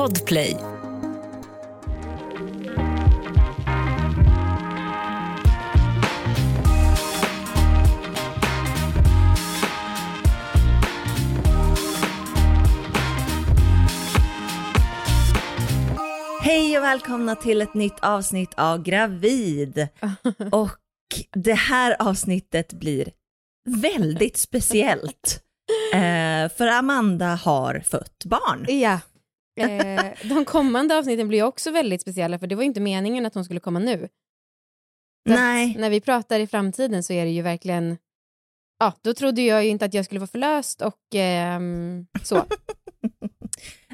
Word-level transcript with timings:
Podplay. 0.00 0.56
Hej 16.42 16.78
och 16.78 16.84
välkomna 16.84 17.36
till 17.36 17.62
ett 17.62 17.74
nytt 17.74 17.92
avsnitt 18.02 18.54
av 18.56 18.82
Gravid. 18.82 19.88
Och 20.52 20.78
det 21.32 21.54
här 21.54 21.96
avsnittet 21.98 22.72
blir 22.72 23.08
väldigt 23.68 24.36
speciellt. 24.36 25.42
Eh, 25.94 26.48
för 26.48 26.66
Amanda 26.66 27.34
har 27.34 27.80
fött 27.80 28.24
barn. 28.24 28.66
Ja. 28.68 28.98
Eh, 29.56 30.04
de 30.28 30.44
kommande 30.44 30.98
avsnitten 30.98 31.28
blir 31.28 31.42
också 31.42 31.70
väldigt 31.70 32.00
speciella 32.00 32.38
för 32.38 32.46
det 32.46 32.54
var 32.54 32.62
ju 32.62 32.66
inte 32.66 32.80
meningen 32.80 33.26
att 33.26 33.34
hon 33.34 33.44
skulle 33.44 33.60
komma 33.60 33.78
nu. 33.78 34.08
Så 35.28 35.34
Nej. 35.34 35.76
När 35.78 35.90
vi 35.90 36.00
pratar 36.00 36.40
i 36.40 36.46
framtiden 36.46 37.02
så 37.02 37.12
är 37.12 37.24
det 37.24 37.30
ju 37.30 37.42
verkligen... 37.42 37.98
Ja, 38.78 38.92
då 39.02 39.14
trodde 39.14 39.42
jag 39.42 39.64
ju 39.64 39.70
inte 39.70 39.84
att 39.84 39.94
jag 39.94 40.04
skulle 40.04 40.20
vara 40.20 40.26
förlöst 40.28 40.82
och 40.82 41.14
ehm, 41.14 42.06
så. 42.22 42.34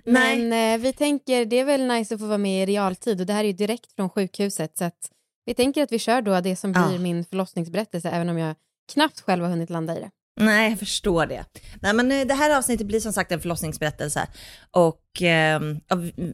Nej. 0.05 0.39
Men 0.43 0.75
eh, 0.75 0.83
vi 0.83 0.93
tänker, 0.93 1.45
det 1.45 1.57
är 1.57 1.65
väl 1.65 1.87
nice 1.87 2.15
att 2.15 2.21
få 2.21 2.27
vara 2.27 2.39
med 2.39 2.63
i 2.63 2.73
realtid 2.73 3.21
och 3.21 3.27
det 3.27 3.33
här 3.33 3.45
är 3.45 3.49
ju 3.49 3.53
direkt 3.53 3.93
från 3.93 4.11
sjukhuset 4.11 4.79
så 4.79 4.85
att 4.85 5.11
vi 5.45 5.55
tänker 5.55 5.83
att 5.83 5.93
vi 5.93 5.99
kör 5.99 6.23
då 6.23 6.41
det 6.41 6.57
som 6.57 6.73
blir 6.73 6.93
Ja. 6.93 6.99
min 6.99 7.25
förlossningsberättelse 7.25 8.11
även 8.11 8.29
om 8.29 8.39
jag 8.39 8.55
knappt 8.93 9.21
själv 9.21 9.43
har 9.43 9.51
hunnit 9.51 9.71
landa 9.71 9.97
i 9.97 10.01
det. 10.01 10.11
Nej, 10.37 10.71
jag 10.71 10.79
förstår 10.79 11.27
det. 11.27 11.45
Nej, 11.81 11.95
men 11.95 12.13
eh, 12.13 12.27
det 12.27 12.35
här 12.35 12.59
avsnittet 12.59 12.87
blir 12.87 13.01
som 13.01 13.13
sagt 13.13 13.33
en 13.33 13.41
förlossningsberättelse. 13.41 14.29
Och 14.71 15.03
ja, 15.19 15.61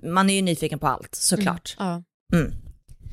man 0.03 0.31
är 0.31 0.35
ju 0.35 0.43
nyfiken 0.43 0.79
på 0.79 0.87
allt, 0.87 1.15
såklart. 1.15 1.77
Ja. 1.79 2.03
Mm. 2.33 2.53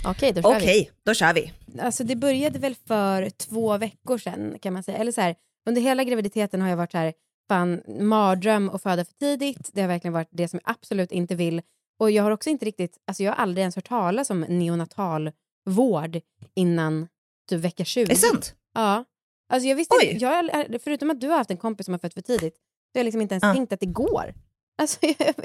Okej, 0.06 0.34
då 0.34 0.42
kör 0.42 0.58
Okej, 0.58 0.90
vi. 0.90 0.90
då 1.04 1.14
kör 1.14 1.34
vi. 1.34 1.54
Alltså 1.82 2.04
det 2.04 2.16
började 2.16 2.60
väl 2.60 2.76
för 2.88 3.30
två 3.30 3.78
veckor 3.78 4.18
sedan 4.18 4.60
kan 4.62 4.74
man 4.74 4.84
säga. 4.84 4.98
Eller 4.98 5.12
så 5.12 5.22
här, 5.22 5.36
under 5.70 5.82
hela 5.82 6.04
graviditeten 6.04 6.62
har 6.62 6.70
jag 6.70 6.78
varit 6.78 6.92
så 6.92 6.98
här, 6.98 7.14
fan, 7.48 7.82
mardröm 8.00 8.70
att 8.70 8.84
föda 8.84 9.06
för 9.06 9.14
tidigt. 9.14 9.70
Det 9.74 9.82
har 9.82 9.88
verkligen 9.88 10.14
varit 10.14 10.30
det 10.32 10.48
som 10.48 10.60
jag 10.64 10.76
absolut 10.76 11.12
inte 11.12 11.36
vill. 11.36 11.62
Och 12.00 12.12
jag 12.12 12.24
har 12.24 12.32
också 12.32 12.50
inte 12.50 12.66
riktigt, 12.66 12.98
alltså 13.08 13.24
jag 13.24 13.32
har 13.32 13.38
aldrig 13.38 13.62
ens 13.62 13.76
hört 13.76 13.88
talas 13.88 14.30
om 14.30 14.40
neonatalvård 14.42 16.20
innan 16.56 17.08
typ 17.50 17.60
vecka 17.60 17.86
20. 17.86 18.04
Är 18.04 18.08
det 18.08 18.16
sant? 18.16 18.56
Ja. 18.74 19.06
Alltså 19.50 19.68
jag 19.70 19.76
visste 19.76 19.96
Oj. 20.00 20.06
inte, 20.06 20.26
jag, 20.26 20.82
förutom 20.84 21.10
att 21.10 21.22
du 21.22 21.28
har 21.28 21.38
haft 21.38 21.52
en 21.52 21.58
kompis 21.58 21.86
som 21.86 21.94
har 21.94 22.00
fött 22.00 22.14
för 22.14 22.22
tidigt, 22.22 22.56
så 22.56 22.98
har 22.98 23.00
jag 23.00 23.04
liksom 23.06 23.22
inte 23.22 23.34
ens 23.34 23.44
Ja. 23.44 23.54
tänkt 23.54 23.74
att 23.74 23.80
det 23.80 23.86
går. 23.86 24.34
Alltså 24.82 24.98
jag, 25.02 25.16
jag, 25.20 25.36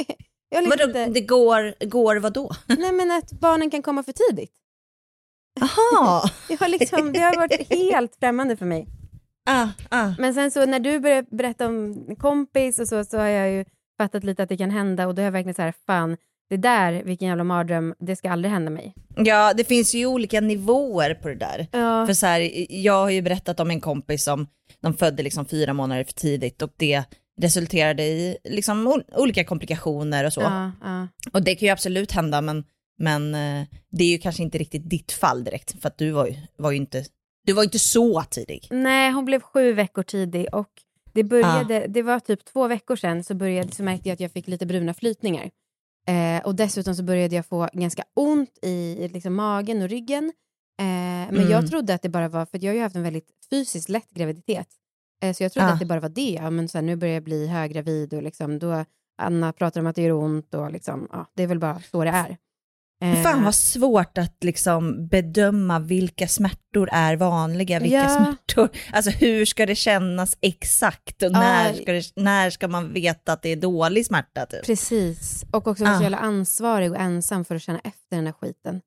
jag 0.49 0.65
liksom 0.65 0.93
Vadå, 0.93 1.13
det 1.13 1.21
går, 1.21 1.85
går 1.87 2.17
vad 2.17 2.33
då? 2.33 2.51
nej 2.67 2.93
men 2.93 3.11
att 3.11 3.33
barnen 3.33 3.71
kan 3.71 3.83
komma 3.83 4.03
för 4.03 4.13
tidigt. 4.13 4.53
Aha. 5.61 6.31
Jag 6.49 6.57
har 6.59 6.69
liksom, 6.69 7.13
det 7.13 7.19
har 7.21 7.37
varit 7.37 7.73
helt 7.73 8.17
främmande 8.17 8.57
för 8.57 8.67
mig. 8.67 8.87
ah, 9.51 9.69
ah. 9.89 10.13
Men 10.19 10.35
sen 10.35 10.51
så 10.51 10.67
när 10.67 10.81
du 10.81 10.99
började 11.01 11.27
berätta 11.37 11.67
om 11.67 12.07
kompis 12.19 12.79
och 12.79 12.89
så, 12.89 13.05
så 13.05 13.19
har 13.19 13.27
jag 13.27 13.51
ju 13.53 13.65
fattat 13.99 14.25
lite 14.25 14.43
att 14.43 14.49
det 14.49 14.57
kan 14.57 14.71
hända 14.71 15.07
och 15.07 15.15
då 15.15 15.23
har 15.23 15.25
jag 15.25 15.33
verkligen 15.33 15.55
så 15.55 15.63
här, 15.63 15.75
fan, 15.87 16.17
det 16.57 16.69
där, 16.69 17.03
vilken 17.05 17.29
jävla 17.29 17.45
mardröm, 17.45 17.95
det 17.99 18.17
ska 18.17 18.31
aldrig 18.31 18.53
hända 18.53 18.71
mig. 18.71 18.95
Ja, 19.17 19.53
det 19.57 19.65
finns 19.65 19.95
ju 19.95 20.07
olika 20.07 20.41
nivåer 20.41 21.15
på 21.15 21.29
det 21.29 21.35
där. 21.35 21.67
Ja, 21.73 22.07
För 22.07 22.15
så 22.15 22.27
här, 22.27 22.67
jag 22.83 22.93
har 23.03 23.11
ju 23.11 23.23
berättat 23.23 23.61
om 23.61 23.71
en 23.71 23.81
kompis 23.81 24.25
som 24.25 24.47
de 24.81 24.95
födde 24.97 25.23
liksom 25.23 25.47
fyra 25.47 25.73
månader 25.73 26.05
för 26.05 26.13
tidigt 26.13 26.63
och 26.63 26.73
det 26.77 27.03
resulterade 27.41 28.03
i 28.03 28.37
liksom 28.45 28.89
ol- 28.89 29.05
olika 29.17 29.45
komplikationer 29.45 30.25
och 30.27 30.33
så. 30.33 30.41
ja, 30.41 30.73
ja. 30.83 31.09
Och 31.33 31.43
det 31.43 31.55
kan 31.55 31.67
ju 31.67 31.73
absolut 31.73 32.13
hända, 32.13 32.41
men, 32.41 32.65
men 32.99 33.35
eh, 33.35 33.67
det 33.91 34.05
är 34.05 34.09
ju 34.09 34.19
kanske 34.19 34.43
inte 34.43 34.59
riktigt 34.59 34.91
ditt 34.91 35.13
fall 35.13 35.45
direkt, 35.45 35.81
för 35.83 35.89
att 35.89 35.99
du 35.99 36.11
var 36.11 36.27
ju, 36.27 36.35
var 36.57 36.71
ju 36.71 36.77
inte, 36.77 37.05
du 37.47 37.53
var 37.53 37.63
inte 37.63 37.79
så 37.79 38.23
tidig. 38.23 38.69
Nej, 38.71 39.11
hon 39.13 39.25
blev 39.25 39.41
sju 39.41 39.73
veckor 39.73 40.03
tidig 40.03 40.47
och 40.55 40.69
det 41.13 41.25
började, 41.25 41.87
det 41.89 42.03
var 42.03 42.21
typ 42.21 42.45
två 42.45 42.69
veckor 42.69 42.97
sedan 42.97 43.25
så, 43.25 43.35
började, 43.35 43.73
så 43.73 43.83
märkte 43.83 44.09
jag 44.09 44.15
att 44.15 44.21
jag 44.21 44.33
fick 44.33 44.49
lite 44.49 44.67
bruna 44.67 44.95
flytningar. 44.95 45.51
Eh, 46.09 46.45
och 46.47 46.55
dessutom 46.55 46.95
så 46.95 47.03
började 47.03 47.37
jag 47.37 47.47
få 47.47 47.69
ganska 47.73 48.05
ont 48.15 48.59
i 48.63 49.09
liksom, 49.13 49.35
magen 49.35 49.83
och 49.83 49.89
ryggen. 49.89 50.25
Eh, 50.81 50.85
men 50.87 51.29
Mm. 51.37 51.51
jag 51.51 51.71
trodde 51.71 51.95
att 51.95 52.03
det 52.03 52.09
bara 52.09 52.29
var, 52.29 52.47
för 52.47 52.65
jag 52.65 52.71
har 52.73 52.77
ju 52.77 52.83
haft 52.83 52.97
en 52.97 53.03
väldigt 53.03 53.29
fysiskt 53.51 53.89
lätt 53.89 54.11
graviditet. 54.11 54.69
Eh, 55.23 55.33
så 55.35 55.43
jag 55.43 55.53
trodde 55.53 55.69
Ja. 55.69 55.73
att 55.75 55.81
det 55.81 55.87
bara 55.87 56.01
var 56.01 56.09
det. 56.09 56.31
Ja, 56.43 56.51
men 56.51 56.69
så 56.69 56.79
här, 56.79 56.83
nu 56.83 56.97
börjar 56.97 57.15
jag 57.15 57.23
bli 57.25 57.47
höggravid 57.47 58.15
och 58.15 58.23
liksom, 58.23 58.59
då 58.59 58.85
Anna 59.23 59.53
pratar 59.53 59.81
om 59.81 59.87
att 59.87 59.97
det 59.97 60.03
gör 60.03 60.13
ont 60.13 60.55
och 60.55 60.73
liksom, 60.73 61.09
ja, 61.13 61.27
det 61.35 61.43
är 61.43 61.47
väl 61.47 61.59
bara 61.59 61.81
så 61.91 62.05
det 62.05 62.11
är. 62.11 62.37
Eh, 63.03 63.23
Fan 63.23 63.45
vad 63.45 63.55
svårt 63.55 64.19
att 64.19 64.45
liksom 64.45 65.09
bedöma 65.09 65.79
vilka 65.79 66.29
smärtor 66.29 66.89
är 66.93 67.17
vanliga, 67.17 67.81
vilka 67.81 67.97
Ja. 67.97 68.09
smärtor, 68.09 68.69
alltså 68.93 69.11
hur 69.11 69.45
ska 69.45 69.67
det 69.67 69.75
kännas 69.75 70.39
exakt 70.41 71.23
och 71.23 71.31
Ja. 71.33 71.41
när, 71.41 71.75
ska 71.75 71.93
det, 71.93 72.13
när 72.17 72.51
ska 72.51 72.69
man 72.69 72.93
veta 72.93 73.33
att 73.33 73.43
det 73.43 73.49
är 73.49 73.57
dålig 73.57 74.07
smärta 74.07 74.47
typ? 74.47 74.65
Precis, 74.67 75.45
och 75.53 75.67
också 75.67 75.85
vara 75.85 75.95
Ah. 75.95 75.99
så 75.99 76.03
jävla 76.03 76.19
ansvarig 76.19 76.91
och 76.91 76.99
ensam 76.99 77.45
för 77.45 77.55
att 77.57 77.63
känna 77.63 77.79
efter 77.79 78.17
den 78.17 78.27
här 78.27 78.33
skiten. 78.33 78.81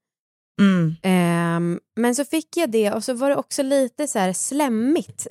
Mm. 0.62 0.96
Ehm, 1.04 1.80
men 1.96 2.16
så 2.16 2.26
fick 2.26 2.58
jag 2.58 2.72
det 2.72 2.92
och 2.92 3.04
så 3.04 3.14
var 3.14 3.30
det 3.30 3.36
också 3.36 3.64
lite 3.64 4.08
så 4.08 4.20
här 4.20 4.34
slemmigt 4.34 5.28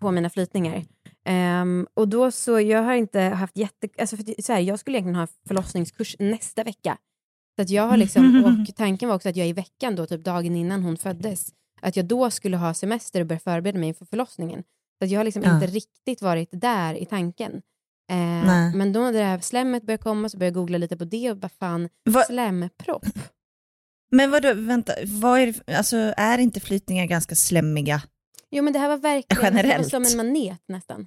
på 0.00 0.10
mina 0.10 0.30
flytningar. 0.30 0.84
Ehm, 1.28 1.86
och 1.94 2.08
då 2.08 2.30
så, 2.30 2.60
jag 2.60 2.82
har 2.82 2.94
inte 2.94 3.20
haft 3.20 3.56
jätte... 3.58 3.88
Alltså 3.98 4.16
för, 4.16 4.42
så 4.42 4.52
här, 4.52 4.60
jag 4.60 4.78
skulle 4.78 4.96
egentligen 4.98 5.20
ha 5.20 5.26
förlossningskurs 5.48 6.16
nästa 6.18 6.64
vecka. 6.64 6.96
Så 7.58 7.62
att 7.62 7.70
jag 7.70 7.88
har 7.88 7.96
liksom, 7.96 8.44
och 8.68 8.76
tanken 8.76 9.08
var 9.08 9.16
också 9.16 9.28
att 9.28 9.36
jag 9.36 9.48
i 9.48 9.52
veckan 9.52 9.96
då, 9.96 10.06
typ 10.06 10.24
dagen 10.24 10.56
innan 10.56 10.82
hon 10.82 10.96
föddes, 10.96 11.52
att 11.80 11.96
jag 11.96 12.04
då 12.06 12.30
skulle 12.30 12.56
ha 12.56 12.74
semester 12.74 13.20
och 13.20 13.26
börja 13.26 13.38
förbereda 13.40 13.78
mig 13.78 13.88
inför 13.88 14.04
förlossningen. 14.04 14.62
Så 14.98 15.04
att 15.04 15.10
jag 15.10 15.18
har 15.20 15.24
liksom 15.24 15.42
Ja. 15.42 15.54
inte 15.54 15.66
riktigt 15.66 16.22
varit 16.22 16.48
där 16.52 16.94
i 16.94 17.06
tanken. 17.06 17.62
Nej. 18.10 18.74
men 18.74 18.92
då 18.92 19.00
när 19.00 19.12
det 19.12 19.22
här 19.24 19.40
slemmet 19.40 19.82
började 19.82 20.02
komma 20.02 20.28
så 20.28 20.38
började 20.38 20.58
jag 20.58 20.62
googla 20.62 20.78
lite 20.78 20.96
på 20.96 21.04
det 21.04 21.30
och 21.30 21.36
bara 21.36 21.48
fan, 21.48 21.88
Va- 22.10 22.22
slempropp. 22.22 23.06
Men 24.10 24.30
vadå, 24.30 24.54
vänta, 24.54 24.92
vad 25.04 25.40
är, 25.40 25.46
det, 25.66 25.74
alltså, 25.76 25.96
är 26.16 26.38
inte 26.38 26.60
flytningar 26.60 27.06
ganska 27.06 27.34
slemmiga? 27.34 28.02
Jo 28.50 28.62
men 28.64 28.72
det 28.72 28.78
här 28.78 28.88
var 28.88 28.96
verkligen 28.96 29.44
Generellt. 29.44 29.90
som 29.90 30.02
en 30.04 30.16
manet 30.16 30.62
nästan. 30.68 31.06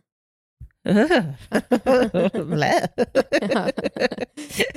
Ja. 3.54 3.70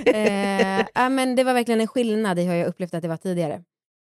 eh, 0.12 0.87
ja, 0.94 1.09
men 1.09 1.37
det 1.37 1.44
var 1.44 1.54
verkligen 1.54 1.81
en 1.81 1.87
skillnad 1.87 2.38
i 2.38 2.42
hur 2.42 2.54
jag 2.54 2.69
upplevt 2.69 2.94
att 2.94 3.03
det 3.03 3.09
var 3.09 3.16
tidigare. 3.16 3.65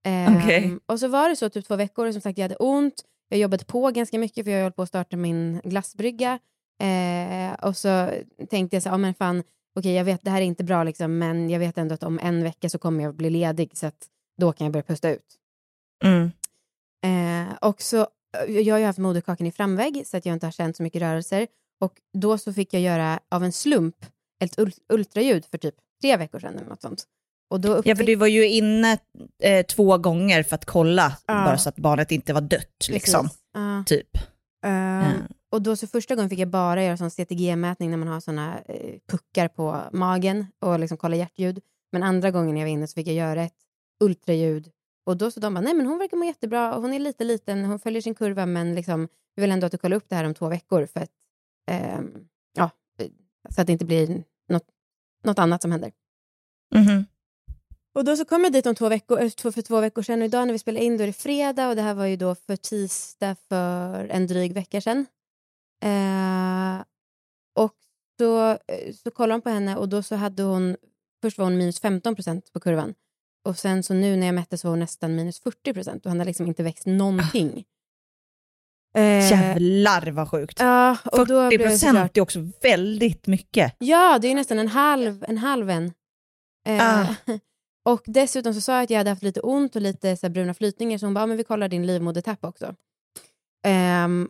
Eh, 0.07 0.37
Okej. 0.37 0.79
Och 0.87 1.01
så 1.01 1.09
var 1.09 1.29
det 1.29 1.37
så 1.37 1.51
typ 1.51 1.67
två 1.67 1.77
veckor, 1.77 2.13
som 2.13 2.21
sagt 2.21 2.39
jag 2.39 2.45
hade 2.45 2.57
ont, 2.57 2.95
jag 3.29 3.41
jobbade 3.41 3.65
på 3.65 3.91
ganska 3.91 4.19
mycket 4.19 4.45
för 4.45 4.51
jag 4.53 4.63
höll 4.63 4.73
på 4.73 4.83
att 4.83 4.89
starta 4.89 5.17
min 5.17 5.61
glassbrygga. 5.65 6.39
Eh, 6.83 7.53
och 7.53 7.77
så 7.77 8.11
tänkte 8.51 8.77
jag 8.77 8.83
så 8.83 8.89
ja 8.89 8.97
men 8.97 9.15
fan, 9.15 9.43
okej 9.77 9.93
jag 9.93 10.05
vet 10.05 10.25
det 10.25 10.31
här 10.31 10.41
är 10.41 10.45
inte 10.45 10.65
bra 10.65 10.85
liksom, 10.85 11.19
men 11.19 11.51
jag 11.51 11.59
vet 11.59 11.79
ändå 11.79 11.95
att 11.95 12.03
om 12.03 12.19
en 12.19 12.43
vecka 12.43 12.69
så 12.69 12.79
kommer 12.79 13.05
jag 13.05 13.15
bli 13.15 13.31
ledig 13.31 13.71
så 13.75 13.87
att 13.87 14.07
då 14.41 14.53
kan 14.53 14.65
jag 14.65 14.73
börja 14.73 14.83
pusta 14.83 15.11
ut. 15.11 15.37
Mm. 16.05 16.31
Eh, 17.05 17.55
och 17.61 17.83
så, 17.83 18.07
jag 18.49 18.75
har 18.75 18.79
ju 18.79 18.87
haft 18.87 18.99
moderkakan 18.99 19.47
i 19.47 19.53
framvägg 19.53 20.03
så 20.07 20.17
att 20.17 20.27
jag 20.27 20.33
inte 20.33 20.47
har 20.47 20.53
känt 20.53 20.77
så 20.77 20.83
mycket 20.83 21.03
rörelser. 21.03 21.47
Och 21.81 21.93
då 22.19 22.39
så 22.39 22.53
fick 22.53 22.75
jag 22.75 22.83
göra 22.83 23.21
av 23.29 23.45
en 23.45 23.53
slump 23.53 23.97
ett 24.45 24.59
ul- 24.59 24.79
ultraljud 24.89 25.45
för 25.51 25.59
typ 25.59 25.75
tre 26.03 26.17
veckor 26.17 26.39
sedan 26.41 26.55
eller 26.59 26.69
något 26.69 26.83
sånt. 26.83 27.05
Och 27.51 27.61
då 27.61 27.69
Ja, 27.69 27.75
för 27.83 27.83
upptäck- 27.83 28.07
du 28.07 28.15
var 28.17 28.27
ju 28.27 28.49
inne 28.49 28.99
eh, 29.43 29.67
två 29.67 29.99
gånger 29.99 30.43
för 30.43 30.55
att 30.55 30.65
kolla, 30.65 31.17
Ja. 31.27 31.35
bara 31.45 31.59
så 31.59 31.69
att 31.69 31.77
barnet 31.77 32.13
inte 32.13 32.33
var 32.33 32.41
dött, 32.41 32.89
liksom. 32.89 33.23
Precis. 33.27 33.39
Ja. 33.55 33.85
Typ. 33.87 34.17
Eh, 34.65 34.71
Ja. 34.73 35.13
Och 35.53 35.63
då 35.63 35.77
så 35.77 35.87
första 35.87 36.15
gången 36.15 36.31
fick 36.31 36.39
jag 36.39 36.49
bara 36.49 36.85
göra 36.85 36.97
sån 36.97 37.11
CTG-mätning 37.11 37.91
när 37.91 37.97
man 37.97 38.09
har 38.09 38.21
såna 38.21 38.59
eh, 38.69 38.95
puckar 39.11 39.49
på 39.49 39.81
magen 39.93 40.47
och 40.59 40.79
liksom 40.81 40.97
kolla 40.99 41.17
hjärtljud. 41.17 41.61
Men 41.93 42.03
andra 42.03 42.31
gången 42.31 42.57
jag 42.57 42.65
var 42.65 42.71
inne 42.73 42.87
så 42.87 42.95
fick 42.95 43.07
jag 43.07 43.15
göra 43.15 43.43
ett 43.43 43.57
ultraljud. 44.05 44.71
Och 45.07 45.17
då 45.17 45.31
så 45.31 45.41
de 45.41 45.55
bara, 45.55 45.61
nej 45.61 45.75
men 45.75 45.87
hon 45.87 45.99
verkar 45.99 46.17
må 46.17 46.25
jättebra 46.25 46.75
och 46.75 46.83
hon 46.83 46.93
är 46.93 46.99
lite 46.99 47.25
liten, 47.25 47.65
hon 47.65 47.79
följer 47.79 48.03
sin 48.03 48.15
kurva 48.15 48.47
men 48.47 48.75
liksom, 48.75 49.09
vi 49.35 49.41
vill 49.43 49.51
ändå 49.53 49.67
att 49.67 49.73
du 49.73 49.79
kollar 49.79 49.97
upp 49.97 50.09
det 50.09 50.17
här 50.17 50.25
om 50.25 50.35
två 50.35 50.49
veckor 50.49 50.87
för 50.87 51.01
att, 51.01 51.11
ehm, 51.71 52.29
ja, 52.53 52.71
så 53.51 53.61
att 53.61 53.67
det 53.67 53.73
inte 53.73 53.85
blir 53.85 54.25
något, 54.49 54.67
något 55.25 55.39
annat 55.39 55.63
som 55.63 55.73
händer. 55.73 55.93
Mhm. 56.75 57.05
Och 57.95 58.05
då 58.05 58.17
så 58.17 58.25
kom 58.25 58.45
jag 58.45 58.53
dit 58.53 58.67
om 58.67 58.75
två 58.75 58.89
veckor, 58.89 59.21
eh, 59.21 59.31
för 59.31 59.63
två 59.63 59.81
veckor 59.81 60.03
sedan 60.03 60.23
och 60.23 60.27
idag 60.27 60.47
när 60.47 60.53
vi 60.53 60.59
spelar 60.59 60.81
in 60.81 60.97
då 60.97 61.03
är 61.03 61.07
det 61.07 61.13
fredag 61.13 61.69
och 61.69 61.77
det 61.77 61.83
här 61.83 61.95
var 61.95 62.07
ju 62.07 62.17
då 62.17 62.35
för 62.35 62.57
tisdag 62.57 63.37
för 63.49 64.09
en 64.09 64.27
dryg 64.27 64.53
vecka 64.53 64.81
sedan. 64.81 65.07
Eh, 65.83 66.85
och 67.55 67.75
så, 68.19 68.51
eh, 68.51 68.95
så 69.05 69.11
kollade 69.11 69.35
hon 69.35 69.43
på 69.43 69.51
henne 69.51 69.77
och 69.77 69.89
då 69.89 70.03
så 70.03 70.15
hade 70.15 70.43
hon, 70.43 70.77
först 71.23 71.39
var 71.39 71.45
hon 71.45 71.59
minus 71.59 71.81
15 71.81 72.15
procent 72.15 72.53
på 72.53 72.61
kurvan 72.61 72.95
och 73.45 73.59
sen 73.59 73.83
så 73.83 73.95
nu 73.95 74.17
när 74.17 74.27
jag 74.27 74.35
mätte 74.35 74.59
så 74.59 74.69
var 74.69 74.73
hon 74.73 74.81
nästan 74.81 75.17
minus 75.17 75.41
40 75.41 75.75
procent 75.75 76.05
och 76.05 76.11
han 76.11 76.19
har 76.19 76.27
liksom 76.27 76.47
inte 76.47 76.63
växt 76.63 76.87
någonting. 76.87 77.65
Eh, 78.95 79.31
Jävlar 79.31 80.11
vad 80.11 80.31
sjukt. 80.31 80.61
Ja, 80.61 80.97
och 81.13 81.27
då 81.27 81.43
40 81.43 81.49
blev 81.49 81.61
jag 81.61 81.71
procent 81.71 82.17
är 82.17 82.21
också 82.21 82.39
väldigt 82.63 83.27
mycket. 83.27 83.75
Ja, 83.79 84.19
det 84.23 84.29
är 84.29 84.35
nästan 84.35 84.59
en 84.59 84.69
halv 84.69 85.25
en. 85.29 85.39
Halv 85.39 85.71
en. 85.71 85.93
Eh, 86.69 87.01
Ah. 87.01 87.15
Och 87.85 88.03
dessutom 88.07 88.55
så 88.55 88.61
sa 88.61 88.73
jag 88.75 88.83
att 88.83 88.91
jag 88.91 88.99
hade 88.99 89.11
haft 89.11 89.23
lite 89.23 89.41
ont 89.41 89.77
och 89.77 89.83
lite 89.83 90.17
så 90.17 90.29
bruna 90.29 90.55
flytningar, 90.55 90.99
så 90.99 91.07
hon 91.07 91.15
bara, 91.15 91.21
"Ja, 91.21 91.27
men 91.27 91.37
vi 91.37 91.45
kollar 91.45 91.69
din 91.69 91.87
livmodertapp 91.87 92.45
också. 92.45 92.75
Ehm, 93.67 94.29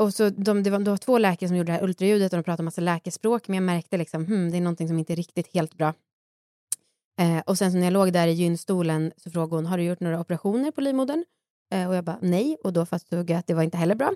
och 0.00 0.14
så 0.14 0.30
de, 0.30 0.62
det, 0.62 0.70
var, 0.70 0.78
det 0.78 0.90
var 0.90 0.96
två 0.96 1.18
läkare 1.18 1.48
som 1.48 1.56
gjorde 1.56 1.72
det 1.72 1.76
här 1.76 1.84
ultraljudet 1.84 2.32
och 2.32 2.36
de 2.38 2.42
pratade 2.42 2.62
massa 2.64 2.80
läkespråk, 2.80 3.48
men 3.48 3.54
jag 3.54 3.62
märkte 3.62 3.96
liksom, 3.96 4.26
hmm, 4.26 4.50
det 4.50 4.56
är 4.56 4.60
någonting 4.60 4.88
som 4.88 4.98
inte 4.98 5.12
är 5.12 5.16
riktigt 5.16 5.54
helt 5.54 5.74
bra. 5.74 5.94
Eh, 7.20 7.38
och 7.46 7.58
sen 7.58 7.72
så 7.72 7.78
när 7.78 7.84
jag 7.84 7.92
låg 7.92 8.12
där 8.12 8.26
i 8.28 8.32
gynstolen 8.32 9.12
så 9.16 9.30
frågade 9.30 9.56
hon, 9.56 9.66
har 9.66 9.78
du 9.78 9.84
gjort 9.84 10.00
några 10.00 10.20
operationer 10.20 10.70
på 10.70 10.80
livmodern? 10.80 11.24
Eh, 11.70 11.88
och 11.88 11.94
jag 11.94 12.04
bara, 12.04 12.18
nej, 12.22 12.56
och 12.64 12.72
då 12.72 12.86
förstod 12.86 13.30
jag 13.30 13.38
att 13.38 13.46
det 13.46 13.54
var 13.54 13.62
inte 13.62 13.76
heller 13.76 13.94
bra. 13.94 14.12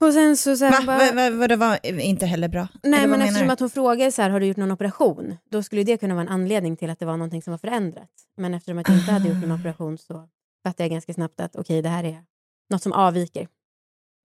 Och 0.00 0.12
sen 0.12 0.36
så, 0.36 0.56
så 0.56 0.64
här, 0.64 0.86
Va? 0.86 0.98
bara, 1.12 1.30
Va, 1.30 1.36
va, 1.36 1.46
det 1.48 1.56
var 1.56 1.78
inte 2.00 2.26
heller 2.26 2.48
bra? 2.48 2.68
Nej, 2.82 3.06
men 3.06 3.22
eftersom 3.22 3.46
du? 3.46 3.52
att 3.52 3.60
hon 3.60 3.70
frågade 3.70 4.12
så 4.12 4.22
här, 4.22 4.30
har 4.30 4.40
du 4.40 4.46
gjort 4.46 4.56
någon 4.56 4.70
operation? 4.70 5.36
Då 5.50 5.62
skulle 5.62 5.82
det 5.84 5.96
kunna 5.96 6.14
vara 6.14 6.22
en 6.22 6.28
anledning 6.28 6.76
till 6.76 6.90
att 6.90 6.98
det 6.98 7.06
var 7.06 7.16
någonting 7.16 7.42
som 7.42 7.50
var 7.50 7.58
förändrat. 7.58 8.10
Men 8.36 8.54
eftersom 8.54 8.78
att 8.78 8.88
jag 8.88 8.98
inte 8.98 9.12
hade 9.12 9.28
gjort 9.28 9.38
någon 9.42 9.50
Ah. 9.50 9.54
operation 9.54 9.98
så 9.98 10.28
fattade 10.64 10.82
jag 10.84 10.90
ganska 10.90 11.14
snabbt 11.14 11.40
att 11.40 11.56
okej, 11.56 11.82
det 11.82 11.88
här 11.88 12.04
är 12.04 12.24
något 12.70 12.82
som 12.82 12.92
avviker. 12.92 13.48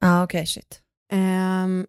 Ja, 0.02 0.24
okej, 0.24 0.46
shit. 0.46 0.82
Ehm, 1.14 1.88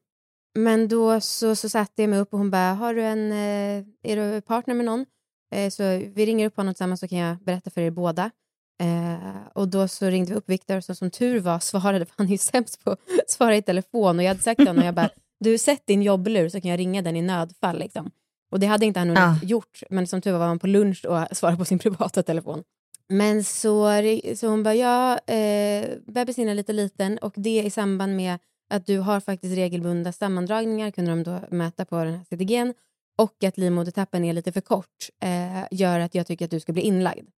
men 0.59 0.89
då 0.89 1.21
så, 1.21 1.57
så 1.57 1.69
satte 1.69 2.03
jag 2.03 2.11
mig 2.11 2.19
upp 2.19 2.33
och 2.33 2.39
hon 2.39 2.51
bara, 2.51 2.73
har 2.75 2.95
du 2.95 3.03
en, 3.03 3.33
eh, 3.33 3.85
är 4.03 4.17
du 4.17 4.41
partner 4.41 4.75
med 4.75 4.85
någon? 4.87 5.07
Eh, 5.55 5.71
så 5.71 5.83
vi 6.15 6.27
ringer 6.27 6.47
upp 6.47 6.57
honom 6.57 6.75
tillsammans 6.75 7.01
så 7.01 7.09
kan 7.09 7.19
jag 7.19 7.37
berätta 7.39 7.71
för 7.71 7.81
er 7.81 7.91
båda. 7.91 8.31
Eh, 8.83 9.47
och 9.53 9.69
då 9.69 9.89
så 9.89 10.07
ringde 10.07 10.31
vi 10.33 10.39
upp 10.39 10.49
Viktor 10.51 10.81
så 10.81 10.95
som 10.95 11.11
tur 11.11 11.41
var 11.41 11.59
svarade, 11.59 12.07
för 12.07 12.15
han 12.19 12.27
är 12.27 12.31
ju 12.31 12.39
sämst 12.39 12.85
på 12.85 12.91
att 12.91 13.01
svara 13.31 13.57
i 13.57 13.63
telefon 13.63 14.17
och 14.19 14.23
jag 14.23 14.29
hade 14.29 14.43
sagt 14.43 14.59
till 14.59 14.67
honom, 14.67 14.85
jag 14.85 14.95
bara, 14.95 15.11
du 15.41 15.59
sätt 15.59 15.83
din 15.87 16.03
jobblur 16.03 16.49
så 16.49 16.61
kan 16.61 16.71
jag 16.71 16.79
ringa 16.81 17.03
den 17.03 17.17
i 17.17 17.23
nödfall 17.23 17.79
liksom. 17.79 18.11
Och 18.51 18.61
det 18.61 18.67
hade 18.67 18.87
inte 18.87 19.01
han 19.01 19.13
Ja. 19.13 19.39
gjort, 19.43 19.83
men 19.91 20.07
som 20.07 20.21
tur 20.21 20.33
var 20.33 20.39
var 20.39 20.47
han 20.47 20.59
på 20.59 20.67
lunch 20.67 21.05
och 21.05 21.27
svarade 21.37 21.59
på 21.59 21.65
sin 21.65 21.79
privata 21.79 22.23
telefon. 22.23 22.63
Men 23.09 23.45
så, 23.45 23.91
så 24.37 24.49
hon 24.49 24.63
bara, 24.63 24.75
ja, 24.75 25.19
eh, 25.19 25.89
bebisen 26.07 26.49
är 26.49 26.55
lite 26.55 26.73
liten 26.73 27.19
och 27.19 27.33
det 27.37 27.63
i 27.63 27.71
samband 27.71 28.17
med 28.17 28.39
att 28.71 28.87
du 28.87 28.99
har 28.99 29.21
faktiskt 29.21 29.57
regelbundna 29.57 30.13
sammandragningar, 30.13 30.91
kunde 30.91 31.11
de 31.11 31.23
då 31.23 31.41
mäta 31.51 31.85
på 31.85 31.97
den 32.05 32.15
här 32.15 32.25
CTG'n, 32.25 32.75
och 33.19 33.45
att 33.45 33.59
livmodertappen 33.59 34.25
är 34.25 34.33
lite 34.33 34.53
för 34.53 34.61
kort, 34.61 35.09
eh, 35.23 35.65
gör 35.71 36.01
att 36.01 36.15
jag 36.15 36.27
tycker 36.27 36.45
att 36.45 36.51
du 36.51 36.61
ska 36.61 36.73
bli 36.73 36.83
inlagd. 36.83 37.29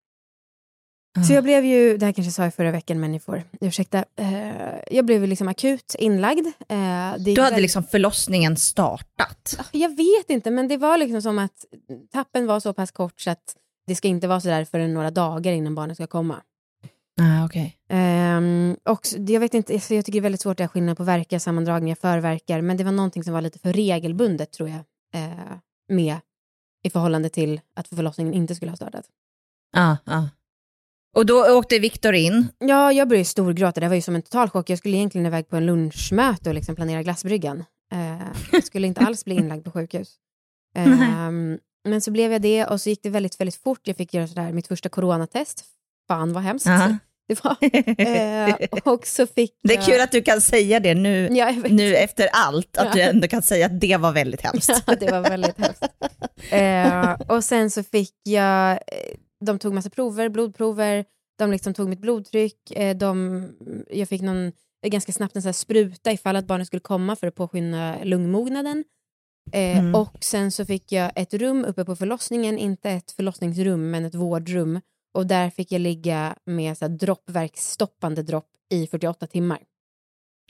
Så 1.27 1.33
jag 1.33 1.43
blev 1.43 1.65
ju, 1.65 1.97
det 1.97 2.05
här 2.05 2.13
kanske 2.13 2.27
jag 2.27 2.33
sa 2.33 2.45
i 2.45 2.51
förra 2.51 2.71
veckan, 2.71 2.99
men 2.99 3.11
ni 3.11 3.19
får 3.19 3.43
ursäkta. 3.61 4.05
Eh, 4.15 4.75
jag 4.91 5.05
blev 5.05 5.27
liksom 5.27 5.47
akut 5.47 5.95
inlagd. 5.99 6.47
Eh, 6.47 7.13
Du 7.17 7.41
hade 7.41 7.51
väl- 7.55 7.61
liksom 7.61 7.83
förlossningen 7.83 8.57
startat? 8.57 9.59
Jag 9.71 9.89
vet 9.97 10.29
inte, 10.29 10.51
men 10.51 10.67
det 10.67 10.77
var 10.77 10.97
liksom 10.97 11.21
som 11.21 11.39
att 11.39 11.65
tappen 12.13 12.47
var 12.47 12.59
så 12.59 12.73
pass 12.73 12.91
kort 12.91 13.19
så 13.21 13.29
att 13.31 13.55
det 13.87 13.95
ska 13.95 14.07
inte 14.07 14.27
vara 14.27 14.41
så 14.41 14.47
där 14.47 14.65
förrän 14.65 14.93
några 14.93 15.11
dagar 15.11 15.51
innan 15.53 15.75
barnet 15.75 15.97
ska 15.97 16.07
komma. 16.07 16.41
Ah, 17.21 17.45
okej. 17.45 17.77
Ehm, 17.89 18.77
och 18.83 19.05
så- 19.05 19.17
jag 19.27 19.39
vet 19.39 19.53
inte, 19.53 19.73
alltså 19.73 19.93
jag 19.95 20.05
tycker 20.05 20.19
det 20.19 20.21
är 20.21 20.23
väldigt 20.23 20.41
svårt 20.41 20.59
att 20.59 20.71
skilja 20.71 20.95
på 20.95 21.03
verkar, 21.03 21.39
sammandragningar, 21.39 21.95
förverkar, 21.95 22.61
men 22.61 22.77
det 22.77 22.83
var 22.83 22.91
någonting 22.91 23.23
som 23.23 23.33
var 23.33 23.41
lite 23.41 23.59
för 23.59 23.73
regelbundet 23.73 24.51
tror 24.51 24.69
jag, 24.69 24.79
eh, 25.23 25.31
med 25.89 26.15
i 26.83 26.89
förhållande 26.89 27.29
till 27.29 27.61
att 27.75 27.87
förlossningen 27.87 28.33
inte 28.33 28.55
skulle 28.55 28.71
ha 28.71 28.75
startat. 28.75 29.05
Ja, 29.75 29.97
ja. 30.05 30.29
Och 31.15 31.25
då 31.25 31.57
åkte 31.57 31.79
Viktor 31.79 32.13
in. 32.13 32.47
Ja, 32.59 32.91
jag 32.91 33.07
började 33.07 33.25
storgråta, 33.25 33.79
det 33.79 33.87
var 33.87 33.95
ju 33.95 34.01
som 34.01 34.15
en 34.15 34.21
total 34.21 34.49
chock. 34.49 34.69
Jag 34.69 34.77
skulle 34.77 34.97
egentligen 34.97 35.25
iväg 35.25 35.49
på 35.49 35.55
en 35.55 35.65
lunchmöte 35.65 36.49
och 36.49 36.55
liksom 36.55 36.75
planera 36.75 37.03
glassbryggan. 37.03 37.63
Eh, 37.93 38.27
jag 38.51 38.63
skulle 38.63 38.87
inte 38.87 39.01
alls 39.01 39.25
bli 39.25 39.35
inlagd 39.35 39.65
på 39.65 39.71
sjukhus. 39.71 40.09
Ehm, 40.77 41.57
men 41.87 42.01
så 42.01 42.11
blev 42.11 42.31
jag 42.31 42.41
det 42.41 42.65
och 42.65 42.81
så 42.81 42.89
gick 42.89 43.03
det 43.03 43.09
väldigt, 43.09 43.39
väldigt 43.39 43.55
fort. 43.63 43.79
Jag 43.83 43.97
fick 43.97 44.13
göra 44.13 44.27
sådär, 44.27 44.51
mitt 44.51 44.67
första 44.67 44.89
coronatest. 44.89 45.63
Fan 46.07 46.33
vad 46.33 46.43
hemskt 46.43 46.65
Ja. 46.65 46.97
det 47.27 47.43
var. 47.43 47.57
Eh, 48.07 48.55
och 48.83 49.07
så 49.07 49.27
fick 49.27 49.51
Det 49.63 49.73
är 49.73 49.77
jag... 49.77 49.85
kul 49.85 50.01
att 50.01 50.11
du 50.11 50.21
kan 50.21 50.41
säga 50.41 50.79
det 50.79 50.93
nu, 50.95 51.27
Ja, 51.31 51.51
jag 51.51 51.71
nu 51.71 51.95
efter 51.95 52.29
allt, 52.33 52.77
att 52.77 52.85
Ja. 52.85 52.93
du 52.93 53.01
ändå 53.01 53.27
kan 53.27 53.41
säga 53.41 53.65
att 53.65 53.81
det 53.81 53.97
var 53.97 54.11
väldigt 54.11 54.41
hemskt. 54.41 54.69
Ja, 54.87 54.95
det 54.99 55.11
var 55.11 55.21
väldigt 55.21 55.57
hemskt. 55.57 55.83
Eh, 56.49 57.35
och 57.35 57.43
sen 57.43 57.71
så 57.71 57.83
fick 57.83 58.13
jag, 58.23 58.71
eh, 58.71 58.77
de 59.45 59.59
tog 59.59 59.73
massa 59.73 59.89
prover, 59.89 60.29
blodprover, 60.29 61.05
de 61.37 61.51
liksom 61.51 61.73
tog 61.73 61.89
mitt 61.89 61.99
blodtryck, 61.99 62.71
eh, 62.71 62.97
de, 62.97 63.49
jag 63.89 64.09
fick 64.09 64.21
någon, 64.21 64.45
eh, 64.83 64.89
ganska 64.89 65.11
snabbt 65.11 65.35
en 65.35 65.41
sån 65.41 65.47
här 65.47 65.53
spruta 65.53 66.11
ifall 66.11 66.35
att 66.35 66.47
barnet 66.47 66.67
skulle 66.67 66.79
komma 66.79 67.15
för 67.15 67.27
att 67.27 67.35
påskynda 67.35 67.95
lungmognaden. 68.03 68.83
Eh, 69.51 69.79
Mm. 69.79 69.95
Och 69.95 70.17
sen 70.21 70.51
så 70.51 70.65
fick 70.65 70.91
jag 70.91 71.11
ett 71.15 71.33
rum 71.33 71.65
uppe 71.65 71.85
på 71.85 71.95
förlossningen, 71.95 72.57
inte 72.57 72.89
ett 72.91 73.11
förlossningsrum 73.11 73.91
men 73.91 74.05
ett 74.05 74.15
vårdrum. 74.15 74.81
Och 75.13 75.27
där 75.27 75.49
fick 75.49 75.71
jag 75.71 75.81
ligga 75.81 76.35
med 76.45 76.77
så 76.77 76.85
här 76.85 76.89
droppverksstoppande 76.89 78.23
dropp 78.23 78.49
i 78.69 78.87
48 78.87 79.27
timmar. 79.27 79.59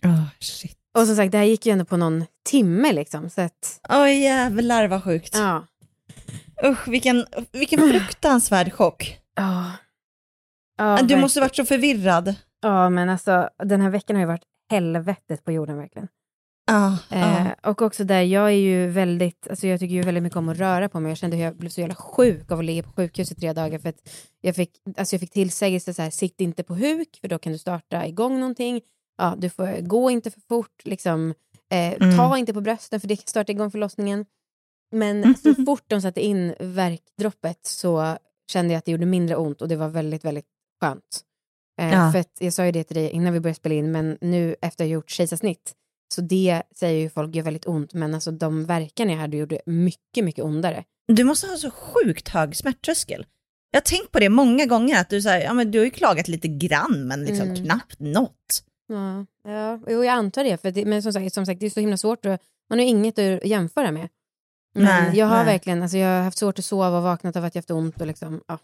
Oh, 0.03 0.23
shit. 0.39 0.77
Och 0.97 1.07
som 1.07 1.15
sagt, 1.15 1.31
det 1.31 1.37
här 1.37 1.45
gick 1.45 1.65
ju 1.65 1.71
ändå 1.71 1.85
på 1.85 1.97
någon 1.97 2.25
timme 2.49 2.93
liksom. 2.93 3.29
Så 3.29 3.41
att, 3.41 3.79
Oj 3.89 4.21
jävlar 4.23 4.87
vad 4.87 5.03
sjukt. 5.03 5.35
ja. 5.35 5.67
Usch, 6.63 6.87
vilken, 6.87 7.25
vilken 7.51 7.79
fruktansvärd 7.79 8.73
chock. 8.73 9.17
Ja. 9.35 9.71
Ja, 10.77 11.01
du 11.01 11.15
måste 11.15 11.39
varit 11.39 11.55
så 11.55 11.65
förvirrad. 11.65 12.35
Ja, 12.61 12.89
men 12.89 13.09
alltså 13.09 13.49
den 13.63 13.81
här 13.81 13.89
veckan 13.89 14.15
har 14.15 14.21
ju 14.21 14.27
varit 14.27 14.43
helvetet 14.71 15.43
på 15.43 15.51
jorden 15.51 15.77
verkligen. 15.77 16.07
Ja, 16.67 16.97
Eh, 17.11 17.45
ja. 17.61 17.69
och 17.69 17.81
också 17.81 18.03
där, 18.03 18.21
jag 18.21 18.45
är 18.47 18.49
ju 18.55 18.87
väldigt, 18.87 19.47
alltså 19.49 19.67
jag 19.67 19.79
tycker 19.79 19.95
ju 19.95 20.01
väldigt 20.01 20.23
mycket 20.23 20.37
om 20.37 20.49
att 20.49 20.57
röra 20.57 20.89
på 20.89 20.99
mig. 20.99 21.11
Jag 21.11 21.17
kände 21.17 21.37
hur 21.37 21.43
jag 21.43 21.57
blev 21.57 21.69
så 21.69 21.81
jävla 21.81 21.95
sjuk 21.95 22.51
av 22.51 22.59
att 22.59 22.65
ligga 22.65 22.83
på 22.83 22.91
sjukhus 22.91 23.31
i 23.31 23.35
tre 23.35 23.53
dagar 23.53 23.79
för 23.79 23.89
att 23.89 24.09
jag 24.41 24.55
fick, 24.55 24.71
alltså 24.97 25.13
jag 25.15 25.21
fick 25.21 25.31
tillsägelse 25.31 25.93
så 25.93 26.01
här, 26.01 26.09
sitt 26.09 26.41
inte 26.41 26.63
på 26.63 26.75
huk 26.75 27.17
för 27.21 27.27
då 27.27 27.37
kan 27.39 27.51
du 27.53 27.57
starta 27.57 28.05
igång 28.07 28.39
någonting. 28.39 28.81
Ja, 29.17 29.35
du 29.37 29.49
får 29.49 29.81
gå 29.81 30.09
inte 30.11 30.31
för 30.31 30.41
fort, 30.49 30.81
liksom, 30.83 31.33
eh, 31.71 31.93
Mm. 31.93 32.17
ta 32.17 32.37
inte 32.37 32.53
på 32.53 32.61
brösten 32.61 32.99
för 32.99 33.07
det 33.07 33.15
kan 33.15 33.27
starta 33.27 33.51
igång 33.51 33.71
förlossningen. 33.71 34.25
Men 34.95 35.35
så 35.37 35.55
fort 35.65 35.83
de 35.87 36.01
satte 36.01 36.21
in 36.21 36.55
verkdroppet 36.59 37.59
så 37.65 38.17
kände 38.51 38.73
jag 38.73 38.77
att 38.77 38.85
det 38.85 38.91
gjorde 38.91 39.05
mindre 39.05 39.35
ont 39.35 39.61
och 39.61 39.67
det 39.67 39.75
var 39.75 39.89
väldigt, 39.89 40.25
väldigt 40.25 40.45
skönt. 40.81 41.21
Eh, 41.81 41.93
Ja. 41.93 42.11
För 42.11 42.23
jag 42.39 42.53
sa 42.53 42.65
ju 42.65 42.71
det 42.71 42.83
till 42.83 42.95
dig 42.95 43.09
innan 43.09 43.33
vi 43.33 43.39
började 43.39 43.55
spela 43.57 43.75
in, 43.75 43.91
men 43.91 44.17
nu 44.21 44.55
efter 44.61 44.83
jag 44.83 44.91
gjort 44.91 45.09
kejsarsnitt, 45.09 45.73
så 46.13 46.21
det 46.21 46.61
säger 46.75 47.01
ju 47.01 47.09
folk 47.09 47.35
gör 47.35 47.43
väldigt 47.43 47.67
ont, 47.67 47.93
men 47.93 48.13
alltså 48.15 48.31
de 48.31 48.65
verkarna 48.65 49.11
jag 49.11 49.19
hade 49.19 49.37
gjorde 49.37 49.61
mycket, 49.65 50.23
mycket 50.23 50.43
ondare. 50.43 50.83
Du 51.07 51.23
måste 51.23 51.47
ha 51.47 51.57
så 51.57 51.71
sjukt 51.71 52.29
hög 52.29 52.55
smärttröskel. 52.55 53.25
Jag 53.71 53.77
har 53.77 53.83
tänkt 53.83 54.11
på 54.11 54.19
det 54.19 54.29
många 54.29 54.65
gånger, 54.65 55.01
att 55.01 55.09
du, 55.09 55.21
så 55.21 55.29
här, 55.29 55.41
ja, 55.41 55.53
men 55.53 55.71
du 55.71 55.77
har 55.79 55.85
ju 55.85 55.91
klagat 55.91 56.27
lite 56.27 56.47
grann, 56.47 57.07
men 57.07 57.23
liksom 57.25 57.47
Mm. 57.49 57.63
knappt 57.65 57.99
något. 57.99 58.63
Ja, 58.87 59.25
ja 59.51 59.79
jo, 59.87 60.03
jag 60.03 60.13
antar 60.13 60.43
det, 60.43 60.57
för 60.61 60.71
det, 60.71 60.85
men 60.85 61.03
som 61.03 61.13
sagt, 61.13 61.33
som 61.33 61.45
sagt, 61.45 61.59
det 61.59 61.65
är 61.65 61.69
så 61.69 61.79
himla 61.79 61.97
svårt, 61.97 62.25
och 62.25 62.39
man 62.69 62.79
har 62.79 62.83
ju 62.83 62.89
inget 62.89 63.19
att 63.19 63.45
jämföra 63.45 63.91
med. 63.91 64.09
Men 64.75 64.83
Nej, 64.85 65.17
jag 65.17 65.25
har 65.25 65.35
nej. 65.35 65.45
verkligen, 65.45 65.81
alltså 65.81 65.97
jag 65.97 66.17
har 66.17 66.23
haft 66.23 66.37
svårt 66.37 66.59
att 66.59 66.65
sova 66.65 66.97
och 66.97 67.03
vaknat 67.03 67.35
av 67.35 67.45
att 67.45 67.55
jag 67.55 67.59
haft 67.61 67.71
ont 67.71 68.01
och 68.01 68.07
liksom, 68.07 68.41
ja. 68.47 68.57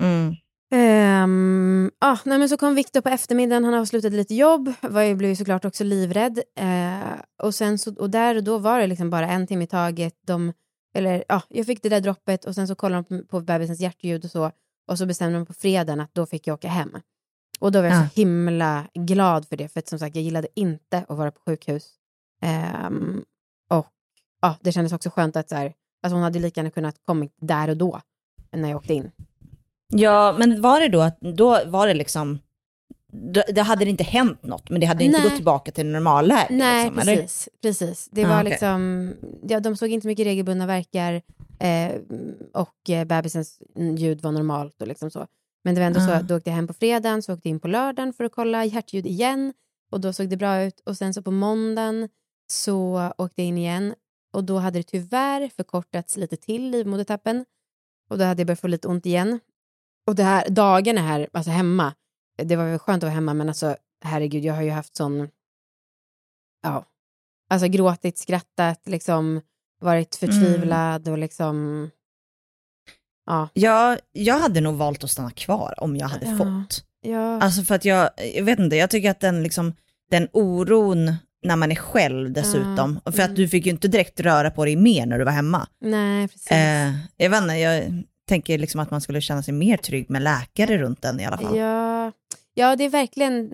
Mm. 0.00 0.34
Ehm, 0.74 1.90
ah, 2.00 2.18
nej, 2.24 2.38
men 2.38 2.48
så 2.48 2.56
kom 2.56 2.74
Viktor 2.74 3.00
på 3.00 3.08
eftermiddagen, 3.08 3.64
han 3.64 3.74
avslutade 3.74 4.16
lite 4.16 4.34
jobb, 4.34 4.72
var 4.80 5.02
ju, 5.02 5.14
blev 5.14 5.30
ju 5.30 5.36
såklart 5.36 5.64
också 5.64 5.84
livrädd. 5.84 6.38
Eh, 6.58 6.98
och, 7.42 7.54
sen 7.54 7.78
så, 7.78 7.94
och 7.94 8.10
där 8.10 8.36
och 8.36 8.44
då 8.44 8.58
var 8.58 8.80
det 8.80 8.86
liksom 8.86 9.10
bara 9.10 9.28
en 9.28 9.46
timme 9.46 9.64
i 9.64 9.66
taget. 9.66 10.14
De, 10.26 10.52
eller, 10.94 11.24
ja, 11.28 11.42
jag 11.48 11.66
fick 11.66 11.82
det 11.82 11.88
där 11.88 12.00
droppet 12.00 12.44
och 12.44 12.54
sen 12.54 12.68
så 12.68 12.74
kollade 12.74 13.04
de 13.08 13.18
på, 13.22 13.26
på 13.28 13.40
bebisens 13.40 13.80
hjärtljud 13.80 14.24
och 14.24 14.30
så. 14.30 14.50
Och 14.90 14.98
så 14.98 15.06
bestämde 15.06 15.38
de 15.38 15.46
på 15.46 15.52
fredagen 15.54 16.00
att 16.00 16.14
då 16.14 16.26
fick 16.26 16.46
jag 16.46 16.54
åka 16.54 16.68
hem. 16.68 16.90
Och 17.60 17.72
då 17.72 17.80
var 17.80 17.88
jag 17.88 17.96
Ja. 17.96 18.08
så 18.08 18.20
himla 18.20 18.84
glad 18.94 19.48
för 19.48 19.56
det, 19.56 19.68
för 19.68 19.78
att 19.78 19.88
som 19.88 19.98
sagt 19.98 20.16
jag 20.16 20.22
gillade 20.24 20.48
inte 20.54 21.04
att 21.08 21.16
vara 21.18 21.30
på 21.30 21.40
sjukhus. 21.46 21.90
Och 22.42 23.24
ja, 24.44 24.56
det 24.60 24.72
kändes 24.72 24.92
också 24.92 25.10
skönt 25.10 25.36
att 25.36 25.48
så 25.48 25.54
här, 25.54 25.72
alltså 26.02 26.14
hon 26.16 26.22
hade 26.22 26.38
lika 26.38 26.60
gärna 26.60 26.70
kunnat 26.70 26.96
kommit 27.04 27.32
där 27.40 27.68
och 27.70 27.76
då, 27.76 28.00
när 28.52 28.68
jag 28.68 28.76
åkte 28.76 28.94
in. 28.94 29.10
Ja, 29.92 30.34
men 30.38 30.60
var 30.62 30.80
det 30.80 30.88
då 30.88 31.00
att, 31.00 31.20
då 31.20 31.60
var 31.66 31.86
det 31.86 31.94
liksom, 31.94 32.38
då, 33.12 33.42
det 33.54 33.62
hade 33.62 33.84
det 33.84 33.90
inte 33.90 34.04
hänt 34.04 34.42
något, 34.42 34.70
men 34.70 34.80
det 34.80 34.86
hade 34.86 35.04
inte 35.04 35.18
Nej. 35.18 35.28
gått 35.28 35.36
tillbaka 35.36 35.72
till 35.72 35.86
normalläge? 35.86 36.46
Nej, 36.50 36.84
liksom, 36.84 36.98
eller? 36.98 37.16
precis. 37.22 37.48
precis. 37.62 38.08
Det 38.12 38.24
Ah, 38.24 38.28
var 38.28 38.40
okej. 38.40 38.50
liksom, 38.50 39.12
ja, 39.48 39.60
de 39.60 39.76
såg 39.76 39.88
inte 39.88 40.02
så 40.04 40.08
mycket 40.08 40.26
regelbundna 40.26 40.66
verkar 40.66 41.22
eh, 41.58 41.92
och 42.52 42.90
eh, 42.90 43.04
bebisens 43.04 43.62
ljud 43.98 44.20
var 44.22 44.32
normalt 44.32 44.82
och 44.82 44.88
liksom 44.88 45.10
så. 45.10 45.26
Men 45.64 45.74
det 45.74 45.80
var 45.80 45.86
ändå 45.86 46.00
så 46.00 46.10
Ah. 46.10 46.14
att 46.14 46.28
då 46.28 46.36
åkte 46.36 46.50
jag 46.50 46.54
hem 46.56 46.66
på 46.66 46.74
fredagen, 46.74 47.22
så 47.22 47.34
åkte 47.34 47.48
jag 47.48 47.54
in 47.54 47.60
på 47.60 47.68
lördagen 47.68 48.12
för 48.12 48.24
att 48.24 48.32
kolla 48.32 48.64
hjärtljud 48.64 49.06
igen 49.06 49.52
och 49.92 50.00
då 50.00 50.12
såg 50.12 50.28
det 50.28 50.36
bra 50.36 50.62
ut. 50.62 50.80
Och 50.86 50.96
sen 50.96 51.14
så 51.14 51.22
på 51.22 51.30
måndagen 51.30 52.08
så 52.50 53.10
åkte 53.18 53.42
jag 53.42 53.48
in 53.48 53.58
igen 53.58 53.94
och 54.34 54.44
då 54.44 54.58
hade 54.58 54.78
det 54.78 54.82
tyvärr 54.82 55.48
förkortats 55.56 56.16
lite 56.16 56.36
till 56.36 56.70
livmodertappen 56.70 57.44
och 58.10 58.18
då 58.18 58.24
hade 58.24 58.40
jag 58.40 58.46
börjat 58.46 58.60
få 58.60 58.66
lite 58.68 58.88
ont 58.88 59.06
igen. 59.06 59.40
Och 60.06 60.14
det 60.14 60.22
här, 60.22 60.48
dagarna 60.48 61.00
här, 61.00 61.28
alltså 61.32 61.50
hemma, 61.50 61.94
det 62.36 62.56
var 62.56 62.64
väl 62.64 62.78
skönt 62.78 63.02
att 63.02 63.06
vara 63.06 63.14
hemma 63.14 63.34
men 63.34 63.48
alltså 63.48 63.76
herregud, 64.04 64.44
jag 64.44 64.54
har 64.54 64.62
ju 64.62 64.70
haft 64.70 64.96
sån 64.96 65.28
ja, 66.62 66.84
alltså 67.50 67.68
gråtit, 67.68 68.18
skrattat, 68.18 68.80
liksom 68.88 69.40
varit 69.80 70.14
förtvivlad 70.16 71.08
och 71.08 71.18
liksom... 71.18 71.90
Ja. 73.26 73.48
Ja, 73.52 73.98
jag 74.12 74.38
hade 74.38 74.60
nog 74.60 74.74
valt 74.74 75.04
att 75.04 75.10
stanna 75.10 75.30
kvar 75.30 75.74
om 75.76 75.96
jag 75.96 76.08
hade 76.08 76.26
Ja. 76.26 76.36
fått. 76.38 76.84
Ja. 77.00 77.40
Alltså 77.42 77.62
för 77.62 77.74
att 77.74 77.84
jag, 77.84 78.10
jag 78.34 78.44
vet 78.44 78.58
inte, 78.58 78.76
jag 78.76 78.90
tycker 78.90 79.10
att 79.10 79.20
den 79.20 79.42
liksom, 79.42 79.72
den 80.10 80.28
oron 80.32 81.14
när 81.44 81.56
man 81.56 81.70
är 81.72 81.76
själv 81.76 82.32
dessutom, 82.32 83.00
och 83.04 83.14
för 83.14 83.22
att 83.22 83.28
mm. 83.28 83.34
du 83.36 83.48
fick 83.48 83.66
ju 83.66 83.70
inte 83.72 83.88
direkt 83.88 84.20
röra 84.20 84.50
på 84.50 84.64
dig 84.64 84.76
mer 84.76 85.06
när 85.06 85.18
du 85.18 85.24
var 85.24 85.32
hemma. 85.32 85.68
Nej, 85.80 86.28
precis. 86.28 86.50
Eh, 86.50 86.92
jag 87.16 87.30
vet 87.30 87.42
inte, 87.42 87.54
jag 87.54 88.02
tänker 88.28 88.58
liksom 88.58 88.80
att 88.80 88.90
man 88.90 89.00
skulle 89.00 89.20
känna 89.20 89.42
sig 89.42 89.54
mer 89.54 89.76
trygg 89.76 90.10
med 90.10 90.22
läkare 90.22 90.78
runt 90.78 91.02
den 91.02 91.20
i 91.20 91.26
alla 91.26 91.38
fall. 91.38 91.56
Ja, 91.56 92.12
ja, 92.54 92.76
det 92.76 92.84
är 92.84 92.90
verkligen 92.90 93.52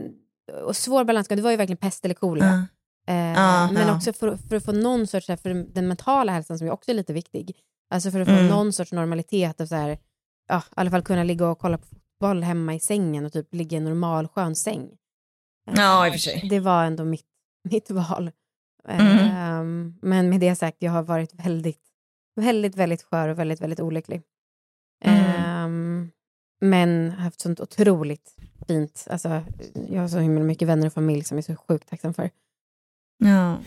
och 0.64 0.76
svår 0.76 1.04
balansgång. 1.04 1.36
Det 1.36 1.42
var 1.42 1.50
ju 1.50 1.56
verkligen 1.56 1.76
pest 1.76 2.04
eller 2.04 2.14
kolera. 2.14 2.46
Ja. 3.06 3.12
Eh, 3.14 3.32
Ja, 3.32 3.70
men 3.72 3.86
ja. 3.88 3.96
också 3.96 4.12
för, 4.12 4.36
för 4.36 4.56
att 4.56 4.64
få 4.64 4.72
någon 4.72 5.06
sorts, 5.06 5.26
för 5.26 5.74
den 5.74 5.88
mentala 5.88 6.32
hälsan 6.32 6.58
som 6.58 6.66
ju 6.66 6.72
också 6.72 6.90
är 6.90 6.94
lite 6.94 7.12
viktig. 7.12 7.56
Alltså 7.90 8.10
för 8.10 8.20
att 8.20 8.28
få 8.28 8.34
Mm. 8.34 8.46
någon 8.46 8.72
sorts 8.72 8.92
normalitet 8.92 9.60
och 9.60 9.68
så 9.68 9.74
här, 9.74 9.98
ja, 10.48 10.58
i 10.58 10.72
alla 10.74 10.90
fall 10.90 11.02
kunna 11.02 11.24
ligga 11.24 11.46
och 11.48 11.58
kolla 11.58 11.78
på 11.78 11.86
fotboll 11.86 12.42
hemma 12.42 12.74
i 12.74 12.80
sängen 12.80 13.26
och 13.26 13.32
typ 13.32 13.54
ligga 13.54 13.74
i 13.74 13.78
en 13.78 13.84
normal 13.84 14.28
skön 14.28 14.56
säng. 14.56 14.88
Eh, 15.68 15.74
Ja, 15.76 16.06
i 16.06 16.10
och 16.10 16.12
för 16.12 16.20
sig. 16.20 16.46
Det 16.50 16.60
var 16.60 16.84
ändå 16.84 17.04
mitt, 17.04 17.26
mitt 17.70 17.90
val. 17.90 18.30
Mm. 18.88 19.18
ehm, 19.18 19.94
men 20.02 20.28
med 20.28 20.40
det 20.40 20.56
sagt, 20.56 20.76
jag 20.80 20.92
har 20.92 21.02
varit 21.02 21.34
väldigt, 21.34 21.82
väldigt, 22.36 22.76
väldigt 22.76 23.02
skör 23.02 23.28
och 23.28 23.38
väldigt, 23.38 23.60
väldigt 23.60 23.80
olycklig. 23.80 24.22
Mm. 25.04 25.24
Ehm, 25.24 26.10
men 26.60 27.10
haft 27.10 27.40
sånt 27.40 27.60
otroligt 27.60 28.36
fint. 28.68 29.06
Alltså, 29.10 29.42
jag 29.88 30.00
har 30.00 30.08
så 30.08 30.18
himla 30.18 30.44
mycket 30.44 30.68
vänner 30.68 30.86
och 30.86 30.92
familj 30.92 31.24
som 31.24 31.36
jag 31.36 31.50
är 31.50 31.54
så 31.54 31.62
sjukt 31.68 31.88
tacksam 31.88 32.14
för. 32.14 32.30
Ja. 33.18 33.58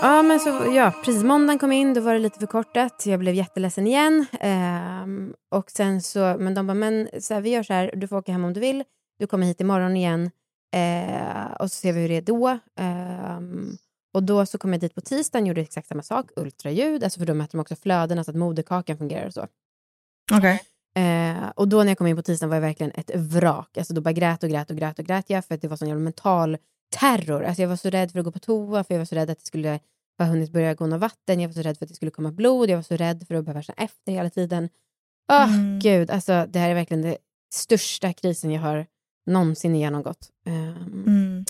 Ja, 0.00 0.22
men 0.22 0.40
så, 0.40 0.48
ja, 0.74 0.92
precis. 1.04 1.24
Måndagen 1.24 1.58
kom 1.58 1.72
in, 1.72 1.94
då 1.94 2.00
var 2.00 2.12
det 2.12 2.18
lite 2.18 2.38
förkortat. 2.38 3.06
Jag 3.06 3.20
blev 3.20 3.34
jätteledsen 3.34 3.86
igen. 3.86 4.26
Ehm, 4.40 5.34
och 5.50 5.70
sen 5.70 6.02
så, 6.02 6.36
men 6.38 6.54
de 6.54 6.66
bara, 6.66 6.74
men 6.74 7.08
så 7.20 7.34
här, 7.34 7.40
vi 7.40 7.50
gör 7.50 7.62
så 7.62 7.72
här, 7.72 7.92
du 7.94 8.08
får 8.08 8.16
åka 8.16 8.32
hem 8.32 8.44
om 8.44 8.52
du 8.52 8.60
vill. 8.60 8.84
Du 9.18 9.26
kommer 9.26 9.46
hit 9.46 9.60
imorgon 9.60 9.96
igen. 9.96 10.30
Eh, 10.74 11.52
och 11.60 11.70
så 11.70 11.76
ser 11.80 11.92
vi 11.92 12.00
hur 12.00 12.08
det 12.08 12.16
är 12.16 12.22
då. 12.22 12.58
Ehm, 12.80 13.76
och 14.14 14.22
då 14.22 14.46
så 14.46 14.58
kom 14.58 14.72
jag 14.72 14.80
dit 14.80 14.94
på 14.94 15.00
tisdagen, 15.00 15.46
gjorde 15.46 15.60
exakt 15.60 15.88
samma 15.88 16.02
sak, 16.02 16.30
ultraljud, 16.36 17.04
alltså 17.04 17.18
för 17.18 17.26
då 17.26 17.34
mäter 17.34 17.52
de 17.52 17.60
också 17.60 17.76
flödena 17.76 18.24
så 18.24 18.30
att 18.30 18.36
moderkakan 18.36 18.98
fungerar 18.98 19.26
och 19.26 19.34
så. 19.34 19.46
Okej. 20.32 20.62
Eh, 20.96 21.48
och 21.54 21.68
då 21.68 21.78
när 21.78 21.88
jag 21.88 21.98
kom 21.98 22.06
in 22.06 22.16
på 22.16 22.22
tisdagen 22.22 22.48
var 22.48 22.56
jag 22.56 22.62
verkligen 22.62 22.92
ett 22.94 23.10
vrak. 23.14 23.78
Alltså 23.78 23.94
då 23.94 24.00
bara 24.00 24.12
grät 24.12 24.42
och 24.42 24.50
grät 24.50 24.70
och 24.70 24.76
grät 24.76 24.98
och 24.98 25.04
grät 25.04 25.30
jag 25.30 25.44
för 25.44 25.54
att 25.54 25.62
det 25.62 25.68
var 25.68 25.76
sån 25.76 25.88
jävla 25.88 26.04
mental 26.04 26.56
terror. 26.90 27.44
Alltså 27.44 27.62
jag 27.62 27.68
var 27.68 27.76
så 27.76 27.90
rädd 27.90 28.12
för 28.12 28.18
att 28.18 28.24
gå 28.24 28.32
på 28.32 28.38
toa, 28.38 28.84
för 28.84 28.94
jag 28.94 28.98
var 28.98 29.04
så 29.04 29.14
rädd 29.14 29.30
att 29.30 29.38
det 29.38 29.46
skulle 29.46 29.80
ha 30.18 30.26
hunnit 30.26 30.52
börja 30.52 30.74
gå 30.74 30.86
något 30.86 31.00
vatten, 31.00 31.40
jag 31.40 31.48
var 31.48 31.54
så 31.54 31.62
rädd 31.62 31.78
för 31.78 31.84
att 31.84 31.88
det 31.88 31.94
skulle 31.94 32.10
komma 32.10 32.32
blod, 32.32 32.70
jag 32.70 32.76
var 32.76 32.82
så 32.82 32.96
rädd 32.96 33.24
för 33.28 33.34
att 33.34 33.44
behöva 33.44 33.62
känna 33.62 33.76
efter 33.84 34.12
hela 34.12 34.30
tiden. 34.30 34.68
Åh 35.32 35.54
Mm. 35.54 35.78
gud, 35.78 36.10
alltså 36.10 36.46
det 36.48 36.58
här 36.58 36.70
är 36.70 36.74
verkligen 36.74 37.02
den 37.02 37.16
största 37.54 38.12
krisen 38.12 38.50
jag 38.50 38.60
har 38.62 38.86
någonsin 39.26 39.74
genomgått. 39.76 40.30
Ehm, 40.46 41.04
Mm. 41.06 41.44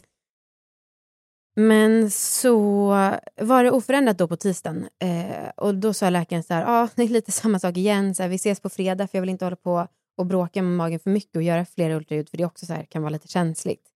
men 1.57 2.11
så 2.11 2.87
var 3.41 3.65
det 3.65 3.71
oförändrat 3.71 4.19
då 4.19 4.29
på 4.29 4.37
tisdagen. 4.37 4.89
Eh, 5.03 5.49
och 5.57 5.75
då 5.75 5.93
sa 5.95 6.11
läkaren 6.11 6.43
så 6.43 6.55
här, 6.55 6.65
ah, 6.67 6.89
det 6.97 7.03
är 7.03 7.09
lite 7.09 7.33
samma 7.33 7.59
sak 7.59 7.77
igen, 7.77 8.15
så 8.15 8.23
här, 8.23 8.31
vi 8.31 8.37
ses 8.37 8.61
på 8.61 8.69
fredag 8.69 9.09
för 9.09 9.19
jag 9.19 9.23
vill 9.23 9.31
inte 9.31 9.45
hålla 9.45 9.57
på 9.57 9.89
och 10.17 10.27
bråka 10.27 10.63
med 10.63 10.73
magen 10.77 11.01
för 11.01 11.11
mycket 11.11 11.37
och 11.37 11.43
göra 11.43 11.65
fler 11.65 11.91
ultraljud 11.91 12.29
för 12.29 12.37
det 12.37 12.45
också 12.45 12.67
så 12.67 12.73
här, 12.73 12.85
kan 12.85 13.03
vara 13.03 13.11
lite 13.11 13.29
känsligt. 13.29 13.89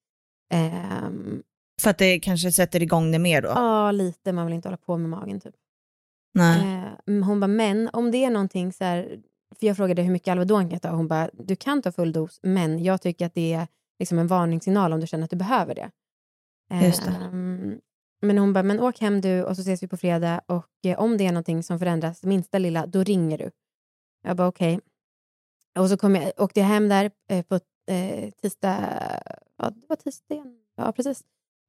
Ehm, 0.52 1.42
För 1.82 1.90
att 1.90 1.98
det 1.98 2.20
kanske 2.20 2.52
sätter 2.52 2.82
igång 2.82 3.12
det 3.12 3.18
mer 3.18 3.42
då? 3.42 3.48
Ja, 3.48 3.90
lite, 3.90 4.32
man 4.32 4.46
vill 4.46 4.54
inte 4.54 4.68
hålla 4.68 4.76
på 4.76 4.98
med 4.98 5.10
magen 5.10 5.40
typ. 5.40 5.54
Nej. 6.34 6.86
Eh, 7.06 7.24
hon 7.24 7.40
bara, 7.40 7.46
men 7.46 7.90
om 7.92 8.10
det 8.10 8.24
är 8.24 8.30
någonting 8.30 8.72
så 8.72 8.84
här, 8.84 9.20
för 9.60 9.66
jag 9.66 9.76
frågade 9.76 10.02
hur 10.02 10.12
mycket 10.12 10.32
Alvedon 10.32 10.62
kan 10.62 10.70
jag 10.70 10.82
ta 10.82 10.90
hon 10.90 11.08
bara, 11.08 11.30
du 11.32 11.56
kan 11.56 11.82
ta 11.82 11.92
full 11.92 12.12
dos 12.12 12.40
men 12.42 12.84
jag 12.84 13.02
tycker 13.02 13.26
att 13.26 13.34
det 13.34 13.52
är 13.52 13.66
liksom 13.98 14.18
en 14.18 14.26
varningssignal 14.26 14.92
om 14.92 15.00
du 15.00 15.06
känner 15.06 15.24
att 15.24 15.30
du 15.30 15.36
behöver 15.36 15.74
det. 15.74 15.90
Just 16.86 17.04
det. 17.04 17.10
Ehm, 17.10 17.80
men 18.22 18.38
hon 18.38 18.52
bara, 18.52 18.62
men 18.62 18.80
åk 18.80 19.00
hem 19.00 19.20
du 19.20 19.42
och 19.44 19.56
så 19.56 19.62
ses 19.62 19.82
vi 19.82 19.88
på 19.88 19.96
fredag 19.96 20.40
och 20.46 20.68
eh, 20.86 20.98
om 20.98 21.16
det 21.16 21.26
är 21.26 21.32
någonting 21.32 21.62
som 21.62 21.78
förändras, 21.78 22.22
minsta 22.22 22.58
lilla, 22.58 22.86
då 22.86 23.02
ringer 23.02 23.38
du. 23.38 23.50
Jag 24.24 24.36
bara 24.36 24.48
okej. 24.48 24.80
Och 25.78 25.88
så 25.88 25.96
kom 25.96 26.14
jag, 26.14 26.32
åkte 26.36 26.60
jag 26.60 26.66
hem 26.66 26.88
där 26.88 27.10
eh, 27.30 27.42
på 27.44 27.54
eh, 27.90 28.30
tisdag, 28.30 28.78
ja 29.62 29.70
det 29.70 29.86
var 29.88 29.96
tisdagen, 29.96 30.56
ja 30.76 30.92
precis. 30.92 31.22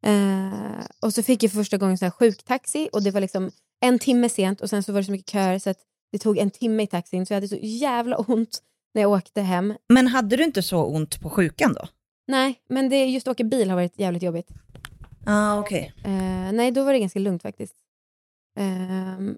Eh, 0.06 0.86
och 1.02 1.14
så 1.14 1.24
fick 1.24 1.44
jag 1.44 1.52
för 1.52 1.58
första 1.58 1.78
gången 1.78 1.98
så 1.98 2.06
här 2.06 2.12
sjuktaxi 2.12 2.90
och 2.94 3.04
det 3.04 3.12
var 3.12 3.22
liksom 3.22 3.52
en 3.82 4.00
timme 4.00 4.30
sent 4.30 4.62
och 4.62 4.70
sen 4.70 4.84
så 4.84 4.92
var 4.92 5.00
det 5.00 5.06
så 5.06 5.12
mycket 5.12 5.32
köer 5.32 5.60
så 5.60 5.70
att 5.70 5.80
det 6.12 6.18
tog 6.18 6.38
en 6.38 6.52
timme 6.52 6.84
i 6.84 6.88
taxin 6.88 7.26
så 7.26 7.34
jag 7.34 7.38
hade 7.38 7.48
så 7.48 7.60
jävla 7.62 8.18
ont 8.18 8.62
när 8.94 9.02
jag 9.02 9.12
åkte 9.12 9.42
hem. 9.42 9.74
Men 9.90 10.08
hade 10.08 10.36
du 10.36 10.44
inte 10.44 10.64
så 10.64 10.86
ont 10.86 11.22
på 11.22 11.30
sjukan 11.30 11.74
då? 11.74 11.88
Nej, 12.28 12.62
men 12.70 12.90
det, 12.90 13.06
just 13.06 13.28
åka 13.28 13.44
bil 13.44 13.70
har 13.70 13.76
varit 13.76 14.00
jävligt 14.00 14.24
jobbigt. 14.24 14.50
Ja, 15.26 15.54
ah, 15.54 15.60
okej. 15.60 15.94
Eh, 16.04 16.52
nej, 16.54 16.72
då 16.72 16.84
var 16.84 16.94
det 16.94 17.00
ganska 17.00 17.20
lugnt 17.20 17.42
faktiskt. 17.42 17.76
Ehm, 18.60 19.38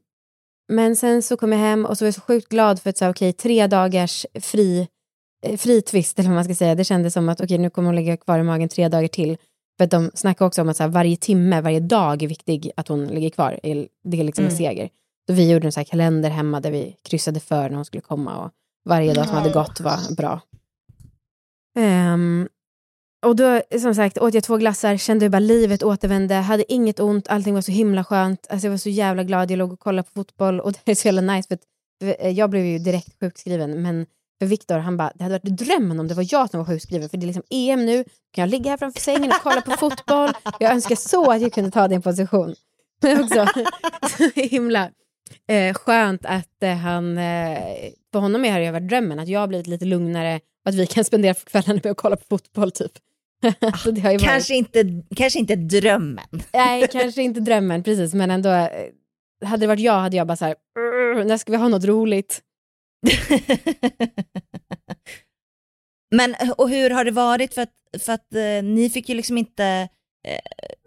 men 0.67 0.95
sen 0.95 1.21
så 1.21 1.37
kom 1.37 1.51
jag 1.51 1.59
hem 1.59 1.85
och 1.85 1.97
så 1.97 2.05
var 2.05 2.07
jag 2.07 2.15
så 2.15 2.21
sjukt 2.21 2.49
glad 2.49 2.81
för 2.81 2.89
att 2.89 2.99
här, 2.99 3.09
okej, 3.09 3.33
tre 3.33 3.67
dagars 3.67 4.25
fri, 4.41 4.87
eh, 5.45 5.57
fri 5.57 5.81
twist, 5.81 6.19
eller 6.19 6.29
vad 6.29 6.35
man 6.35 6.43
ska 6.43 6.55
säga. 6.55 6.75
Det 6.75 6.83
kändes 6.83 7.13
som 7.13 7.29
att 7.29 7.41
okej, 7.41 7.57
nu 7.57 7.69
kommer 7.69 7.85
hon 7.87 7.95
ligga 7.95 8.17
kvar 8.17 8.39
i 8.39 8.43
magen 8.43 8.69
tre 8.69 8.87
dagar 8.87 9.07
till. 9.07 9.37
För 9.77 9.85
de 9.87 10.11
snackar 10.13 10.45
också 10.45 10.61
om 10.61 10.69
att 10.69 10.77
så 10.77 10.83
här, 10.83 10.89
varje 10.89 11.17
timme, 11.17 11.61
varje 11.61 11.79
dag 11.79 12.23
är 12.23 12.27
viktig 12.27 12.71
att 12.77 12.87
hon 12.87 13.05
ligger 13.07 13.29
kvar. 13.29 13.59
Det 14.03 14.19
är 14.19 14.23
liksom 14.23 14.45
en 14.45 14.51
Mm. 14.51 14.57
seger. 14.57 14.89
Så 15.27 15.33
vi 15.33 15.51
gjorde 15.51 15.67
en 15.67 15.71
så 15.71 15.79
här 15.79 15.85
kalender 15.85 16.29
hemma 16.29 16.59
där 16.59 16.71
vi 16.71 16.95
kryssade 17.09 17.39
för 17.39 17.69
när 17.69 17.75
hon 17.75 17.85
skulle 17.85 18.01
komma 18.01 18.37
och 18.45 18.51
varje 18.89 19.13
dag 19.13 19.27
som 19.27 19.37
hade 19.37 19.49
gått 19.49 19.79
var 19.79 20.15
bra. 20.15 20.41
Ehm, 21.77 22.49
och 23.25 23.35
då, 23.35 23.61
som 23.81 23.95
sagt, 23.95 24.17
åt 24.17 24.33
jag 24.33 24.43
två 24.43 24.57
glassar, 24.57 24.97
kände 24.97 25.25
hur 25.25 25.29
bara 25.29 25.39
livet 25.39 25.83
återvände, 25.83 26.35
hade 26.35 26.73
inget 26.73 26.99
ont, 26.99 27.27
allting 27.27 27.53
var 27.53 27.61
så 27.61 27.71
himla 27.71 28.03
skönt. 28.03 28.47
Alltså 28.49 28.67
jag 28.67 28.71
var 28.71 28.77
så 28.77 28.89
jävla 28.89 29.23
glad, 29.23 29.51
jag 29.51 29.57
låg 29.57 29.73
och 29.73 29.79
kollade 29.79 30.03
på 30.07 30.11
fotboll 30.13 30.59
och 30.59 30.73
det 30.83 30.91
är 30.91 30.95
så 30.95 31.07
jävla 31.07 31.21
nice 31.21 31.47
för 31.47 32.27
jag 32.27 32.49
blev 32.49 32.65
ju 32.65 32.79
direkt 32.79 33.19
sjukskriven 33.19 33.81
men 33.81 34.05
för 34.39 34.45
Viktor, 34.45 34.77
han 34.77 34.97
bara, 34.97 35.11
det 35.15 35.23
hade 35.23 35.33
varit 35.43 35.57
drömmen 35.57 35.99
om 35.99 36.07
det 36.07 36.13
var 36.13 36.25
jag 36.29 36.49
som 36.49 36.57
var 36.59 36.65
sjukskriven 36.65 37.09
för 37.09 37.17
det 37.17 37.23
är 37.23 37.27
liksom 37.27 37.43
EM 37.49 37.85
nu, 37.85 38.03
kan 38.33 38.41
jag 38.41 38.49
ligga 38.49 38.69
här 38.69 38.77
framför 38.77 38.99
sängen 39.01 39.31
och 39.31 39.37
kolla 39.43 39.61
på 39.61 39.71
fotboll. 39.71 40.29
Jag 40.59 40.71
önskar 40.71 40.95
så 40.95 41.31
att 41.31 41.41
jag 41.41 41.53
kunde 41.53 41.71
ta 41.71 41.87
din 41.87 42.01
position. 42.01 42.55
Men 43.01 43.23
också 43.23 43.47
så 44.17 44.29
himla 44.41 44.89
eh, 45.47 45.73
skönt 45.73 46.25
att 46.25 46.63
eh, 46.63 46.75
han, 46.75 47.17
eh, 47.17 47.59
för 48.13 48.19
honom 48.19 48.43
har 48.43 48.59
det 48.59 48.71
varit 48.71 48.89
drömmen 48.89 49.19
att 49.19 49.27
jag 49.27 49.39
har 49.39 49.47
blivit 49.47 49.67
lite 49.67 49.85
lugnare 49.85 50.35
och 50.35 50.69
att 50.69 50.75
vi 50.75 50.87
kan 50.87 51.03
spendera 51.03 51.33
kvällarna 51.33 51.79
med 51.83 51.91
att 51.91 51.97
kolla 51.97 52.15
på 52.15 52.23
fotboll 52.29 52.71
typ. 52.71 52.91
så 53.83 53.91
det 53.91 54.01
har 54.01 54.11
ju 54.11 54.17
varit, 54.17 54.27
Kanske, 54.27 54.55
inte, 54.55 54.83
kanske 55.15 55.39
inte 55.39 55.55
drömmen. 55.55 56.25
nej, 56.53 56.87
kanske 56.91 57.21
inte 57.21 57.39
drömmen 57.39 57.83
precis 57.83 58.13
men 58.13 58.31
ändå, 58.31 58.49
eh, 58.49 58.69
hade 59.45 59.63
det 59.63 59.67
varit 59.67 59.79
jag 59.79 59.99
hade 59.99 60.17
jag 60.17 60.27
bara 60.27 60.35
så 60.37 60.45
här, 60.45 60.55
"Urr, 60.79 61.23
när 61.23 61.37
ska 61.37 61.51
vi 61.51 61.57
ha 61.57 61.67
något 61.67 61.85
roligt? 61.85 62.41
Men 66.15 66.35
och 66.57 66.69
hur 66.69 66.89
har 66.89 67.05
det 67.05 67.11
varit? 67.11 67.53
För 67.53 67.61
att, 67.61 67.73
för 67.99 68.13
att 68.13 68.33
eh, 68.35 68.63
ni 68.63 68.89
fick 68.93 69.09
ju 69.09 69.15
liksom 69.15 69.37
inte 69.37 69.65
eh, 70.27 70.39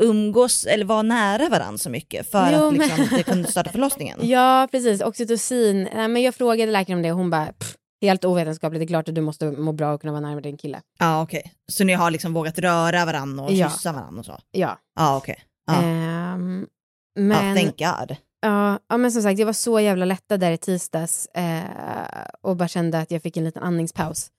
umgås 0.02 0.66
eller 0.66 0.84
vara 0.84 1.02
nära 1.02 1.48
varandra 1.48 1.78
så 1.78 1.90
mycket 1.90 2.30
för 2.30 2.52
Jo, 2.52 2.66
att 2.68 2.72
liksom, 2.74 2.98
men- 3.00 3.16
det 3.16 3.22
kunde 3.22 3.50
starta 3.50 3.70
förlossningen. 3.72 4.18
Ja, 4.22 4.68
precis. 4.70 5.00
Oxytocin. 5.00 5.88
Nej, 5.94 6.08
men 6.08 6.22
jag 6.22 6.34
frågade 6.34 6.72
läkaren 6.72 6.98
om 6.98 7.02
det 7.02 7.12
och 7.12 7.18
hon 7.18 7.30
bara, 7.30 7.46
"Pff, 7.52 7.74
helt 8.02 8.24
ovetenskapligt, 8.24 8.80
det 8.80 8.84
är 8.84 8.88
klart 8.88 9.08
att 9.08 9.14
du 9.14 9.20
måste 9.20 9.50
må 9.50 9.72
bra 9.72 9.92
och 9.94 10.00
kunna 10.00 10.12
vara 10.12 10.20
närmare 10.20 10.40
din 10.40 10.56
kille. 10.58 10.80
Ja, 10.98 11.22
okej. 11.22 11.52
Så 11.72 11.84
ni 11.84 11.92
har 11.92 12.10
liksom 12.10 12.32
vågat 12.34 12.58
röra 12.58 13.04
varandra 13.04 13.44
och 13.44 13.52
Ja. 13.52 13.70
kyssa 13.70 13.92
varandra 13.92 14.18
och 14.20 14.26
så? 14.26 14.38
Ja. 14.50 14.78
Ja, 14.96 15.16
okej. 15.16 15.36
Ja. 15.66 15.82
Ehm, 15.82 16.66
Ja, 17.14 17.22
men, 17.24 17.56
thank 17.56 17.78
God. 17.78 18.16
Ja, 18.40 18.78
ja, 18.88 18.96
men 18.96 19.12
som 19.12 19.22
sagt, 19.22 19.38
jag 19.38 19.46
var 19.46 19.52
så 19.52 19.80
jävla 19.80 20.04
lättad 20.04 20.40
där 20.40 20.50
i 20.52 20.58
tisdags 20.58 21.26
eh, 21.26 22.24
och 22.40 22.56
bara 22.56 22.68
kände 22.68 22.98
att 22.98 23.10
jag 23.10 23.22
fick 23.22 23.36
en 23.36 23.44
liten 23.44 23.62
andningspaus. 23.62 24.30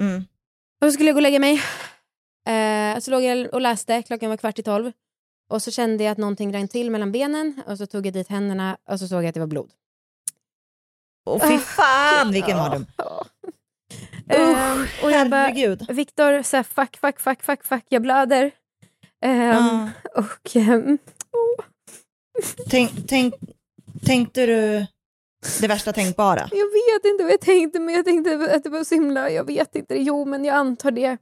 Mm. 0.00 0.24
Och 0.80 0.86
så 0.86 0.92
skulle 0.92 1.08
jag 1.08 1.14
gå 1.14 1.18
och 1.18 1.22
lägga 1.22 1.38
mig. 1.38 1.62
Eh, 2.48 2.98
så 3.00 3.10
låg 3.10 3.22
jag 3.22 3.54
och 3.54 3.60
läste, 3.60 4.02
klockan 4.02 4.30
var 4.30 4.36
kvart 4.36 4.58
i 4.58 4.62
tolv. 4.62 4.92
Och 5.50 5.62
så 5.62 5.70
kände 5.70 6.04
jag 6.04 6.12
att 6.12 6.18
någonting 6.18 6.54
rann 6.54 6.68
till 6.68 6.90
mellan 6.90 7.12
benen 7.12 7.62
och 7.66 7.78
så 7.78 7.86
tog 7.86 8.06
jag 8.06 8.14
dit 8.14 8.28
händerna 8.28 8.76
och 8.88 8.98
så 9.00 9.08
såg 9.08 9.22
jag 9.22 9.28
att 9.28 9.34
det 9.34 9.40
var 9.40 9.46
blod. 9.46 9.70
Och 11.26 11.42
fy 11.42 11.58
fan 11.58 12.32
vilken 12.32 12.56
mardröm. 12.56 12.86
Ehm, 14.28 14.86
och 15.02 15.10
jag 15.10 15.30
bara, 15.30 15.40
Herregud. 15.40 15.86
Viktor, 15.90 16.42
så 16.42 16.56
här, 16.56 16.62
fuck, 16.62 16.96
fuck, 16.96 17.20
fuck, 17.20 17.42
fuck, 17.42 17.64
fuck, 17.64 17.84
jag 17.88 18.02
blöder. 18.02 18.50
Ehm, 19.24 19.54
Ja. 19.54 19.90
Och 20.16 20.56
ehm, 20.56 20.98
Tänk, 22.68 22.90
tänk, 23.08 23.34
tänkte 24.06 24.46
du 24.46 24.86
det 25.60 25.68
värsta 25.68 25.92
tänkbara? 25.92 26.48
jag 26.50 26.66
vet 26.66 27.04
inte 27.04 27.24
vad 27.24 27.32
jag 27.32 27.40
tänkte, 27.40 27.80
men 27.80 27.94
jag 27.94 28.04
tänkte 28.04 28.54
att 28.54 28.64
det 28.64 28.70
var 28.70 28.84
så 28.84 28.94
himla, 28.94 29.30
jag 29.30 29.44
vet 29.44 29.76
inte, 29.76 30.02
jo 30.02 30.24
men 30.24 30.44
jag 30.44 30.54
antar 30.56 30.90
det. 30.90 31.16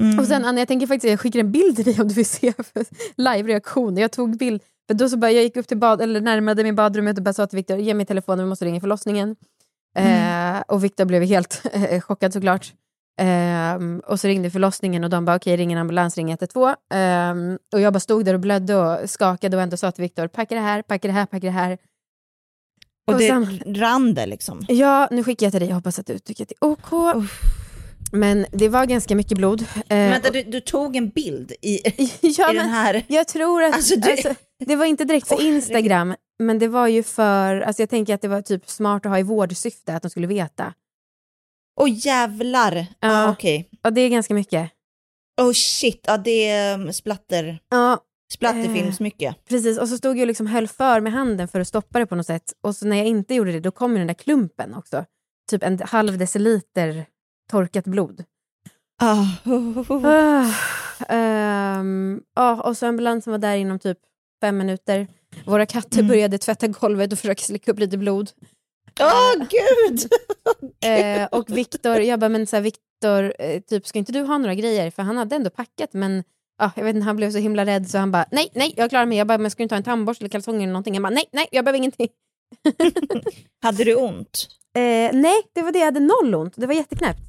Mm. 0.00 0.18
Och 0.18 0.26
sen 0.26 0.44
Anna, 0.44 0.60
jag 0.60 0.68
tänker 0.68 0.86
faktiskt 0.86 1.10
jag 1.10 1.20
skickar 1.20 1.40
en 1.40 1.52
bild 1.52 1.76
till 1.76 1.84
dig 1.84 2.00
om 2.00 2.08
du 2.08 2.14
vill 2.14 2.26
se 2.26 2.52
för 2.72 2.84
live-reaktioner. 3.16 4.00
Jag 4.00 4.12
tog 4.12 4.36
bild 4.36 4.62
För 4.88 4.94
då 4.94 5.08
så 5.08 5.16
bara, 5.16 5.30
jag 5.30 5.42
gick 5.42 5.56
upp 5.56 5.68
till 5.68 5.78
bad, 5.78 6.00
eller 6.00 6.20
närmade 6.20 6.62
mig 6.62 6.72
badrummet 6.72 7.18
och 7.18 7.24
bara 7.24 7.32
sa 7.32 7.46
till 7.46 7.56
Viktor, 7.56 7.78
ge 7.78 7.94
mig 7.94 8.06
telefonen, 8.06 8.44
vi 8.44 8.48
måste 8.48 8.64
ringa 8.64 8.80
förlossningen. 8.80 9.36
Mm. 9.96 10.56
Eh, 10.56 10.62
och 10.68 10.84
Viktor 10.84 11.04
blev 11.04 11.22
helt 11.22 11.62
eh, 11.72 12.00
chockad 12.00 12.32
såklart. 12.32 12.72
Um, 13.22 14.00
och 14.06 14.20
så 14.20 14.28
ringde 14.28 14.50
förlossningen 14.50 15.04
och 15.04 15.10
de 15.10 15.24
bara 15.24 15.36
okej, 15.36 15.54
okay, 15.54 15.62
ring 15.62 15.72
en 15.72 15.78
ambulans, 15.78 16.16
ring 16.16 16.30
112. 16.30 16.74
Um, 16.94 17.58
och 17.72 17.80
jag 17.80 17.92
bara 17.92 18.00
stod 18.00 18.24
där 18.24 18.34
och 18.34 18.40
blödde 18.40 18.76
och 18.76 19.10
skakade 19.10 19.56
och 19.56 19.62
ändå 19.62 19.76
sa 19.76 19.90
till 19.92 20.02
Viktor, 20.02 20.28
packa 20.28 20.54
det 20.54 20.60
här, 20.60 20.82
packa 20.82 21.08
det 21.08 21.14
här, 21.14 21.26
packa 21.26 21.46
det 21.46 21.50
här. 21.52 21.78
Och, 23.06 23.14
Och 23.14 23.20
det 23.20 23.28
sen- 23.28 23.74
rann 23.74 24.14
det 24.14 24.26
liksom? 24.26 24.64
Ja, 24.68 25.08
nu 25.10 25.24
skickar 25.24 25.46
jag 25.46 25.52
till 25.52 25.60
dig, 25.60 25.68
jag 25.68 25.76
hoppas 25.76 25.98
att 25.98 26.06
du 26.06 26.18
tycker 26.18 26.44
att 26.44 26.48
det 26.48 26.54
är 26.60 26.68
OK. 26.68 27.24
Men 28.12 28.46
det 28.52 28.68
var 28.68 28.86
ganska 28.86 29.14
mycket 29.14 29.38
blod. 29.38 29.62
Eh, 29.62 29.86
Vänta, 29.88 30.30
du, 30.30 30.42
du 30.42 30.60
tog 30.60 30.96
en 30.96 31.08
bild 31.08 31.52
i, 31.62 31.74
i 32.02 32.10
ja, 32.20 32.46
den 32.46 32.56
men 32.56 32.68
här... 32.68 33.04
jag 33.08 33.28
tror 33.28 33.62
att... 33.62 33.74
Alltså, 33.74 33.94
Alltså, 33.94 34.28
du- 34.58 34.66
det 34.66 34.76
var 34.76 34.84
inte 34.84 35.04
direkt 35.04 35.28
för. 35.28 35.42
Instagram, 35.42 36.14
men 36.38 36.58
det 36.58 36.68
var 36.68 36.86
ju 36.86 37.02
för... 37.02 37.60
Alltså, 37.60 37.82
jag 37.82 37.90
tänker 37.90 38.14
att 38.14 38.22
det 38.22 38.28
var 38.28 38.42
typ 38.42 38.70
smart 38.70 39.06
att 39.06 39.10
ha 39.12 39.18
i 39.18 39.22
vårdsyfte, 39.22 39.94
att 39.94 40.02
de 40.02 40.10
skulle 40.10 40.26
veta. 40.26 40.74
Åh 41.80 41.88
jävlar! 42.06 42.74
Ja, 42.76 42.86
Ja. 43.08 43.30
okej. 43.30 43.68
Ja, 43.82 43.90
det 43.90 44.00
är 44.00 44.08
ganska 44.08 44.34
mycket. 44.34 44.70
Oh 45.40 45.52
shit, 45.52 46.00
ja 46.06 46.16
det 46.18 46.48
är 46.48 46.74
um, 46.78 46.92
splatter, 46.92 47.58
Ja, 47.70 47.98
splatterfilms 48.32 49.00
mycket. 49.00 49.44
Precis, 49.48 49.78
och 49.78 49.88
så 49.88 49.96
stod 49.98 50.16
jag 50.16 50.20
och 50.20 50.26
liksom 50.26 50.46
höll 50.46 50.68
för 50.68 51.00
med 51.00 51.12
handen 51.12 51.48
för 51.48 51.60
att 51.60 51.68
stoppa 51.68 51.98
det 51.98 52.06
på 52.06 52.14
något 52.14 52.26
sätt. 52.26 52.52
Och 52.62 52.76
så 52.76 52.86
när 52.86 52.96
jag 52.96 53.06
inte 53.06 53.34
gjorde 53.34 53.52
det, 53.52 53.60
då 53.60 53.70
kom 53.70 53.92
ju 53.92 53.98
den 53.98 54.06
där 54.06 54.14
klumpen 54.14 54.74
också. 54.74 55.04
Typ 55.50 55.62
en 55.62 55.78
halv 55.84 56.18
deciliter 56.18 57.06
torkat 57.50 57.84
blod. 57.84 58.24
Ah. 59.02 59.26
Ah, 60.04 60.52
ehm, 61.08 62.20
ja, 62.36 62.62
och 62.62 62.76
så 62.76 62.86
ambulansen 62.86 63.30
var 63.30 63.38
där 63.38 63.56
inom 63.56 63.78
typ 63.78 63.98
fem 64.40 64.58
minuter. 64.58 65.06
Våra 65.46 65.66
katter 65.66 65.98
Mm. 65.98 66.08
började 66.08 66.38
tvätta 66.38 66.66
golvet 66.68 67.12
och 67.12 67.18
försöka 67.18 67.42
slicka 67.42 67.70
upp 67.72 67.78
lite 67.78 67.98
blod. 67.98 68.30
Åh 69.00 69.34
gud! 69.36 70.12
Eh, 70.84 71.28
och 71.32 71.50
Viktor, 71.50 72.00
jag 72.00 72.20
bara, 72.20 72.28
men 72.28 72.46
så 72.46 72.56
här, 72.56 72.62
Viktor, 72.62 73.34
eh, 73.38 73.60
typ, 73.60 73.86
ska 73.86 73.98
inte 73.98 74.12
du 74.12 74.20
ha 74.20 74.38
några 74.38 74.54
grejer? 74.54 74.90
För 74.90 75.02
han 75.02 75.16
hade 75.16 75.36
ändå 75.36 75.50
packat, 75.50 75.92
men 75.92 76.24
ja, 76.58 76.70
jag 76.76 76.84
vet 76.84 76.94
inte, 76.94 77.04
han 77.04 77.16
blev 77.16 77.30
så 77.30 77.38
himla 77.38 77.66
rädd 77.66 77.90
så 77.90 77.98
han 77.98 78.10
bara, 78.10 78.24
nej, 78.30 78.50
nej, 78.54 78.74
jag 78.76 78.90
klarar 78.90 79.06
mig. 79.06 79.18
Jag 79.18 79.26
bara, 79.26 79.38
men 79.38 79.50
ska 79.50 79.58
du 79.60 79.62
inte 79.62 79.74
ha 79.74 79.78
en 79.78 79.84
tandborste 79.84 80.22
eller 80.22 80.30
kalsonger 80.30 80.60
eller 80.60 80.72
någonting? 80.72 80.94
Han 80.94 81.02
bara, 81.02 81.10
nej, 81.10 81.28
nej, 81.32 81.48
jag 81.50 81.64
behöver 81.64 81.78
ingenting. 81.78 82.08
Hade 83.62 83.84
du 83.84 83.94
ont? 83.94 84.48
Eh, 84.76 85.10
nej, 85.12 85.42
det 85.52 85.62
var 85.62 85.72
det, 85.72 85.78
jag 85.78 85.86
hade 85.86 86.00
noll 86.00 86.34
ont. 86.34 86.54
Det 86.56 86.66
var 86.66 86.74
jätteknäppt. 86.74 87.20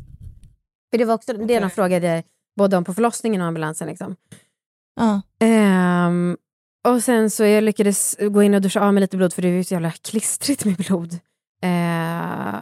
För 0.91 0.98
det 0.98 1.06
var 1.06 1.13
också 1.13 1.34
det 1.34 1.60
de 1.60 1.70
frågade 1.70 2.24
både 2.58 2.77
om 2.77 2.84
på 2.84 2.94
förlossningen 2.94 3.41
och 3.41 3.48
ambulansen. 3.48 3.88
Liksom. 3.88 4.15
Ehm, 5.39 6.38
och 6.88 7.03
sen 7.03 7.30
så 7.30 7.44
jag 7.44 7.63
lyckades 7.63 8.18
gå 8.20 8.44
in 8.44 8.53
och 8.53 8.62
duscha 8.62 8.82
av 8.82 8.94
mig 8.94 9.01
lite 9.01 9.18
blod 9.18 9.34
för 9.34 9.41
det 9.41 9.48
är 9.48 9.51
ju 9.51 9.63
så 9.63 9.74
jävla 9.74 9.91
klistrigt 9.91 10.65
med 10.65 10.75
blod. 10.75 11.20
Eh, 11.62 12.62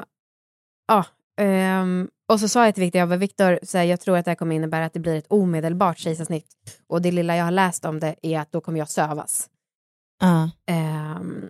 ja, 0.87 1.05
ehm, 1.41 2.09
och 2.31 2.39
så 2.39 2.47
sa 2.47 2.65
jag 2.65 2.75
till 2.75 2.83
Viktor, 2.83 2.99
jag 2.99 3.09
bara, 3.09 3.17
Viktor, 3.17 3.59
jag 3.75 3.99
tror 3.99 4.17
att 4.17 4.25
det 4.25 4.31
här 4.31 4.35
kommer 4.35 4.55
innebära 4.55 4.85
att 4.85 4.93
det 4.93 4.99
blir 4.99 5.15
ett 5.15 5.27
omedelbart 5.27 5.97
kejsarsnitt. 5.97 6.45
Och 6.87 7.01
det 7.01 7.11
lilla 7.11 7.35
jag 7.35 7.43
har 7.43 7.51
läst 7.51 7.85
om 7.85 7.99
det 7.99 8.15
är 8.21 8.39
att 8.39 8.51
då 8.51 8.61
kommer 8.61 8.79
jag 8.79 8.89
sövas. 8.89 9.49
Ja. 10.19 10.49
Ehm, 10.65 11.49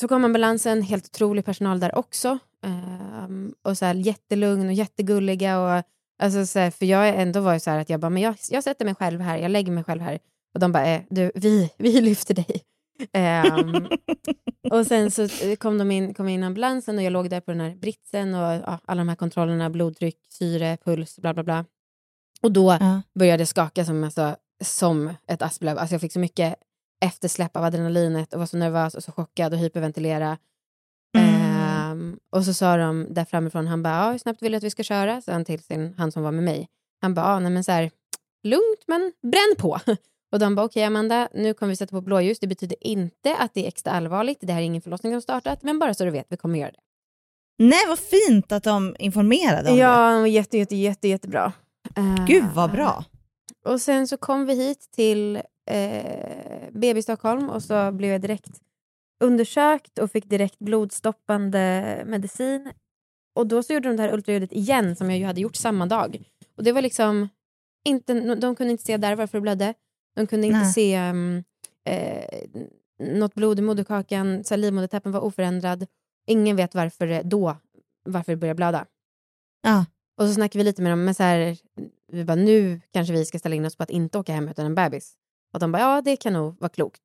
så 0.00 0.08
kom 0.08 0.24
ambulansen, 0.24 0.82
helt 0.82 1.06
otrolig 1.06 1.44
personal 1.44 1.80
där 1.80 1.94
också. 1.94 2.38
Ehm, 2.64 3.54
och 3.62 3.78
så 3.78 3.84
här, 3.84 3.94
jättelugn 3.94 4.66
och 4.66 4.72
jättegulliga. 4.72 5.60
Och, 5.60 5.82
alltså, 6.22 6.46
så 6.46 6.58
här, 6.58 6.70
för 6.70 6.86
jag 6.86 7.08
ändå 7.08 7.40
var 7.40 7.54
ju 7.54 7.60
så 7.60 7.70
här 7.70 7.78
att 7.78 7.90
jag 7.90 8.00
bara, 8.00 8.10
men 8.10 8.22
jag, 8.22 8.36
jag 8.50 8.64
sätter 8.64 8.84
mig 8.84 8.94
själv 8.94 9.20
här, 9.20 9.38
jag 9.38 9.50
lägger 9.50 9.72
mig 9.72 9.84
själv 9.84 10.02
här. 10.02 10.18
Och 10.54 10.60
de 10.60 10.72
bara, 10.72 10.86
eh, 10.86 11.02
du, 11.10 11.32
vi, 11.34 11.70
vi 11.76 12.00
lyfter 12.00 12.34
dig. 12.34 12.62
Ehm, 13.12 13.88
och 14.70 14.86
sen 14.86 15.10
så 15.10 15.22
eh, 15.22 15.56
kom 15.58 15.78
de 15.78 15.90
in, 15.90 16.14
kom 16.14 16.28
in 16.28 16.42
ambulansen 16.44 16.96
och 16.98 17.02
jag 17.04 17.12
låg 17.12 17.30
där 17.30 17.40
på 17.40 17.50
den 17.50 17.60
här 17.60 17.74
britsen 17.74 18.34
och 18.34 18.52
ja, 18.52 18.78
alla 18.84 19.00
de 19.00 19.08
här 19.08 19.16
kontrollerna, 19.16 19.70
blodtryck, 19.70 20.18
syre, 20.28 20.76
puls, 20.84 21.18
bla 21.18 21.34
bla 21.34 21.42
bla. 21.42 21.64
Och 22.42 22.52
då 22.52 22.76
Ja. 22.80 23.02
började 23.14 23.46
skaka 23.46 23.84
som, 23.84 24.04
alltså, 24.04 24.36
som 24.64 25.14
ett 25.26 25.42
asplöv. 25.42 25.78
Alltså 25.78 25.94
jag 25.94 26.00
fick 26.00 26.12
så 26.12 26.18
mycket 26.18 26.54
eftersläpp 27.04 27.56
av 27.56 27.64
adrenalinet 27.64 28.32
och 28.34 28.38
var 28.40 28.46
så 28.46 28.56
nervös 28.56 28.94
och 28.94 29.04
så 29.04 29.12
chockad 29.12 29.52
och 29.52 29.58
hyperventilera. 29.58 30.38
Mm. 31.18 31.34
Ehm, 31.34 32.18
och 32.30 32.44
så 32.44 32.54
sa 32.54 32.76
de 32.76 33.06
där 33.10 33.24
framifrån, 33.24 33.66
han 33.66 33.82
bara, 33.82 34.10
hur 34.12 34.18
snabbt 34.18 34.42
vill 34.42 34.52
du 34.52 34.56
att 34.58 34.64
vi 34.64 34.70
ska 34.70 34.82
köra? 34.82 35.20
Så 35.20 35.32
han 35.32 35.44
till 35.44 35.62
sin, 35.62 35.94
han 35.98 36.12
som 36.12 36.22
var 36.22 36.32
med 36.32 36.44
mig. 36.44 36.68
Han 37.00 37.14
bara, 37.14 37.38
nej 37.38 37.52
men 37.52 37.64
så 37.64 37.72
här, 37.72 37.90
lugnt 38.42 38.84
men 38.86 39.12
bränn 39.22 39.54
på. 39.58 39.78
Och 40.32 40.38
de 40.38 40.54
bara, 40.54 40.66
okej 40.66 40.84
Amanda, 40.84 41.28
nu 41.34 41.54
kommer 41.54 41.70
vi 41.70 41.76
sätta 41.76 41.90
på 41.90 42.00
blåljus. 42.00 42.38
Det 42.38 42.46
betyder 42.46 42.76
inte 42.80 43.36
att 43.36 43.54
det 43.54 43.64
är 43.64 43.68
extra 43.68 43.92
allvarligt. 43.92 44.38
Det 44.40 44.52
här 44.52 44.60
är 44.60 44.64
ingen 44.64 44.82
förlossning 44.82 45.12
som 45.12 45.22
startat, 45.22 45.62
men 45.62 45.78
bara 45.78 45.94
så 45.94 46.04
du 46.04 46.10
vet, 46.10 46.26
vi 46.28 46.36
kommer 46.36 46.58
göra 46.58 46.70
det. 46.70 46.80
Nej 47.58 47.80
vad 47.88 47.98
fint 47.98 48.52
att 48.52 48.64
de 48.64 48.96
informerade 48.98 49.70
om 49.70 49.76
det. 49.76 49.82
Ja, 49.82 49.92
han 49.92 50.20
var 50.20 50.26
jätte, 50.26 50.58
jätte, 50.58 50.76
jätte, 50.76 51.08
jättebra. 51.08 51.52
Ehm, 51.96 52.26
Gud 52.26 52.44
vad 52.54 52.70
bra. 52.70 53.04
Och 53.64 53.80
sen 53.80 54.08
så 54.08 54.16
kom 54.16 54.46
vi 54.46 54.54
hit 54.54 54.88
till 54.92 55.36
eh, 55.70 56.70
BB 56.72 57.02
Stockholm 57.02 57.50
och 57.50 57.62
så 57.62 57.92
blev 57.92 58.10
jag 58.10 58.20
direkt 58.20 58.60
undersökt 59.24 59.98
och 59.98 60.10
fick 60.10 60.24
direkt 60.30 60.58
blodstoppande 60.58 62.02
medicin. 62.06 62.72
Och 63.34 63.46
då 63.46 63.62
så 63.62 63.72
gjorde 63.72 63.88
de 63.88 63.96
det 63.96 64.02
här 64.02 64.12
ultraljudet 64.14 64.52
igen 64.52 64.96
som 64.96 65.10
jag 65.10 65.18
ju 65.18 65.24
hade 65.24 65.40
gjort 65.40 65.56
samma 65.56 65.86
dag. 65.86 66.22
Och 66.56 66.64
det 66.64 66.72
var 66.72 66.82
liksom 66.82 67.28
inte, 67.84 68.34
de 68.34 68.56
kunde 68.56 68.70
inte 68.72 68.84
se 68.84 68.96
där 68.96 69.16
varför 69.16 69.38
det 69.38 69.42
blödde. 69.42 69.74
De 70.16 70.26
kunde 70.26 70.46
inte 70.46 70.58
Nej. 70.58 70.72
se 70.72 71.10
um, 71.10 71.44
eh, 71.84 72.24
något 72.98 73.34
blod 73.34 73.58
i 73.58 73.62
moderkakan, 73.62 74.44
livmodertappen 74.50 75.12
var 75.12 75.20
oförändrad. 75.20 75.86
Ingen 76.26 76.56
vet 76.56 76.74
varför 76.74 77.06
det 77.06 77.22
då 77.22 77.56
varför 78.04 78.32
det 78.32 78.36
började 78.36 78.56
blöda. 78.56 78.86
Ja. 79.62 79.84
Och 80.16 80.26
så 80.26 80.34
snackade 80.34 80.58
vi 80.58 80.64
lite 80.64 80.82
med 80.82 80.92
dem, 80.92 81.04
men 81.04 81.14
så 81.14 81.22
här, 81.22 81.56
vi 82.12 82.24
bara, 82.24 82.34
nu 82.34 82.80
kanske 82.92 83.12
vi 83.12 83.24
ska 83.24 83.38
ställa 83.38 83.54
in 83.54 83.64
oss 83.64 83.76
på 83.76 83.82
att 83.82 83.90
inte 83.90 84.18
åka 84.18 84.32
hem 84.32 84.48
utan 84.48 84.66
en 84.66 84.74
bebis. 84.74 85.14
Och 85.52 85.60
de 85.60 85.72
bara, 85.72 85.82
ja 85.82 86.02
det 86.02 86.16
kan 86.16 86.32
nog 86.32 86.60
vara 86.60 86.68
klokt. 86.68 87.02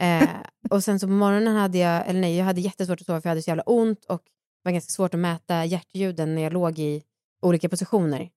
Eh, 0.00 0.28
och 0.70 0.84
sen 0.84 1.00
så 1.00 1.06
på 1.06 1.12
morgonen 1.12 1.56
hade 1.56 1.78
jag, 1.78 2.08
eller 2.08 2.20
nej, 2.20 2.36
jag 2.36 2.44
hade 2.44 2.60
jättesvårt 2.60 3.00
att 3.00 3.06
sova 3.06 3.20
för 3.20 3.28
jag 3.28 3.30
hade 3.30 3.42
så 3.42 3.50
jävla 3.50 3.62
ont 3.62 4.04
och 4.04 4.22
det 4.24 4.68
var 4.68 4.72
ganska 4.72 4.90
svårt 4.90 5.14
att 5.14 5.20
mäta 5.20 5.64
hjärtljuden 5.64 6.34
när 6.34 6.42
jag 6.42 6.52
låg 6.52 6.78
i 6.78 7.02
olika 7.42 7.68
positioner. 7.68 8.30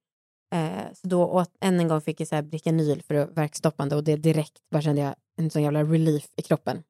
Eh, 0.54 0.94
så 0.94 1.08
då 1.08 1.26
åt, 1.26 1.52
än 1.62 1.80
en 1.80 1.88
gång 1.88 2.02
fick 2.02 2.20
jag 2.22 2.28
så 2.28 2.36
här 2.36 2.42
Bricanyl 2.42 3.02
för 3.08 3.16
att 3.16 3.38
verkstoppande 3.38 3.96
och 3.96 4.04
det 4.04 4.16
direkt 4.16 4.54
bara 4.72 4.82
kände 4.82 5.02
jag 5.02 5.16
en 5.38 5.50
sån 5.50 5.64
jävla 5.64 5.84
relief 5.84 6.26
i 6.38 6.42
kroppen. 6.42 6.84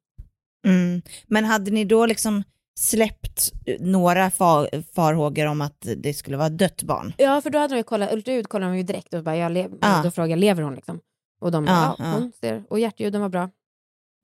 Mm. 0.66 1.02
Men 1.26 1.44
hade 1.44 1.70
ni 1.70 1.84
då 1.84 2.06
liksom 2.06 2.42
släppt 2.80 3.52
några 3.80 4.30
far, 4.30 4.82
farhågor 4.94 5.46
om 5.46 5.60
att 5.60 5.86
det 5.96 6.14
skulle 6.14 6.36
vara 6.36 6.48
dött 6.48 6.82
barn? 6.82 7.12
Ja, 7.18 7.40
för 7.40 7.50
då 7.50 7.58
hade 7.58 7.74
de 7.74 7.78
ju 7.78 7.82
kollat, 7.82 8.12
ultraljud 8.12 8.48
kollade 8.48 8.72
de 8.72 8.76
ju 8.76 8.82
direkt 8.82 9.14
och 9.14 9.22
bara, 9.24 9.36
jag 9.36 9.52
le- 9.52 9.68
Ja. 9.80 10.00
då 10.04 10.10
frågade 10.10 10.40
lever 10.40 10.62
hon 10.62 10.74
liksom? 10.74 11.00
Och 11.40 11.52
de 11.52 11.64
bara, 11.64 11.74
Ja, 11.76 11.96
ja, 11.98 12.04
ja. 12.04 12.12
hon 12.12 12.32
ser, 12.40 12.64
och 12.70 12.78
hjärtljuden 12.80 13.20
var 13.20 13.28
bra. 13.28 13.50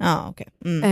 Ja, 0.02 0.26
okej. 0.30 0.48
Mm. 0.64 0.82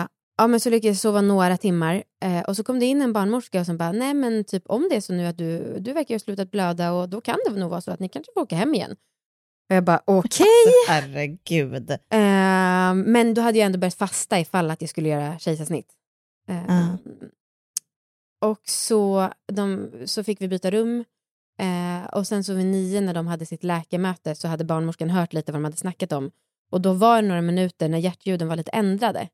Eh, 0.00 0.06
ja, 0.38 0.46
men 0.46 0.60
så 0.60 0.70
lyckades 0.70 1.04
jag 1.04 1.10
sova 1.10 1.20
några 1.20 1.56
timmar 1.56 2.02
eh, 2.22 2.40
och 2.40 2.56
så 2.56 2.64
kom 2.64 2.78
det 2.78 2.86
in 2.86 3.02
en 3.02 3.12
barnmorska 3.12 3.64
som 3.64 3.76
bara, 3.76 3.92
nej 3.92 4.14
men 4.14 4.44
typ 4.44 4.62
om 4.66 4.86
det 4.90 4.96
är 4.96 5.00
så 5.00 5.12
nu 5.12 5.26
att 5.26 5.38
du, 5.38 5.78
du 5.78 5.92
verkar 5.92 6.14
ha 6.14 6.18
slutat 6.18 6.50
blöda 6.50 6.92
och 6.92 7.08
då 7.08 7.20
kan 7.20 7.38
det 7.46 7.60
nog 7.60 7.70
vara 7.70 7.80
så 7.80 7.90
att 7.90 8.00
ni 8.00 8.08
kanske 8.08 8.32
får 8.34 8.40
åka 8.40 8.56
hem 8.56 8.74
igen. 8.74 8.96
Och 9.70 9.76
jag 9.76 9.84
bara, 9.84 10.02
okej. 10.04 10.46
Herregud. 10.88 11.90
Eh, 11.90 12.94
men 12.94 13.34
då 13.34 13.40
hade 13.42 13.58
jag 13.58 13.66
ändå 13.66 13.78
börjat 13.78 13.94
fasta 13.94 14.40
ifall 14.40 14.70
att 14.70 14.80
jag 14.80 14.90
skulle 14.90 15.08
göra 15.08 15.38
kejsarsnitt. 15.38 15.88
Eh, 16.48 16.62
Ja. 16.68 16.98
Och 18.40 18.60
så, 18.64 19.30
de, 19.52 19.90
så 20.04 20.24
fick 20.24 20.40
vi 20.40 20.48
byta 20.48 20.70
rum. 20.70 21.04
Eh, 21.60 22.08
och 22.12 22.26
sen 22.26 22.44
så 22.44 22.54
vid 22.54 22.66
nio 22.66 23.00
när 23.00 23.14
de 23.14 23.26
hade 23.26 23.46
sitt 23.46 23.64
läkarmöte 23.64 24.34
så 24.34 24.48
hade 24.48 24.64
barnmorskan 24.64 25.10
hört 25.10 25.32
lite 25.32 25.52
vad 25.52 25.60
de 25.60 25.64
hade 25.64 25.76
snackat 25.76 26.12
om. 26.12 26.30
Och 26.70 26.80
då 26.80 26.92
var 26.92 27.22
det 27.22 27.28
några 27.28 27.40
minuter 27.42 27.88
när 27.88 27.98
hjärtljuden 27.98 28.48
var 28.48 28.56
lite 28.56 28.70
ändrade. 28.70 29.28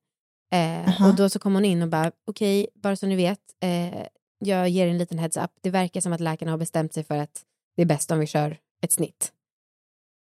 Eh, 0.55 0.89
Aha. 0.89 1.09
och 1.09 1.15
då 1.15 1.29
så 1.29 1.39
kom 1.39 1.55
hon 1.55 1.65
in 1.65 1.83
och 1.83 1.89
bara, 1.89 2.13
okej, 2.27 2.67
bara 2.83 2.97
så 2.97 3.07
ni 3.07 3.17
vet, 3.17 3.39
eh, 3.63 4.07
jag 4.39 4.69
ger 4.69 4.87
er 4.87 4.91
en 4.91 4.99
liten 4.99 5.19
heads 5.19 5.37
up. 5.37 5.51
Det 5.63 5.71
verkar 5.71 6.01
som 6.01 6.13
att 6.13 6.21
läkarna 6.21 6.51
har 6.51 6.59
bestämt 6.59 6.95
sig 6.95 7.05
för 7.05 7.19
att 7.19 7.43
det 7.77 7.83
är 7.83 7.87
bäst 7.87 8.11
om 8.11 8.19
vi 8.19 8.27
kör 8.27 8.57
ett 8.85 8.93
snitt. 8.93 9.33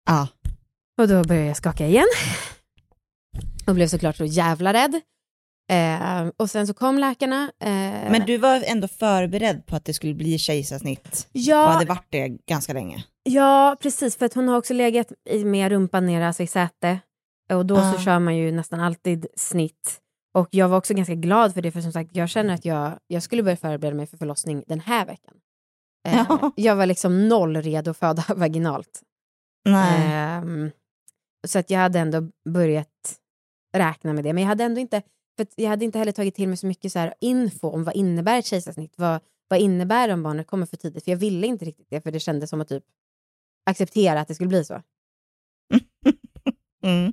Ja. 0.07 0.29
Och 1.01 1.09
då 1.09 1.25
började 1.25 1.47
jag 1.47 1.57
skaka 1.57 1.87
igen. 1.87 2.07
Och 3.67 3.75
blev 3.75 3.87
såklart 3.89 4.17
så 4.17 4.25
jävla 4.25 4.73
rädd. 4.73 5.01
Eh, 5.71 6.29
och 6.37 6.51
sen 6.51 6.67
så 6.67 6.75
kom 6.75 6.99
läkarna. 6.99 7.43
Eh, 7.61 8.11
Men 8.11 8.27
du 8.27 8.37
var 8.37 8.63
ändå 8.67 8.89
förberedd 8.89 9.67
på 9.67 9.77
att 9.77 9.85
det 9.85 9.95
skulle 9.95 10.15
bli 10.15 10.39
kejsarsnitt 10.39 11.07
och 11.09 11.27
ja, 11.33 11.67
hade 11.67 11.87
varit 11.87 12.07
det 12.11 12.29
ganska 12.29 12.73
länge? 12.73 13.05
ja, 13.23 13.77
precis. 13.81 14.17
För 14.17 14.27
att 14.27 14.35
hon 14.35 14.49
har 14.49 14.57
också 14.57 14.75
legat 14.75 15.13
med 15.45 15.69
rumpan 15.73 16.07
nere, 16.07 16.27
alltså 16.27 16.43
i 16.43 16.47
säte. 16.47 16.99
Och 17.53 17.67
då 17.67 17.77
så 17.77 17.83
Ah. 17.83 17.99
kör 17.99 18.19
man 18.19 18.37
ju 18.37 18.53
nästan 18.53 18.81
alltid 18.81 19.27
snitt. 19.37 20.01
Och 20.35 20.49
jag 20.51 20.69
var 20.69 20.77
också 20.79 20.95
ganska 20.95 21.15
glad 21.15 21.55
för 21.55 21.63
det, 21.63 21.71
för 21.71 21.81
som 21.81 21.93
sagt, 21.93 22.17
jag 22.17 22.29
känner 22.29 22.55
att 22.55 22.65
jag, 22.65 22.99
jag 23.07 23.23
skulle 23.23 23.43
börja 23.43 23.57
förbereda 23.57 23.97
mig 23.97 24.07
för 24.07 24.17
förlossning 24.17 24.65
den 24.67 24.81
här 24.81 25.07
veckan. 25.07 25.35
Eh, 26.09 26.25
Ja. 26.29 26.53
Jag 26.57 26.77
var 26.77 26.87
liksom 26.87 27.29
noll 27.29 27.57
redo 27.57 27.91
att 27.91 27.97
föda 27.99 28.25
vaginalt. 28.37 29.03
Ehm, 29.69 30.71
så 31.47 31.59
att 31.59 31.71
jag 31.71 31.79
hade 31.79 31.99
ändå 31.99 32.31
börjat 32.51 33.19
räkna 33.77 34.13
med 34.13 34.25
det. 34.25 34.33
Men 34.33 34.43
jag 34.43 34.49
hade 34.49 34.65
ändå 34.65 34.81
inte, 34.81 35.03
för 35.37 35.47
jag 35.57 35.69
hade 35.69 35.85
inte 35.85 35.99
heller 35.99 36.13
tagit 36.13 36.35
till 36.35 36.49
mig 36.49 36.57
så 36.57 36.67
mycket 36.67 36.93
så 36.93 36.99
här 36.99 37.15
info 37.21 37.69
om 37.69 37.85
vad 37.85 37.97
innebär 37.97 38.39
ett 38.39 38.47
kejsarsnitt. 38.47 38.95
Vad, 38.97 39.21
vad 39.49 39.61
innebär 39.61 40.09
det 40.09 40.15
om 40.15 40.23
barnet 40.23 40.47
kommer 40.47 40.67
för 40.67 40.77
tidigt? 40.77 41.05
För 41.05 41.11
jag 41.11 41.19
ville 41.19 41.47
inte 41.47 41.65
riktigt 41.65 41.87
det, 41.91 42.01
för 42.01 42.11
det 42.11 42.21
kändes 42.21 42.51
som 42.51 42.61
att 42.61 42.69
typ 42.69 42.85
acceptera 43.71 44.21
att 44.21 44.29
det 44.29 44.35
skulle 44.35 44.49
bli 44.49 44.65
så. 44.65 44.83
Mm. 46.83 47.13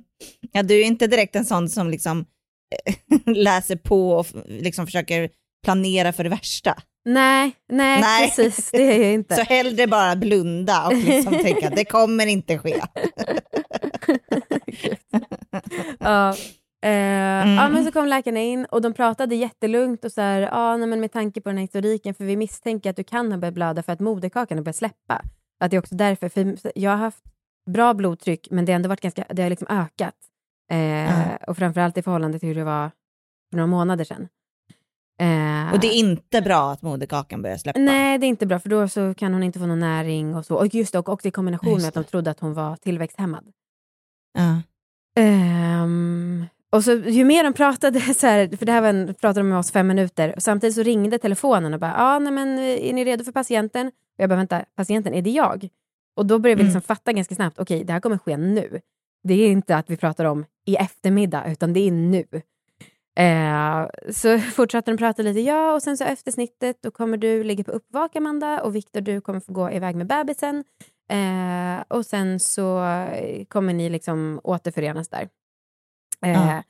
Ja, 0.52 0.62
du 0.62 0.80
är 0.80 0.84
inte 0.84 1.06
direkt 1.06 1.36
en 1.36 1.44
sån 1.44 1.68
som 1.68 1.90
liksom 1.90 2.26
läser 3.26 3.76
på 3.76 4.10
och 4.10 4.26
liksom 4.46 4.86
försöker 4.86 5.30
planera 5.64 6.12
för 6.12 6.24
det 6.24 6.30
värsta. 6.30 6.74
Nej, 7.04 7.52
nej, 7.72 8.00
nej. 8.00 8.30
precis. 8.36 8.70
Det 8.70 8.82
är 8.82 9.02
jag 9.02 9.12
inte. 9.12 9.34
Så 9.36 9.42
hellre 9.42 9.86
bara 9.86 10.16
blunda 10.16 10.86
och 10.86 10.94
liksom 10.94 11.32
tänka 11.42 11.70
det 11.70 11.84
kommer 11.84 12.26
inte 12.26 12.58
ske. 12.58 12.82
ja. 15.98 16.36
Eh, 16.84 17.42
mm. 17.42 17.54
ja, 17.54 17.68
men 17.68 17.84
så 17.84 17.92
kom 17.92 18.06
läkarna 18.06 18.40
in 18.40 18.64
och 18.64 18.82
de 18.82 18.94
pratade 18.94 19.34
jättelugnt 19.34 20.04
och 20.04 20.12
så 20.12 20.20
här, 20.20 20.48
ah, 20.52 20.76
nej, 20.76 20.88
men 20.88 21.00
med 21.00 21.12
tanke 21.12 21.40
på 21.40 21.48
den 21.48 21.58
här 21.58 21.62
historiken, 21.62 22.14
för 22.14 22.24
vi 22.24 22.36
misstänker 22.36 22.90
att 22.90 22.96
du 22.96 23.04
kan 23.04 23.32
ha 23.32 23.38
börjat 23.38 23.54
blöda 23.54 23.82
för 23.82 23.92
att 23.92 24.00
moderkakan 24.00 24.58
har 24.58 24.64
börjat 24.64 24.76
släppa. 24.76 25.22
Att 25.60 25.70
det 25.70 25.76
är 25.76 25.78
också 25.78 25.94
därför, 25.94 26.28
för 26.28 26.72
jag 26.74 26.90
har 26.90 26.98
haft 26.98 27.24
bra 27.70 27.94
blodtryck 27.94 28.48
men 28.50 28.64
det 28.64 28.72
har 28.72 28.76
ändå 28.76 28.88
varit 28.88 29.00
ganska, 29.00 29.24
det 29.30 29.42
har 29.42 29.50
liksom 29.50 29.68
ökat. 29.70 30.14
Eh, 30.70 30.78
mm. 30.78 31.36
Och 31.46 31.56
framförallt 31.56 31.98
i 31.98 32.02
förhållande 32.02 32.38
till 32.38 32.48
hur 32.48 32.54
det 32.54 32.64
var 32.64 32.90
för 33.50 33.56
några 33.56 33.66
månader 33.66 34.04
sedan. 34.04 34.28
Eh, 35.20 35.72
och 35.72 35.80
det 35.80 35.86
är 35.86 35.98
inte 35.98 36.42
bra 36.42 36.72
att 36.72 36.82
moderkakan 36.82 37.42
börjar 37.42 37.56
släppa? 37.56 37.78
Nej, 37.78 38.18
det 38.18 38.26
är 38.26 38.28
inte 38.28 38.46
bra 38.46 38.58
för 38.58 38.68
då 38.68 38.88
så 38.88 39.14
kan 39.14 39.32
hon 39.32 39.42
inte 39.42 39.58
få 39.58 39.66
någon 39.66 39.80
näring 39.80 40.34
och 40.34 40.46
så. 40.46 40.56
Och 40.56 40.74
just 40.74 40.92
det, 40.92 40.98
och 40.98 41.08
också 41.08 41.28
i 41.28 41.30
kombination 41.30 41.80
med 41.80 41.88
att 41.88 41.94
de 41.94 42.04
trodde 42.04 42.30
att 42.30 42.40
hon 42.40 42.54
var 42.54 42.76
tillväxthämmad. 42.76 43.44
Uh. 44.38 44.58
Um, 45.18 46.46
och 46.70 46.84
så 46.84 46.92
ju 46.92 47.24
mer 47.24 47.44
de 47.44 47.52
pratade, 47.52 48.00
så 48.14 48.26
här, 48.26 48.56
för 48.56 48.66
det 48.66 48.72
här 48.72 48.80
var 48.80 48.88
en, 48.88 49.14
pratade 49.14 49.40
de 49.40 49.48
med 49.48 49.58
oss 49.58 49.70
fem 49.70 49.86
minuter, 49.86 50.34
och 50.36 50.42
samtidigt 50.42 50.76
så 50.76 50.82
ringde 50.82 51.18
telefonen 51.18 51.74
och 51.74 51.80
bara, 51.80 51.94
ja, 51.98 52.18
nej, 52.18 52.32
men 52.32 52.58
är 52.58 52.92
ni 52.92 53.04
redo 53.04 53.24
för 53.24 53.32
patienten? 53.32 53.86
Och 53.86 53.92
jag 54.22 54.28
bara, 54.28 54.36
vänta, 54.36 54.64
patienten, 54.76 55.14
är 55.14 55.22
det 55.22 55.30
jag? 55.30 55.68
Och 56.16 56.26
då 56.26 56.38
började 56.38 56.58
vi 56.58 56.64
liksom 56.64 56.78
mm. 56.78 56.82
fatta 56.82 57.12
ganska 57.12 57.34
snabbt, 57.34 57.58
okej, 57.58 57.76
okay, 57.76 57.84
det 57.84 57.92
här 57.92 58.00
kommer 58.00 58.18
ske 58.18 58.36
nu. 58.36 58.80
Det 59.26 59.34
är 59.34 59.48
inte 59.48 59.76
att 59.76 59.90
vi 59.90 59.96
pratar 59.96 60.24
om 60.24 60.44
i 60.64 60.76
eftermiddag, 60.76 61.50
utan 61.50 61.72
det 61.72 61.80
är 61.80 61.90
nu. 61.90 62.26
Eh, 63.18 63.86
så 64.12 64.38
fortsatte 64.54 64.90
de 64.90 64.96
prata 64.96 65.22
lite, 65.22 65.40
ja, 65.40 65.74
och 65.74 65.82
sen 65.82 65.96
så 65.96 66.04
efter 66.04 66.32
snittet 66.32 66.82
då 66.82 66.90
kommer 66.90 67.16
du 67.16 67.44
ligga 67.44 67.64
på 67.64 67.70
uppvak, 67.70 68.16
Amanda, 68.16 68.62
och 68.62 68.74
Viktor, 68.74 69.00
du 69.00 69.20
kommer 69.20 69.40
få 69.40 69.52
gå 69.52 69.70
iväg 69.70 69.96
med 69.96 70.06
bebisen. 70.06 70.64
Eh, 71.10 71.84
och 71.88 72.06
sen 72.06 72.40
så 72.40 72.80
kommer 73.48 73.72
ni 73.72 73.88
liksom 73.88 74.40
återförenas 74.44 75.08
där. 75.08 75.28
Eh, 76.22 76.42
mm. 76.42 76.62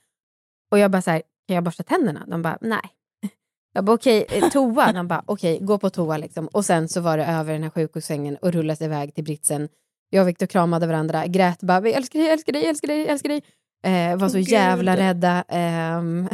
Och 0.70 0.78
jag 0.78 0.90
bara 0.90 1.02
så 1.02 1.10
här, 1.10 1.22
kan 1.46 1.54
jag 1.54 1.64
borsta 1.64 1.82
tänderna? 1.82 2.24
De 2.26 2.42
bara, 2.42 2.58
nej. 2.60 2.80
Jag 3.72 3.84
bara, 3.84 3.92
okej, 3.92 4.24
okay, 4.24 4.38
eh, 4.38 4.48
toa? 4.48 4.92
De 4.92 5.08
bara, 5.08 5.22
okej, 5.26 5.54
okay, 5.54 5.66
gå 5.66 5.78
på 5.78 5.90
toa 5.90 6.16
liksom. 6.16 6.46
Och 6.46 6.64
sen 6.64 6.88
så 6.88 7.00
var 7.00 7.18
det 7.18 7.26
över 7.26 7.52
den 7.52 7.62
här 7.62 7.70
sjukhussängen 7.70 8.36
och 8.36 8.52
rullas 8.52 8.80
iväg 8.80 9.14
till 9.14 9.24
britsen. 9.24 9.68
Jag 10.10 10.22
och 10.22 10.28
Viktor 10.28 10.46
kramade 10.46 10.86
varandra, 10.86 11.26
grät 11.26 11.60
bara, 11.60 11.80
vi 11.80 11.92
älskar 11.92 12.18
dig, 12.18 12.28
älskar 12.28 12.52
dig, 12.52 12.66
älskar 12.66 12.88
dig, 12.88 13.06
älskar 13.06 13.28
dig. 13.28 13.42
Eh, 13.84 14.16
var 14.16 14.28
så 14.28 14.38
oh, 14.38 14.50
jävla 14.50 14.96
rädda. 14.96 15.44
Eh, 15.48 15.98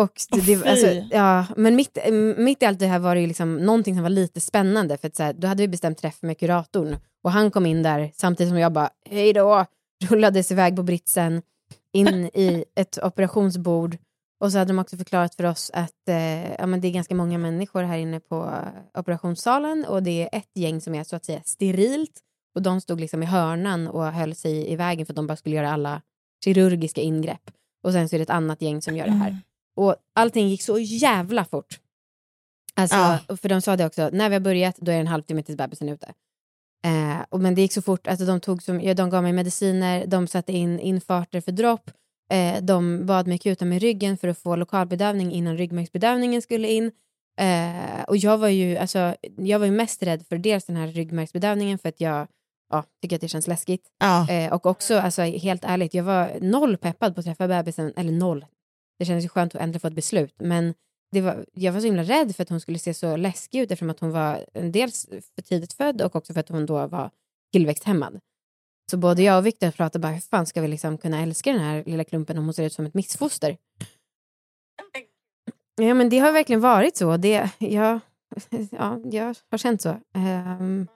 och 0.00 0.12
det, 0.30 0.56
oh, 0.56 0.70
alltså, 0.70 0.86
ja, 1.10 1.46
men 1.56 1.76
mitt, 1.76 1.98
mitt 2.36 2.62
i 2.62 2.66
allt 2.66 2.78
det 2.78 2.86
här 2.86 2.98
var 2.98 3.14
det 3.14 3.20
ju 3.20 3.26
liksom 3.26 3.56
någonting 3.56 3.94
som 3.94 4.02
var 4.02 4.10
lite 4.10 4.40
spännande. 4.40 4.98
För 4.98 5.08
att, 5.08 5.16
så 5.16 5.22
här, 5.22 5.32
då 5.32 5.48
hade 5.48 5.62
vi 5.62 5.68
bestämt 5.68 5.98
träff 5.98 6.22
med 6.22 6.38
kuratorn 6.38 6.96
och 7.22 7.32
han 7.32 7.50
kom 7.50 7.66
in 7.66 7.82
där 7.82 8.10
samtidigt 8.14 8.50
som 8.50 8.58
jag 8.58 8.72
bara, 8.72 8.90
hej 9.10 9.32
då, 9.32 9.64
rullades 10.08 10.52
iväg 10.52 10.76
på 10.76 10.82
britsen 10.82 11.42
in 11.92 12.30
i 12.34 12.64
ett 12.74 12.98
operationsbord. 13.02 13.96
Och 14.40 14.52
så 14.52 14.58
hade 14.58 14.72
de 14.72 14.78
också 14.78 14.96
förklarat 14.96 15.34
för 15.34 15.44
oss 15.44 15.70
att 15.74 16.08
eh, 16.08 16.52
ja, 16.54 16.66
men 16.66 16.80
det 16.80 16.88
är 16.88 16.92
ganska 16.92 17.14
många 17.14 17.38
människor 17.38 17.82
här 17.82 17.98
inne 17.98 18.20
på 18.20 18.54
operationssalen 18.94 19.84
och 19.84 20.02
det 20.02 20.22
är 20.22 20.38
ett 20.38 20.50
gäng 20.54 20.80
som 20.80 20.94
är 20.94 21.04
så 21.04 21.16
att 21.16 21.24
säga 21.24 21.42
sterilt 21.44 22.20
och 22.54 22.62
de 22.62 22.80
stod 22.80 23.00
liksom 23.00 23.22
i 23.22 23.26
hörnan 23.26 23.88
och 23.88 24.04
höll 24.04 24.34
sig 24.34 24.72
i 24.72 24.76
vägen 24.76 25.06
för 25.06 25.12
att 25.12 25.16
de 25.16 25.26
bara 25.26 25.36
skulle 25.36 25.56
göra 25.56 25.70
alla 25.70 26.02
kirurgiska 26.44 27.00
ingrepp. 27.00 27.50
Och 27.82 27.92
sen 27.92 28.08
så 28.08 28.16
är 28.16 28.18
det 28.18 28.22
ett 28.22 28.30
annat 28.30 28.62
gäng 28.62 28.82
som 28.82 28.96
gör 28.96 29.04
det 29.04 29.10
här. 29.10 29.28
Mm. 29.28 29.40
Och 29.76 29.96
allting 30.12 30.48
gick 30.48 30.62
så 30.62 30.78
jävla 30.78 31.44
fort. 31.44 31.80
Alltså, 32.74 32.96
ja. 32.96 33.36
För 33.36 33.48
de 33.48 33.60
sa 33.60 33.76
det 33.76 33.86
också, 33.86 34.10
när 34.12 34.28
vi 34.28 34.34
har 34.34 34.40
börjat 34.40 34.76
då 34.76 34.92
är 34.92 34.94
det 34.94 35.00
en 35.00 35.06
halvtimme 35.06 35.42
tills 35.42 35.58
bebisen 35.58 35.88
är 35.88 35.94
ute. 35.94 36.12
Eh, 36.84 37.24
och, 37.28 37.40
men 37.40 37.54
det 37.54 37.60
gick 37.60 37.72
så 37.72 37.82
fort, 37.82 38.06
alltså, 38.06 38.26
de, 38.26 38.40
tog 38.40 38.62
som, 38.62 38.80
ja, 38.80 38.94
de 38.94 39.10
gav 39.10 39.22
mig 39.22 39.32
mediciner, 39.32 40.06
de 40.06 40.26
satte 40.26 40.52
in 40.52 40.80
infarter 40.80 41.40
för 41.40 41.52
dropp, 41.52 41.90
eh, 42.32 42.62
de 42.62 43.06
bad 43.06 43.26
mig 43.26 43.38
kuta 43.38 43.64
med 43.64 43.82
ryggen 43.82 44.16
för 44.16 44.28
att 44.28 44.38
få 44.38 44.56
lokalbedövning 44.56 45.32
innan 45.32 45.56
ryggmärgsbedövningen 45.56 46.42
skulle 46.42 46.68
in. 46.68 46.92
Eh, 47.40 48.02
och 48.06 48.16
jag 48.16 48.38
var, 48.38 48.48
ju, 48.48 48.76
alltså, 48.76 49.14
jag 49.36 49.58
var 49.58 49.66
ju 49.66 49.72
mest 49.72 50.02
rädd 50.02 50.26
för 50.26 50.38
dels 50.38 50.64
den 50.64 50.76
här 50.76 50.88
ryggmärgsbedövningen 50.88 51.78
för 51.78 51.88
att 51.88 52.00
jag 52.00 52.26
ja, 52.70 52.84
tycker 53.02 53.16
att 53.16 53.20
det 53.20 53.28
känns 53.28 53.46
läskigt. 53.46 53.88
Ja. 53.98 54.30
Eh, 54.30 54.52
och 54.52 54.66
också, 54.66 54.98
alltså, 54.98 55.22
helt 55.22 55.64
ärligt, 55.64 55.94
jag 55.94 56.04
var 56.04 56.38
noll 56.40 56.76
peppad 56.76 57.14
på 57.14 57.20
att 57.20 57.26
träffa 57.26 57.48
bebisen, 57.48 57.92
eller 57.96 58.12
noll. 58.12 58.46
Det 58.98 59.04
kändes 59.04 59.24
ju 59.24 59.28
skönt 59.28 59.54
att 59.54 59.60
äntligen 59.60 59.80
få 59.80 59.88
ett 59.88 59.94
beslut, 59.94 60.34
men 60.38 60.74
det 61.12 61.20
var, 61.20 61.44
jag 61.52 61.72
var 61.72 61.80
så 61.80 61.86
himla 61.86 62.02
rädd 62.02 62.36
för 62.36 62.42
att 62.42 62.48
hon 62.48 62.60
skulle 62.60 62.78
se 62.78 62.94
så 62.94 63.16
läskig 63.16 63.60
ut 63.60 63.70
eftersom 63.70 63.90
att 63.90 64.00
hon 64.00 64.10
var 64.10 64.44
dels 64.70 65.08
för 65.34 65.42
tidigt 65.42 65.72
född 65.72 66.02
och 66.02 66.16
också 66.16 66.32
för 66.32 66.40
att 66.40 66.48
hon 66.48 66.66
då 66.66 66.86
var 66.86 67.10
tillväxthämmad. 67.52 68.20
Så 68.90 68.96
både 68.96 69.22
jag 69.22 69.38
och 69.38 69.46
Viktor 69.46 69.70
pratade 69.70 70.02
bara, 70.02 70.12
hur 70.12 70.20
fan 70.20 70.46
ska 70.46 70.60
vi 70.60 70.68
liksom 70.68 70.98
kunna 70.98 71.22
älska 71.22 71.52
den 71.52 71.60
här 71.60 71.84
lilla 71.86 72.04
klumpen 72.04 72.38
om 72.38 72.44
hon 72.44 72.54
ser 72.54 72.64
ut 72.64 72.72
som 72.72 72.86
ett 72.86 72.94
missfoster? 72.94 73.56
Ja, 75.80 75.94
men 75.94 76.08
det 76.08 76.18
har 76.18 76.32
verkligen 76.32 76.60
varit 76.60 76.96
så. 76.96 77.16
Det, 77.16 77.50
jag, 77.58 78.00
ja, 78.70 79.00
jag 79.04 79.34
har 79.50 79.58
känt 79.58 79.82
så. 79.82 79.88
Um, 80.14 80.88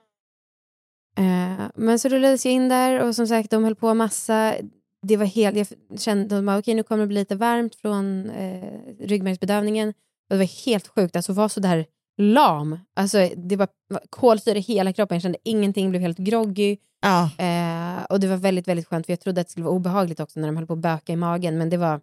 uh, 1.19 1.69
men 1.75 1.99
så 1.99 2.09
rullades 2.09 2.45
jag 2.45 2.53
in 2.53 2.69
där 2.69 3.01
och 3.01 3.15
som 3.15 3.27
sagt, 3.27 3.51
de 3.51 3.63
höll 3.63 3.75
på 3.75 3.93
massa. 3.93 4.55
Det 5.01 5.17
var 5.17 5.25
helt, 5.25 5.57
jag 5.57 5.99
kände 5.99 6.37
att 6.37 6.59
okay, 6.59 6.73
nu 6.73 6.83
kommer 6.83 7.01
det 7.01 7.07
bli 7.07 7.19
lite 7.19 7.35
varmt 7.35 7.75
från 7.75 8.29
eh, 8.29 8.79
ryggmärgsbedövningen. 8.99 9.89
Och 9.89 9.95
det 10.29 10.37
var 10.37 10.65
helt 10.65 10.87
sjukt, 10.87 11.15
alltså 11.15 11.33
var 11.33 11.49
så 11.49 11.59
där 11.59 11.85
lam. 12.17 12.79
Alltså, 12.95 13.29
det 13.35 13.55
var 13.55 13.67
kolsyra 14.09 14.57
i 14.57 14.61
hela 14.61 14.93
kroppen, 14.93 15.15
jag 15.15 15.21
kände 15.21 15.37
ingenting, 15.43 15.89
blev 15.89 16.01
helt 16.01 16.17
groggy. 16.17 16.77
Ja. 17.01 17.23
Uh, 17.23 18.03
och 18.03 18.19
det 18.19 18.27
var 18.27 18.37
väldigt, 18.37 18.67
väldigt 18.67 18.87
skönt, 18.87 19.05
för 19.05 19.13
jag 19.13 19.19
trodde 19.19 19.41
att 19.41 19.47
det 19.47 19.51
skulle 19.51 19.65
vara 19.65 19.75
obehagligt 19.75 20.19
också 20.19 20.39
när 20.39 20.47
de 20.47 20.57
höll 20.57 20.67
på 20.67 20.73
att 20.73 20.79
böka 20.79 21.13
i 21.13 21.15
magen, 21.15 21.57
men 21.57 21.69
det 21.69 21.77
var 21.77 22.01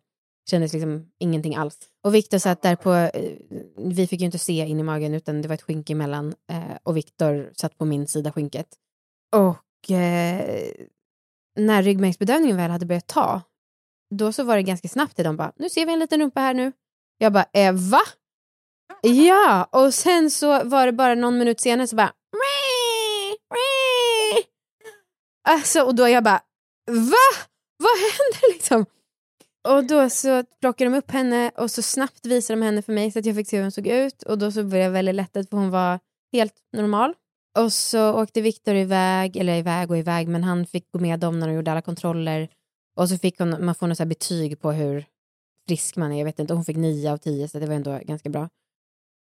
kändes 0.50 0.72
liksom 0.72 1.10
ingenting 1.18 1.56
alls. 1.56 1.78
Och 2.04 2.14
Viktor 2.14 2.38
satt 2.38 2.62
där 2.62 2.76
på, 2.76 2.92
eh, 2.92 3.32
vi 3.76 4.06
fick 4.06 4.20
ju 4.20 4.26
inte 4.26 4.38
se 4.38 4.52
in 4.52 4.80
i 4.80 4.82
magen 4.82 5.14
utan 5.14 5.42
det 5.42 5.48
var 5.48 5.54
ett 5.54 5.62
skynke 5.62 5.92
emellan 5.92 6.34
eh, 6.52 6.76
och 6.82 6.96
Viktor 6.96 7.50
satt 7.56 7.78
på 7.78 7.84
min 7.84 8.06
sida 8.06 8.32
skynket. 8.32 8.66
Och 9.36 9.90
eh, 9.90 10.72
när 11.58 11.82
ryggmärgsbedövningen 11.82 12.56
väl 12.56 12.70
hade 12.70 12.86
börjat 12.86 13.06
ta, 13.06 13.42
då 14.14 14.32
så 14.32 14.44
var 14.44 14.56
det 14.56 14.62
ganska 14.62 14.88
snabbt 14.88 15.16
till 15.16 15.24
de 15.24 15.36
bara, 15.36 15.52
nu 15.56 15.70
ser 15.70 15.86
vi 15.86 15.92
en 15.92 15.98
liten 15.98 16.20
rumpa 16.20 16.40
här 16.40 16.54
nu. 16.54 16.72
Jag 17.18 17.32
bara, 17.32 17.46
eh, 17.52 17.72
va? 17.72 18.00
Ja, 19.02 19.68
och 19.72 19.94
sen 19.94 20.30
så 20.30 20.64
var 20.64 20.86
det 20.86 20.92
bara 20.92 21.14
någon 21.14 21.38
minut 21.38 21.60
senare 21.60 21.86
så 21.86 21.96
bara, 21.96 22.12
Alltså, 25.48 25.82
och 25.82 25.94
då 25.94 26.08
jag 26.08 26.24
bara, 26.24 26.40
va? 26.90 27.46
Vad 27.78 27.98
händer 27.98 28.52
liksom? 28.52 28.86
Och 29.68 29.84
då 29.84 30.10
så 30.10 30.44
plockade 30.60 30.90
de 30.90 30.96
upp 30.96 31.10
henne 31.10 31.50
och 31.56 31.70
så 31.70 31.82
snabbt 31.82 32.26
visade 32.26 32.60
de 32.60 32.64
henne 32.64 32.82
för 32.82 32.92
mig 32.92 33.10
så 33.10 33.18
att 33.18 33.26
jag 33.26 33.36
fick 33.36 33.48
se 33.48 33.56
hur 33.56 33.62
hon 33.62 33.72
såg 33.72 33.86
ut. 33.86 34.22
Och 34.22 34.38
då 34.38 34.52
så 34.52 34.64
blev 34.64 34.80
jag 34.80 34.90
väldigt 34.90 35.14
lättad 35.14 35.48
för 35.48 35.56
hon 35.56 35.70
var 35.70 35.98
helt 36.32 36.54
normal. 36.72 37.14
Och 37.58 37.72
så 37.72 38.22
åkte 38.22 38.40
Viktor 38.40 38.74
iväg, 38.74 39.36
eller 39.36 39.54
iväg 39.54 39.90
och 39.90 39.98
iväg, 39.98 40.28
men 40.28 40.44
han 40.44 40.66
fick 40.66 40.92
gå 40.92 40.98
med 40.98 41.20
dem 41.20 41.38
när 41.38 41.48
de 41.48 41.54
gjorde 41.54 41.70
alla 41.70 41.82
kontroller. 41.82 42.48
Och 42.96 43.08
så 43.08 43.18
fick 43.18 43.38
hon, 43.38 43.64
man 43.64 43.74
får 43.74 43.86
något 43.86 43.96
så 43.96 44.04
betyg 44.04 44.60
på 44.60 44.72
hur 44.72 45.04
frisk 45.68 45.96
man 45.96 46.12
är. 46.12 46.18
Jag 46.18 46.24
vet 46.24 46.38
inte, 46.38 46.54
hon 46.54 46.64
fick 46.64 46.76
nio 46.76 47.12
av 47.12 47.16
tio 47.16 47.48
så 47.48 47.58
det 47.58 47.66
var 47.66 47.74
ändå 47.74 48.00
ganska 48.02 48.28
bra. 48.28 48.48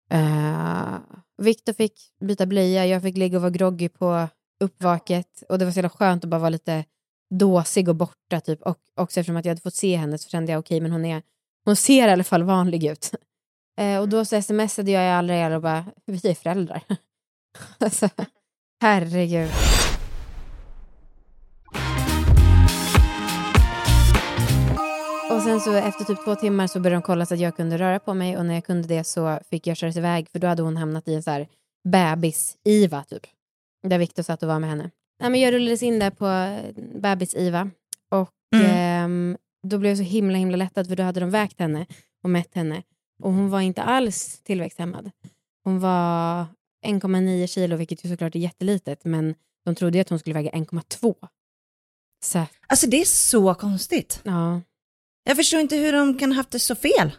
Eh, 0.09 0.93
uh, 0.93 0.99
Viktor 1.37 1.73
fick 1.73 1.93
byta 2.19 2.45
blöja, 2.45 2.85
jag 2.85 3.01
fick 3.01 3.17
ligga 3.17 3.37
och 3.37 3.41
vara 3.41 3.51
groggy 3.51 3.89
på 3.89 4.27
uppvaket 4.59 5.43
och 5.49 5.59
det 5.59 5.65
var 5.65 5.71
så 5.71 5.77
jävla 5.77 5.89
skönt 5.89 6.23
att 6.23 6.29
bara 6.29 6.39
vara 6.39 6.49
lite 6.49 6.85
dåsig 7.29 7.89
och 7.89 7.95
borta. 7.95 8.41
Typ. 8.41 8.61
Och 8.61 8.77
också 8.95 9.19
eftersom 9.19 9.37
att 9.37 9.45
jag 9.45 9.51
hade 9.51 9.61
fått 9.61 9.75
se 9.75 9.95
henne 9.95 10.17
så 10.17 10.29
kände 10.29 10.51
jag 10.51 10.59
okej, 10.59 10.77
okay, 10.77 10.81
men 10.81 10.91
hon, 10.91 11.05
är, 11.05 11.21
hon 11.65 11.75
ser 11.75 12.07
i 12.07 12.11
alla 12.11 12.23
fall 12.23 12.43
vanlig 12.43 12.85
ut. 12.85 13.11
Uh, 13.81 13.97
och 13.99 14.09
då 14.09 14.25
så 14.25 14.41
smsade 14.41 14.91
jag 14.91 15.03
i 15.03 15.09
alla 15.09 15.55
och 15.55 15.61
bara, 15.61 15.85
vi 16.05 16.29
är 16.29 16.35
föräldrar. 16.35 16.83
alltså, 17.79 18.09
herregud. 18.81 19.51
Och 25.37 25.43
sen 25.43 25.61
så 25.61 25.73
efter 25.73 26.05
typ 26.05 26.23
två 26.23 26.35
timmar 26.35 26.67
så 26.67 26.79
började 26.79 26.95
de 26.95 27.01
kolla 27.01 27.25
så 27.25 27.33
att 27.33 27.39
jag 27.39 27.55
kunde 27.55 27.77
röra 27.77 27.99
på 27.99 28.13
mig 28.13 28.37
och 28.37 28.45
när 28.45 28.53
jag 28.53 28.65
kunde 28.65 28.87
det 28.87 29.03
så 29.03 29.39
fick 29.49 29.67
jag 29.67 29.77
köras 29.77 29.97
iväg 29.97 30.29
för 30.29 30.39
då 30.39 30.47
hade 30.47 30.61
hon 30.61 30.77
hamnat 30.77 31.07
i 31.07 31.13
en 31.13 31.23
så 31.23 31.31
här 31.31 31.47
bebis-IVA 31.83 33.03
typ. 33.03 33.21
Där 33.87 33.97
Viktor 33.97 34.23
satt 34.23 34.43
och 34.43 34.49
var 34.49 34.59
med 34.59 34.69
henne. 34.69 34.91
Nej, 35.19 35.29
men 35.29 35.39
jag 35.39 35.53
rullades 35.53 35.83
in 35.83 35.99
där 35.99 36.09
på 36.09 36.25
bebis-IVA 36.99 37.71
och 38.11 38.33
mm. 38.55 39.33
eh, 39.33 39.37
då 39.67 39.77
blev 39.77 39.89
jag 39.89 39.97
så 39.97 40.03
himla 40.03 40.37
himla 40.37 40.57
lättad 40.57 40.87
för 40.87 40.95
då 40.95 41.03
hade 41.03 41.19
de 41.19 41.29
vägt 41.29 41.59
henne 41.59 41.85
och 42.23 42.29
mätt 42.29 42.55
henne. 42.55 42.83
Och 43.23 43.33
hon 43.33 43.49
var 43.49 43.61
inte 43.61 43.83
alls 43.83 44.41
tillväxthämmad. 44.43 45.11
Hon 45.63 45.79
var 45.79 46.45
1,9 46.85 47.47
kilo, 47.47 47.75
vilket 47.75 48.05
ju 48.05 48.09
såklart 48.09 48.35
är 48.35 48.39
jättelitet, 48.39 49.05
men 49.05 49.35
de 49.65 49.75
trodde 49.75 50.01
att 50.01 50.09
hon 50.09 50.19
skulle 50.19 50.33
väga 50.33 50.51
1,2. 50.51 51.15
Så, 52.25 52.45
Alltså 52.67 52.87
det 52.87 53.01
är 53.01 53.05
så 53.05 53.53
konstigt. 53.53 54.21
ja. 54.23 54.61
Jag 55.27 55.37
förstår 55.37 55.59
inte 55.59 55.75
hur 55.75 55.93
de 55.93 56.17
kan 56.17 56.31
ha 56.31 56.35
haft 56.37 56.51
det 56.51 56.59
så 56.59 56.75
fel. 56.75 57.11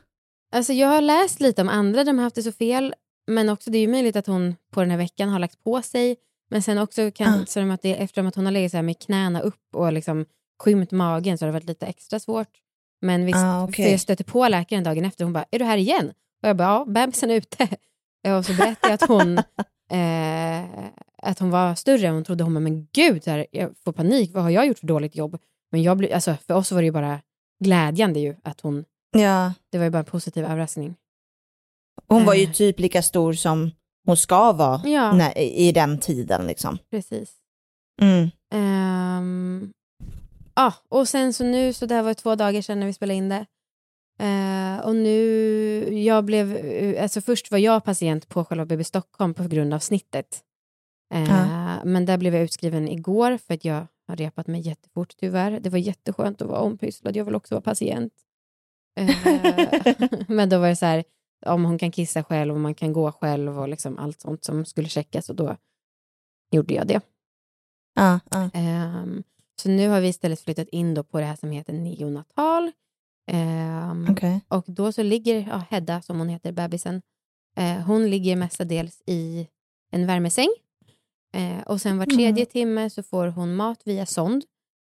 Alltså 0.52 0.72
jag 0.72 0.88
har 0.88 1.00
läst 1.00 1.40
lite 1.40 1.62
om 1.62 1.68
andra 1.68 2.04
de 2.04 2.18
har 2.18 2.22
haft 2.24 2.36
det 2.36 2.42
så 2.42 2.52
fel, 2.52 2.94
men 3.26 3.48
också 3.48 3.70
det 3.70 3.78
är 3.78 3.80
ju 3.80 3.88
möjligt 3.88 4.16
att 4.16 4.26
hon 4.26 4.56
på 4.72 4.80
den 4.80 4.90
här 4.90 4.98
veckan 4.98 5.28
har 5.28 5.38
lagt 5.38 5.64
på 5.64 5.82
sig, 5.82 6.16
men 6.50 6.62
sen 6.62 6.78
också 6.78 7.10
kan, 7.10 7.42
Ah. 7.42 7.46
så 7.46 7.60
de 7.60 7.70
att 7.70 7.82
det, 7.82 7.94
eftersom 7.94 8.26
att 8.26 8.34
hon 8.34 8.44
har 8.44 8.52
legat 8.52 8.70
så 8.70 8.76
här 8.76 8.82
med 8.82 8.98
knäna 8.98 9.40
upp 9.40 9.74
och 9.74 9.92
liksom 9.92 10.24
skymt 10.62 10.90
magen 10.90 11.38
så 11.38 11.44
har 11.44 11.48
det 11.48 11.52
varit 11.52 11.64
lite 11.68 11.86
extra 11.86 12.20
svårt. 12.20 12.48
Men 13.02 13.24
visst, 13.26 13.38
Ah, 13.38 13.64
okej. 13.64 13.84
för 13.84 13.90
jag 13.92 14.00
stötte 14.00 14.24
på 14.24 14.48
läkaren 14.48 14.84
dagen 14.84 15.04
efter 15.04 15.24
hon 15.24 15.32
bara, 15.32 15.44
är 15.50 15.58
du 15.58 15.64
här 15.64 15.76
igen? 15.76 16.12
Och 16.42 16.48
jag 16.48 16.56
bara, 16.56 16.68
ja, 16.68 16.84
bebisen 16.88 17.30
är 17.30 17.34
ute. 17.34 17.68
Och 18.38 18.44
så 18.46 18.52
berättade 18.54 18.76
jag 18.88 18.92
att 18.92 19.08
hon, 19.08 19.38
eh, 19.90 20.86
att 21.22 21.38
hon 21.38 21.50
var 21.50 21.74
större. 21.74 22.08
Hon 22.08 22.24
trodde 22.24 22.44
hon 22.44 22.54
bara, 22.54 22.60
men 22.60 22.86
gud, 22.92 23.24
så 23.24 23.30
här, 23.30 23.46
jag 23.50 23.70
får 23.84 23.92
panik. 23.92 24.30
Vad 24.34 24.42
har 24.42 24.50
jag 24.50 24.66
gjort 24.66 24.78
för 24.78 24.86
dåligt 24.86 25.16
jobb? 25.16 25.38
Men 25.72 25.82
jag 25.82 25.96
blir, 25.96 26.14
alltså, 26.14 26.34
för 26.46 26.54
oss 26.54 26.72
var 26.72 26.80
det 26.80 26.84
ju 26.86 26.92
bara 26.92 27.20
glädjande 27.64 28.20
ju 28.20 28.36
att 28.42 28.60
hon, 28.60 28.84
Ja. 29.16 29.52
det 29.72 29.78
var 29.78 29.84
ju 29.84 29.90
bara 29.90 29.98
en 29.98 30.04
positiv 30.04 30.44
överraskning. 30.44 30.94
Hon 32.08 32.24
var 32.24 32.34
ju 32.34 32.44
Eh. 32.44 32.52
typ 32.52 32.80
lika 32.80 33.02
stor 33.02 33.32
som 33.32 33.70
hon 34.06 34.16
ska 34.16 34.52
vara 34.52 34.80
Ja. 34.88 35.12
när, 35.12 35.38
i 35.38 35.72
den 35.72 35.98
tiden 35.98 36.46
liksom. 36.46 36.78
Precis. 36.90 37.32
Mm. 38.02 38.30
Ehm, 38.54 39.72
ja, 40.54 40.74
och 40.88 41.08
sen 41.08 41.32
så 41.32 41.44
nu, 41.44 41.72
så 41.72 41.86
det 41.86 41.94
här 41.94 42.02
var 42.02 42.14
två 42.14 42.34
dagar 42.34 42.62
sedan 42.62 42.80
när 42.80 42.86
vi 42.86 42.92
spelade 42.92 43.16
in 43.16 43.28
det. 43.28 43.46
Eh, 44.20 44.84
och 44.86 44.96
nu, 44.96 45.18
jag 46.04 46.24
blev, 46.24 46.56
eh, 46.56 47.02
alltså 47.02 47.20
först 47.20 47.50
var 47.50 47.58
jag 47.58 47.84
patient 47.84 48.28
på 48.28 48.44
själva 48.44 48.66
BB 48.66 48.84
Stockholm 48.84 49.34
på 49.34 49.42
grund 49.48 49.74
av 49.74 49.78
snittet. 49.78 50.42
Eh, 51.14 51.24
Ja. 51.28 51.84
Men 51.84 52.06
där 52.06 52.18
blev 52.18 52.34
jag 52.34 52.44
utskriven 52.44 52.88
igår 52.88 53.38
för 53.38 53.54
att 53.54 53.64
jag 53.64 53.86
har 54.08 54.16
repat 54.16 54.46
mig 54.46 54.60
jättefort 54.60 55.14
tyvärr. 55.16 55.60
Det 55.60 55.70
var 55.70 55.78
jätteskönt 55.78 56.42
att 56.42 56.48
vara 56.48 56.60
ompysslad, 56.60 57.16
jag 57.16 57.24
vill 57.24 57.34
också 57.34 57.54
vara 57.54 57.62
patient. 57.62 58.12
Eh, 58.96 59.16
men 60.28 60.48
då 60.48 60.58
var 60.58 60.68
det 60.68 60.76
så 60.76 60.86
här, 60.86 61.04
om 61.46 61.64
hon 61.64 61.78
kan 61.78 61.90
kissa 61.90 62.24
själv 62.24 62.54
och 62.54 62.60
man 62.60 62.74
kan 62.74 62.92
gå 62.92 63.12
själv 63.12 63.58
och 63.58 63.68
liksom 63.68 63.98
allt 63.98 64.20
sånt 64.20 64.44
som 64.44 64.64
skulle 64.64 64.88
checkas 64.88 65.30
och 65.30 65.36
då 65.36 65.56
gjorde 66.50 66.74
jag 66.74 66.86
det. 66.86 67.00
Ja, 67.94 68.20
ja. 68.30 68.50
Ehm, 68.54 69.22
så 69.62 69.68
nu 69.68 69.88
har 69.88 70.00
vi 70.00 70.08
istället 70.08 70.40
flyttat 70.40 70.68
in 70.68 70.94
då 70.94 71.02
på 71.02 71.18
det 71.18 71.24
här 71.24 71.36
som 71.36 71.50
heter 71.50 71.72
neonatal. 71.72 72.72
Ehm, 73.30 74.06
Okej. 74.10 74.40
Och 74.48 74.64
då 74.66 74.92
så 74.92 75.02
ligger 75.02 75.48
ja, 75.48 75.62
Hedda, 75.70 76.02
som 76.02 76.18
hon 76.18 76.28
heter, 76.28 76.52
bebisen, 76.52 77.02
eh, 77.56 77.76
hon 77.76 78.10
ligger 78.10 78.36
mestadels 78.36 79.02
i 79.06 79.48
en 79.90 80.06
värmesäng. 80.06 80.48
Eh, 81.34 81.62
och 81.66 81.80
sen 81.80 81.98
var 81.98 82.06
tredje 82.06 82.46
timme 82.46 82.90
så 82.90 83.02
får 83.02 83.26
hon 83.26 83.54
mat 83.54 83.82
via 83.84 84.06
sond. 84.06 84.44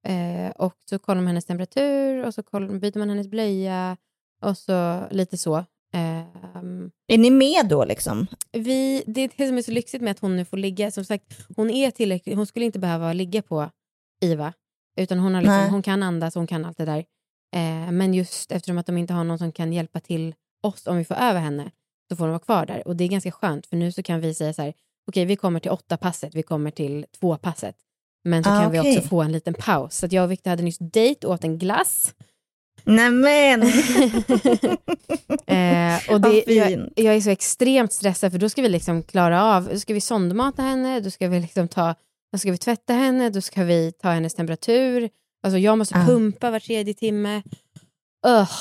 Eh, 0.06 0.50
och 0.50 0.74
så 0.84 0.98
kollar 0.98 1.20
man 1.20 1.26
hennes 1.26 1.44
temperatur 1.44 2.24
och 2.24 2.34
så 2.34 2.42
kollar, 2.42 2.78
byter 2.78 2.98
man 2.98 3.08
hennes 3.08 3.28
blöja 3.28 3.96
och 4.42 4.58
så 4.58 5.06
lite 5.10 5.36
så. 5.36 5.64
Ehm, 5.92 6.90
Är 7.06 7.18
ni 7.18 7.30
med 7.30 7.68
då 7.68 7.84
liksom? 7.84 8.26
vi, 8.52 9.02
det 9.06 9.20
är 9.20 9.30
det 9.36 9.46
som 9.46 9.58
är 9.58 9.62
så 9.62 9.70
lyxigt 9.70 10.02
med 10.02 10.10
att 10.10 10.18
hon 10.18 10.36
nu 10.36 10.44
får 10.44 10.56
ligga. 10.56 10.90
Som 10.90 11.04
sagt, 11.04 11.46
hon 11.56 11.70
är 11.70 11.90
tillräckligt, 11.90 12.36
hon 12.36 12.46
skulle 12.46 12.66
inte 12.66 12.78
behöva 12.78 13.12
ligga 13.12 13.42
på 13.42 13.70
IVA. 14.20 14.52
Utan 14.96 15.18
hon, 15.18 15.34
har 15.34 15.42
Nej. 15.42 15.58
liksom, 15.58 15.74
hon 15.74 15.82
kan 15.82 16.02
andas, 16.02 16.34
hon 16.34 16.46
kan 16.46 16.64
allt 16.64 16.78
det 16.78 16.84
där. 16.84 17.04
Eh, 17.56 17.92
men 17.92 18.14
just 18.14 18.52
eftersom 18.52 18.78
att 18.78 18.86
de 18.86 18.98
inte 18.98 19.14
har 19.14 19.24
någon 19.24 19.38
som 19.38 19.52
kan 19.52 19.72
hjälpa 19.72 20.00
till 20.00 20.34
oss 20.62 20.86
om 20.86 20.96
vi 20.96 21.04
får 21.04 21.14
över 21.14 21.40
henne, 21.40 21.70
så 22.08 22.16
får 22.16 22.24
hon 22.24 22.30
vara 22.30 22.38
kvar 22.38 22.66
där. 22.66 22.88
Och 22.88 22.96
det 22.96 23.04
är 23.04 23.08
ganska 23.08 23.30
skönt, 23.30 23.66
för 23.66 23.76
nu 23.76 23.92
så 23.92 24.02
kan 24.02 24.20
vi 24.20 24.34
säga 24.34 24.52
så 24.52 24.62
här, 24.62 24.74
okej 25.08 25.24
vi 25.24 25.36
kommer 25.36 25.60
till 25.60 25.70
åtta 25.70 25.96
passet, 25.96 26.34
vi 26.34 26.42
kommer 26.42 26.70
till 26.70 27.06
två 27.20 27.36
passet. 27.36 27.76
Men 28.24 28.44
så 28.44 28.50
Ah, 28.50 28.60
kan 28.62 28.70
vi 28.70 28.80
okej. 28.80 28.96
också 28.98 29.08
få 29.08 29.22
en 29.22 29.32
liten 29.32 29.54
paus. 29.54 29.96
Så 29.96 30.06
jag 30.10 30.24
och 30.24 30.30
Victor 30.30 30.50
hade 30.50 30.62
nyss 30.62 30.78
dejt 30.78 31.26
och 31.26 31.32
åt 31.34 31.44
en 31.44 31.58
glass. 31.58 32.14
Nämen! 32.84 33.62
Eh, 35.46 36.10
och 36.14 36.20
det, 36.20 36.44
jag, 36.46 36.88
jag 36.96 37.14
är 37.16 37.20
så 37.20 37.30
extremt 37.30 37.92
stressad 37.92 38.32
för 38.32 38.38
då 38.38 38.48
ska 38.48 38.62
vi 38.62 38.68
liksom 38.68 39.02
klara 39.02 39.44
av, 39.44 39.68
då 39.72 39.78
ska 39.78 39.94
vi 39.94 40.00
sondmata 40.00 40.62
henne, 40.62 41.00
då 41.00 41.10
ska 41.10 41.28
vi 41.28 41.40
liksom 41.40 41.68
ta, 41.68 41.94
då 42.32 42.38
ska 42.38 42.50
vi 42.52 42.58
tvätta 42.58 42.92
henne, 42.92 43.30
då 43.30 43.40
ska 43.40 43.64
vi 43.64 43.92
ta 43.92 44.08
hennes 44.10 44.34
temperatur. 44.34 45.10
Alltså 45.42 45.58
jag 45.58 45.78
måste 45.78 45.94
Ah. 45.98 46.06
pumpa 46.06 46.50
var 46.50 46.60
tredje 46.60 46.94
timme. 46.94 47.42
Ugh. 48.26 48.52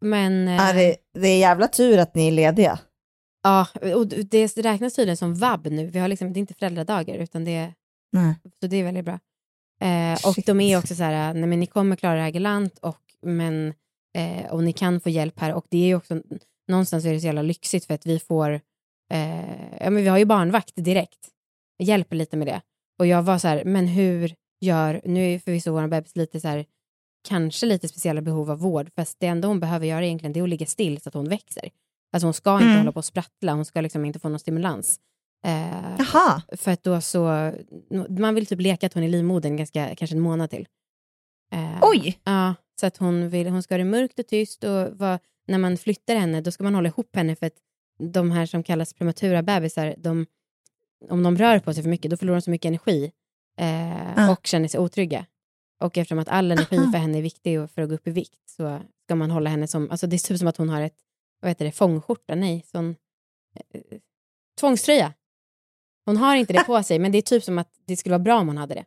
Men 0.00 0.48
eh, 0.48 0.54
Ja, 0.54 0.72
det, 0.72 0.96
det 1.20 1.28
är 1.28 1.38
jävla 1.38 1.68
tur 1.68 1.98
att 1.98 2.14
ni 2.14 2.26
är 2.28 2.32
lediga. 2.32 2.78
Ja, 3.44 3.66
och 3.94 4.06
det 4.06 4.56
räknas 4.56 4.94
tydligen 4.94 5.16
som 5.16 5.34
vab 5.34 5.66
nu. 5.66 5.86
Vi 5.86 5.98
har 5.98 6.08
liksom, 6.08 6.32
det 6.32 6.38
är 6.38 6.40
inte 6.40 6.54
föräldradagar 6.54 7.14
utan 7.18 7.44
det 7.44 7.54
är. 7.54 7.74
Så 8.60 8.66
det 8.66 8.76
är 8.76 8.84
väldigt 8.84 9.04
bra. 9.04 9.18
Eh, 9.80 10.28
och 10.28 10.36
de 10.46 10.60
är 10.60 10.78
också 10.78 10.94
så 10.94 11.02
här, 11.02 11.34
nej 11.34 11.46
men 11.46 11.60
ni 11.60 11.66
kommer 11.66 11.96
klara 11.96 12.14
det 12.14 12.20
här 12.20 12.30
galant 12.30 12.78
och, 12.78 13.00
men, 13.22 13.74
eh, 14.16 14.46
och 14.50 14.64
ni 14.64 14.72
kan 14.72 15.00
få 15.00 15.10
hjälp 15.10 15.40
här. 15.40 15.54
Och 15.54 15.66
det 15.68 15.78
är 15.78 15.86
ju 15.86 15.94
också, 15.94 16.22
någonstans 16.68 17.04
är 17.04 17.12
det 17.12 17.20
så 17.20 17.26
jävla 17.26 17.42
lyxigt 17.42 17.86
för 17.86 17.94
att 17.94 18.06
vi 18.06 18.18
får, 18.18 18.60
eh, 19.12 19.80
ja 19.80 19.90
men 19.90 19.96
vi 19.96 20.08
har 20.08 20.18
ju 20.18 20.24
barnvakt 20.24 20.72
direkt. 20.76 21.28
Hjälper 21.78 22.16
lite 22.16 22.36
med 22.36 22.46
det. 22.46 22.60
Och 22.98 23.06
jag 23.06 23.22
var 23.22 23.38
så 23.38 23.48
här, 23.48 23.64
men 23.64 23.86
hur 23.86 24.34
gör, 24.60 25.00
nu 25.04 25.34
är 25.34 25.38
förvisso 25.38 25.72
vår 25.72 25.88
bebis 25.88 26.16
lite 26.16 26.40
så 26.40 26.48
här, 26.48 26.66
kanske 27.28 27.66
lite 27.66 27.88
speciella 27.88 28.20
behov 28.20 28.50
av 28.50 28.58
vård, 28.58 28.90
fast 28.96 29.20
det 29.20 29.26
enda 29.26 29.48
hon 29.48 29.60
behöver 29.60 29.86
göra 29.86 30.06
egentligen 30.06 30.32
det 30.32 30.40
är 30.40 30.42
att 30.44 30.48
ligga 30.48 30.66
still 30.66 31.00
så 31.00 31.08
att 31.08 31.14
hon 31.14 31.28
växer. 31.28 31.70
Alltså 32.14 32.26
hon 32.26 32.34
ska 32.34 32.52
inte 32.54 32.64
Mm. 32.64 32.78
hålla 32.78 32.92
på 32.92 32.98
och 32.98 33.04
sprattla, 33.04 33.52
hon 33.54 33.64
ska 33.64 33.80
liksom 33.80 34.04
inte 34.04 34.18
få 34.18 34.28
någon 34.28 34.38
stimulans. 34.38 35.00
Eh, 35.46 35.96
Jaha. 35.98 36.42
för 36.56 36.70
att 36.70 36.82
då 36.82 37.00
så, 37.00 37.52
man 38.18 38.34
vill 38.34 38.46
typ 38.46 38.60
leka 38.60 38.86
att 38.86 38.94
hon 38.94 39.02
är 39.02 39.08
livmodern 39.08 39.56
ganska, 39.56 39.94
kanske 39.94 40.16
en 40.16 40.20
månad 40.22 40.50
till. 40.50 40.66
Eh, 41.52 41.78
Oj! 41.82 42.18
Ja, 42.24 42.54
så 42.80 42.86
att 42.86 42.96
hon, 42.96 43.28
vill, 43.28 43.48
hon 43.48 43.62
ska 43.62 43.74
ha 43.74 43.78
det 43.78 43.84
mörkt 43.84 44.18
och 44.18 44.26
tyst 44.26 44.64
och 44.64 44.88
vad, 44.98 45.18
när 45.46 45.58
man 45.58 45.76
flyttar 45.76 46.16
henne 46.16 46.40
då 46.40 46.50
ska 46.50 46.64
man 46.64 46.74
hålla 46.74 46.88
ihop 46.88 47.16
henne 47.16 47.36
för 47.36 47.46
att 47.46 47.56
de 48.12 48.30
här 48.30 48.46
som 48.46 48.62
kallas 48.62 48.94
prematura 48.94 49.42
bebisar, 49.42 49.94
de, 49.98 50.26
om 51.10 51.22
de 51.22 51.36
rör 51.38 51.58
på 51.58 51.74
sig 51.74 51.82
för 51.82 51.90
mycket 51.90 52.10
då 52.10 52.16
förlorar 52.16 52.36
de 52.36 52.42
så 52.42 52.50
mycket 52.50 52.68
energi 52.68 53.12
eh, 53.58 54.18
Ah. 54.28 54.32
och 54.32 54.46
känner 54.46 54.68
sig 54.68 54.80
otrygga. 54.80 55.26
Och 55.80 55.98
eftersom 55.98 56.18
att 56.18 56.28
all 56.28 56.50
energi 56.52 56.76
Aha. 56.78 56.90
för 56.92 56.98
henne 56.98 57.18
är 57.18 57.22
viktig 57.22 57.70
för 57.70 57.82
att 57.82 57.88
gå 57.88 57.94
upp 57.94 58.06
i 58.08 58.10
vikt 58.10 58.48
så 58.50 58.80
ska 59.04 59.14
man 59.14 59.30
hålla 59.30 59.50
henne 59.50 59.66
som, 59.68 59.90
alltså 59.90 60.06
det 60.06 60.16
är 60.16 60.28
typ 60.28 60.38
som 60.38 60.48
att 60.48 60.56
hon 60.56 60.68
har 60.68 60.80
ett, 60.80 60.96
vad 61.40 61.50
heter 61.50 61.64
det, 61.64 61.72
fångskjorta, 61.72 62.34
nej, 62.34 62.64
sån 62.66 62.96
eh, 63.74 63.80
tvångströja. 64.60 65.12
Hon 66.06 66.16
har 66.16 66.36
inte 66.36 66.52
det 66.52 66.64
på 66.64 66.82
sig, 66.82 66.98
men 66.98 67.12
det 67.12 67.18
är 67.18 67.22
typ 67.22 67.44
som 67.44 67.58
att 67.58 67.68
det 67.86 67.96
skulle 67.96 68.12
vara 68.12 68.22
bra 68.24 68.38
om 68.38 68.46
hon 68.48 68.56
hade 68.58 68.74
det. 68.74 68.84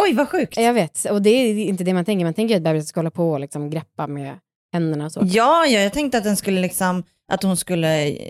Oj, 0.00 0.14
vad 0.14 0.28
sjukt. 0.28 0.56
Jag 0.56 0.74
vet, 0.74 1.04
och 1.10 1.22
det 1.22 1.30
är 1.30 1.58
inte 1.58 1.84
det 1.84 1.94
man 1.94 2.04
tänker. 2.04 2.24
Man 2.24 2.34
tänker 2.34 2.56
att 2.56 2.62
bebisen 2.62 2.86
ska 2.86 3.00
hålla 3.00 3.10
på 3.10 3.30
och 3.30 3.40
liksom 3.40 3.70
greppa 3.70 4.06
med 4.06 4.38
händerna 4.72 5.04
och 5.04 5.12
så. 5.12 5.20
Ja, 5.24 5.66
ja, 5.66 5.80
jag 5.80 5.92
tänkte 5.92 6.18
att 6.18 6.24
den 6.24 6.36
skulle 6.36 6.60
liksom, 6.60 7.02
att 7.32 7.42
hon 7.42 7.56
skulle 7.56 8.08
eh, 8.08 8.26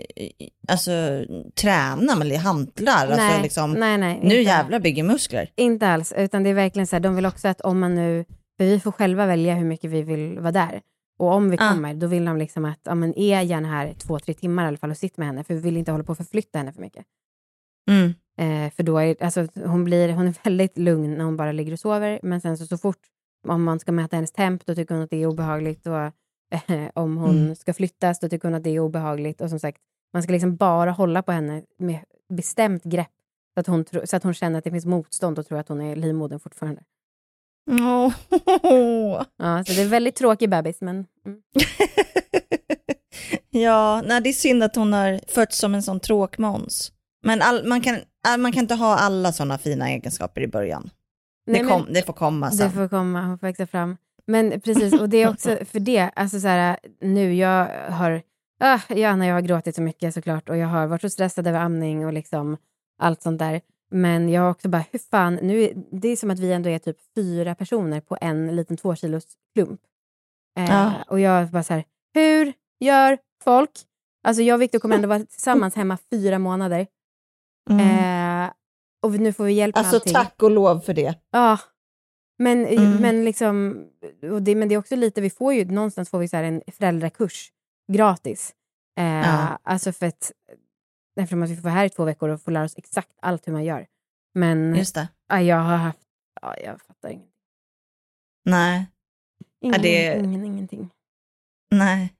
alltså, 0.67 0.91
träna 1.55 2.15
med 2.15 2.37
hantlar. 2.37 3.07
nej, 3.07 3.19
Alltså, 3.19 3.41
liksom, 3.41 3.71
nej, 3.73 3.97
nej. 3.97 4.19
nu 4.23 4.39
inte, 4.39 4.49
jävlar 4.49 4.79
bygger 4.79 5.03
muskler. 5.03 5.51
Inte 5.55 5.87
alls, 5.87 6.13
utan 6.17 6.43
det 6.43 6.49
är 6.49 6.53
verkligen 6.53 6.87
så 6.87 6.95
här, 6.95 7.01
de 7.01 7.15
vill 7.15 7.25
också 7.25 7.47
att 7.47 7.61
om 7.61 7.79
man 7.79 7.95
nu, 7.95 8.25
för 8.57 8.65
vi 8.65 8.79
får 8.79 8.91
själva 8.91 9.25
välja 9.25 9.55
hur 9.55 9.65
mycket 9.65 9.89
vi 9.89 10.01
vill 10.01 10.39
vara 10.39 10.51
där. 10.51 10.81
Och 11.17 11.31
om 11.31 11.49
vi 11.49 11.57
Ah. 11.59 11.69
kommer, 11.69 11.93
då 11.93 12.07
vill 12.07 12.25
de 12.25 12.37
liksom 12.37 12.65
att, 12.65 12.79
ja 12.83 12.95
men 12.95 13.17
är 13.19 13.41
gärna 13.41 13.67
här 13.67 13.93
två, 13.93 14.19
tre 14.19 14.33
timmar 14.33 14.63
i 14.63 14.67
alla 14.67 14.77
fall 14.77 14.91
och 14.91 14.97
sitt 14.97 15.17
med 15.17 15.27
henne, 15.27 15.43
för 15.43 15.53
vi 15.53 15.59
vill 15.59 15.77
inte 15.77 15.91
hålla 15.91 16.03
på 16.03 16.11
och 16.11 16.17
förflytta 16.17 16.57
henne 16.59 16.73
för 16.73 16.81
mycket. 16.81 17.05
Mm. 17.91 18.13
Eh, 18.37 18.71
för 18.73 18.83
då 18.83 18.97
är, 18.97 19.23
alltså, 19.23 19.47
hon, 19.65 19.83
blir, 19.83 20.13
hon 20.13 20.27
är 20.27 20.35
väldigt 20.43 20.77
lugn 20.77 21.13
när 21.13 21.25
hon 21.25 21.37
bara 21.37 21.51
ligger 21.51 21.73
och 21.73 21.79
sover, 21.79 22.19
men 22.23 22.41
sen 22.41 22.57
så, 22.57 22.65
så 22.65 22.77
fort 22.77 22.99
om 23.47 23.63
man 23.63 23.79
ska 23.79 23.91
mäta 23.91 24.15
hennes 24.15 24.31
temp, 24.31 24.65
då 24.65 24.75
tycker 24.75 24.95
hon 24.95 25.03
att 25.03 25.09
det 25.09 25.17
är 25.23 25.27
obehagligt. 25.27 25.87
Och, 25.87 25.95
eh, 25.95 26.89
om 26.93 27.17
hon 27.17 27.37
Mm. 27.43 27.55
ska 27.55 27.73
flyttas, 27.73 28.19
då 28.19 28.29
tycker 28.29 28.47
hon 28.47 28.55
att 28.55 28.63
det 28.63 28.69
är 28.69 28.79
obehagligt. 28.79 29.41
Och 29.41 29.49
som 29.49 29.59
sagt, 29.59 29.81
man 30.13 30.23
ska 30.23 30.31
liksom 30.31 30.55
bara 30.55 30.91
hålla 30.91 31.21
på 31.21 31.31
henne 31.31 31.63
med 31.77 31.99
bestämt 32.33 32.83
grepp, 32.83 33.11
så 33.53 33.59
att 33.59 33.67
hon, 33.67 33.85
så 34.05 34.15
att 34.17 34.23
hon 34.23 34.33
känner 34.33 34.57
att 34.57 34.63
det 34.63 34.71
finns 34.71 34.85
motstånd 34.85 35.39
och 35.39 35.47
tror 35.47 35.57
att 35.59 35.69
hon 35.69 35.81
är 35.81 35.95
livmodern 35.95 36.39
fortfarande. 36.39 36.83
Åh. 37.71 38.13
Ja, 39.37 39.63
så 39.65 39.73
det 39.73 39.81
är 39.81 39.87
väldigt 39.87 40.15
tråkig 40.15 40.49
bebis, 40.49 40.81
men 40.81 41.05
mm. 41.25 41.39
ja, 43.49 44.01
nej, 44.05 44.21
det 44.21 44.29
är 44.29 44.33
synd 44.33 44.63
att 44.63 44.75
hon 44.75 44.93
har 44.93 45.19
fötts 45.27 45.57
som 45.57 45.75
en 45.75 45.83
sån 45.83 45.99
tråkmåns. 45.99 46.91
Men 47.25 47.41
all, 47.41 47.67
man, 47.67 47.81
kan, 47.81 47.97
all, 48.27 48.39
man 48.39 48.51
kan 48.51 48.61
inte 48.61 48.75
ha 48.75 48.95
alla 48.97 49.31
sådana 49.31 49.57
fina 49.57 49.89
egenskaper 49.89 50.41
i 50.41 50.47
början. 50.47 50.89
Nej, 51.47 51.59
det, 51.59 51.65
men- 51.65 51.73
kom, 51.73 51.93
det 51.93 52.05
får 52.05 52.13
komma 52.13 52.49
Det 52.49 52.55
sen. 52.57 52.71
får 52.71 52.87
komma, 52.87 53.21
hon 53.21 53.39
får 53.39 53.47
växa 53.47 53.67
fram. 53.67 53.97
Men 54.27 54.61
precis, 54.61 54.93
och 54.93 55.09
det 55.09 55.17
är 55.17 55.29
också 55.29 55.57
för 55.71 55.79
det, 55.79 55.99
alltså 56.15 56.39
så 56.39 56.47
här, 56.47 56.77
nu 57.01 57.33
jag 57.35 57.67
har, 57.91 58.21
ah, 58.59 58.79
ja, 58.89 59.15
när 59.15 59.27
jag 59.27 59.33
har 59.33 59.41
gråtit 59.41 59.75
så 59.75 59.81
mycket 59.81 60.13
såklart 60.13 60.49
och 60.49 60.57
jag 60.57 60.67
har 60.67 60.87
varit 60.87 61.01
så 61.01 61.09
stressad 61.09 61.47
över 61.47 61.59
amning 61.59 62.05
och 62.05 62.13
liksom 62.13 62.57
allt 62.99 63.21
sånt 63.21 63.39
där. 63.39 63.61
Men 63.91 64.29
jag 64.29 64.41
har 64.41 64.49
också 64.49 64.69
bara, 64.69 64.85
hur 64.91 64.99
fan, 64.99 65.35
nu 65.35 65.73
det 65.91 66.07
är 66.07 66.15
som 66.15 66.31
att 66.31 66.39
vi 66.39 66.51
ändå 66.53 66.69
är 66.69 66.79
typ 66.79 66.97
fyra 67.15 67.55
personer 67.55 68.01
på 68.01 68.17
en 68.21 68.55
liten 68.55 68.77
två 68.77 68.95
kilos 68.95 69.25
klump. 69.53 69.81
Eh, 70.59 70.65
Ja. 70.69 70.93
Och 71.07 71.19
jag 71.19 71.49
bara 71.49 71.63
så 71.63 71.73
här, 71.73 71.83
hur 72.13 72.53
gör 72.79 73.17
folk? 73.43 73.71
Alltså 74.23 74.41
jag 74.43 74.55
och 74.55 74.61
Victor 74.61 74.79
kommer 74.79 74.95
ändå 74.95 75.07
vara 75.07 75.19
tillsammans 75.25 75.75
hemma 75.75 75.97
fyra 76.11 76.39
månader. 76.39 76.87
Eh, 77.69 78.51
och 79.03 79.11
nu 79.11 79.33
får 79.33 79.43
vi 79.43 79.53
hjälp 79.53 79.75
med 79.75 79.81
Mm. 79.81 79.85
Alltså 79.93 79.95
allting. 79.97 80.13
tack 80.13 80.43
och 80.43 80.51
lov 80.51 80.79
för 80.79 80.93
det. 80.93 81.15
Ja. 81.31 81.59
Men, 82.37 82.65
Mm. 82.65 83.01
men, 83.01 83.25
liksom, 83.25 83.85
det, 84.41 84.55
men 84.55 84.67
det 84.69 84.75
är 84.75 84.79
också 84.79 84.95
lite, 84.95 85.21
vi 85.21 85.29
får 85.29 85.53
ju 85.53 85.65
någonstans 85.65 86.09
får 86.09 86.19
vi 86.19 86.27
så 86.27 86.37
här 86.37 86.43
en 86.43 86.61
föräldrakurs 86.67 87.51
gratis. 87.93 88.53
Eh, 88.99 89.05
Ja. 89.05 89.59
Alltså 89.63 89.91
för 89.91 90.05
att, 90.05 90.31
eftersom 91.21 91.43
att 91.43 91.49
vi 91.49 91.55
får 91.55 91.63
vara 91.63 91.73
här 91.73 91.85
i 91.85 91.89
två 91.89 92.03
veckor 92.05 92.29
och 92.29 92.41
får 92.41 92.51
lära 92.51 92.63
oss 92.63 92.73
exakt 92.77 93.11
allt 93.21 93.47
hur 93.47 93.53
man 93.53 93.63
gör. 93.63 93.87
Men 94.33 94.75
Just 94.75 94.95
det. 94.95 95.07
ja, 95.29 95.41
jag 95.41 95.55
har 95.57 95.77
haft, 95.77 95.99
ja, 96.41 96.55
jag 96.63 96.81
fattar 96.81 97.09
ingenting. 97.09 97.31
Nej. 98.45 98.87
Ingen, 99.61 99.81
det- 99.81 100.19
ingen, 100.19 100.45
ingenting. 100.45 100.89
Nej. 101.71 102.13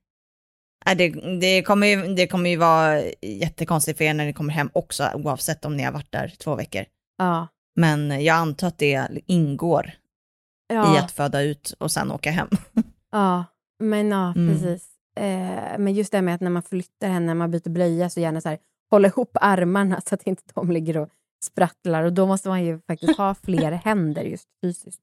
Det, 0.98 1.10
det, 1.40 1.64
kommer 1.64 1.88
ju, 1.88 2.16
det 2.16 2.28
kommer 2.28 2.50
ju 2.50 2.56
vara 2.58 3.02
jättekonstigt 3.22 3.98
för 3.98 4.06
er 4.06 4.14
när 4.14 4.26
ni 4.26 4.34
kommer 4.34 4.54
hem 4.54 4.70
också, 4.74 5.10
oavsett 5.14 5.66
om 5.66 5.78
ni 5.78 5.84
har 5.84 5.92
varit 5.92 6.12
där 6.12 6.28
två 6.40 6.56
veckor. 6.56 6.86
Ja. 7.18 7.48
Men 7.76 8.24
jag 8.24 8.36
antar 8.36 8.68
att 8.68 8.78
det 8.78 9.08
ingår 9.26 9.88
i 9.88 10.74
Ja, 10.74 11.00
att 11.00 11.12
föda 11.12 11.42
ut 11.42 11.74
och 11.80 11.92
sen 11.92 12.12
åka 12.12 12.32
hem. 12.32 12.48
ja, 13.12 13.46
men 13.80 14.12
ja, 14.12 14.34
Mm. 14.36 14.54
precis. 14.54 14.90
Eh, 15.18 15.78
men 15.78 15.94
just 15.94 16.12
det 16.12 16.18
här 16.18 16.22
med 16.24 16.36
att 16.36 16.42
när 16.42 16.50
man 16.50 16.64
flyttar 16.64 17.08
henne, 17.08 17.26
när 17.26 17.34
man 17.36 17.52
byter 17.52 17.70
blöja, 17.70 18.10
så 18.10 18.20
gärna 18.20 18.42
så 18.42 18.50
här, 18.50 18.60
hålla 18.92 19.08
ihop 19.08 19.38
armarna 19.42 20.02
så 20.02 20.16
att 20.16 20.24
inte 20.24 20.44
de 20.54 20.72
ligger 20.72 20.98
och 20.98 21.10
sprattlar. 21.44 22.04
Och 22.04 22.14
då 22.14 22.28
måste 22.28 22.50
man 22.50 22.64
ju 22.66 22.80
faktiskt 22.88 23.18
ha 23.18 23.36
fler 23.36 23.72
händer 23.86 24.22
just 24.24 24.48
fysiskt. 24.62 25.02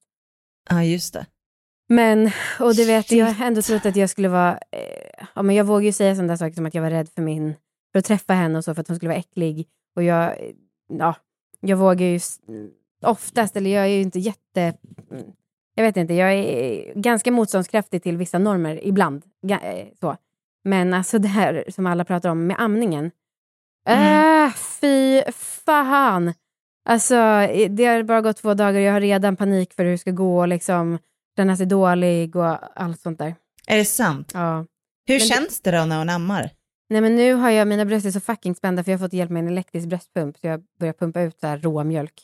Ja, 0.70 0.84
just 0.84 1.12
det. 1.14 1.26
Men, 1.88 2.30
och 2.60 2.74
du 2.74 2.84
vet, 2.84 3.12
jag 3.12 3.28
Shit. 3.28 3.38
har 3.38 3.46
ändå 3.46 3.62
trott 3.62 3.86
att 3.86 3.96
jag 3.96 4.10
skulle 4.10 4.28
vara... 4.28 4.52
Eh, 4.70 5.24
ja, 5.34 5.42
men 5.42 5.56
jag 5.56 5.64
vågar 5.64 5.84
ju 5.84 5.92
säga 5.92 6.14
sådana 6.14 6.36
saker 6.36 6.54
som 6.54 6.66
att 6.66 6.74
jag 6.74 6.82
var 6.82 6.90
rädd 6.90 7.08
för 7.08 7.22
min... 7.22 7.54
För 7.92 7.98
att 7.98 8.04
träffa 8.04 8.32
henne 8.34 8.58
och 8.58 8.64
så, 8.64 8.74
för 8.74 8.80
att 8.80 8.88
hon 8.88 8.96
skulle 8.96 9.08
vara 9.08 9.18
äcklig. 9.18 9.68
Och 9.96 10.02
jag... 10.02 10.24
eh, 10.24 10.50
Ja, 10.98 11.14
jag 11.60 11.76
vågar 11.76 12.06
ju 12.06 12.20
oftast, 13.02 13.56
eller 13.56 13.70
jag 13.70 13.84
är 13.84 13.88
ju 13.88 14.00
inte 14.02 14.18
jätte... 14.18 14.60
mm, 15.10 15.24
Jag 15.74 15.84
vet 15.84 15.96
inte, 15.96 16.14
jag 16.14 16.32
är 16.32 16.92
ganska 16.94 17.30
motståndskraftig 17.32 18.02
till 18.02 18.16
vissa 18.16 18.38
normer 18.38 18.80
ibland. 18.86 19.22
Eh, 19.50 19.86
så. 20.00 20.16
Men 20.64 20.94
alltså 20.94 21.18
det 21.18 21.28
här 21.28 21.64
som 21.68 21.86
alla 21.86 22.04
pratar 22.04 22.28
om 22.30 22.46
med 22.46 22.56
amningen. 22.58 23.10
Mm. 23.88 24.46
Äh, 24.46 24.52
fy 24.54 25.22
fan! 25.32 26.34
Alltså, 26.88 27.14
det 27.70 27.84
har 27.84 28.02
bara 28.02 28.20
gått 28.20 28.36
två 28.36 28.54
dagar 28.54 28.74
och 28.74 28.80
jag 28.80 28.92
har 28.92 29.00
redan 29.00 29.36
panik 29.36 29.72
för 29.74 29.84
hur 29.84 29.90
det 29.92 29.98
ska 29.98 30.10
gå 30.10 30.38
och 30.40 30.48
liksom 30.48 30.98
känna 31.36 31.56
sig 31.56 31.66
dålig 31.66 32.36
och 32.36 32.80
allt 32.80 33.00
sånt 33.00 33.18
där. 33.18 33.34
Är 33.66 33.76
det 33.76 33.84
sant? 33.84 34.30
Ja. 34.34 34.66
Hur 35.06 35.14
Men 35.18 35.20
känns 35.20 35.60
det 35.60 35.70
då 35.78 35.84
när 35.84 35.98
hon 35.98 36.08
ammar? 36.10 36.50
Nej 36.90 37.00
men 37.00 37.16
nu 37.16 37.34
har 37.34 37.50
jag, 37.50 37.68
mina 37.68 37.84
bröst 37.84 38.06
är 38.06 38.10
så 38.10 38.20
fucking 38.20 38.54
spända 38.54 38.84
för 38.84 38.90
jag 38.92 38.98
har 38.98 39.06
fått 39.06 39.12
hjälp 39.12 39.30
med 39.30 39.40
en 39.42 39.48
elektrisk 39.48 39.88
bröstpump 39.88 40.38
så 40.38 40.46
jag 40.46 40.62
börjar 40.80 40.92
pumpa 40.92 41.20
ut 41.20 41.40
så 41.40 41.46
här 41.46 41.58
råmjölk. 41.58 42.22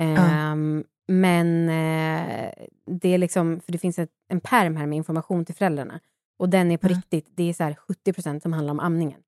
Ehm, 0.00 0.84
Men 1.08 1.68
eh, 1.68 2.52
det 3.00 3.08
är 3.14 3.18
liksom, 3.18 3.60
för 3.60 3.72
det 3.72 3.78
finns 3.78 3.98
ett, 3.98 4.10
en 4.28 4.40
perm 4.40 4.76
här 4.76 4.86
med 4.86 4.96
information 4.96 5.44
till 5.44 5.54
föräldrarna 5.54 6.00
och 6.38 6.48
den 6.48 6.70
är 6.70 6.76
på 6.76 6.86
Ja. 6.88 6.94
riktigt, 6.96 7.26
det 7.36 7.48
är 7.50 7.52
så 7.52 7.64
här 7.64 7.76
70% 8.06 8.40
som 8.40 8.52
handlar 8.52 8.70
om 8.72 8.80
amningen. 8.80 9.20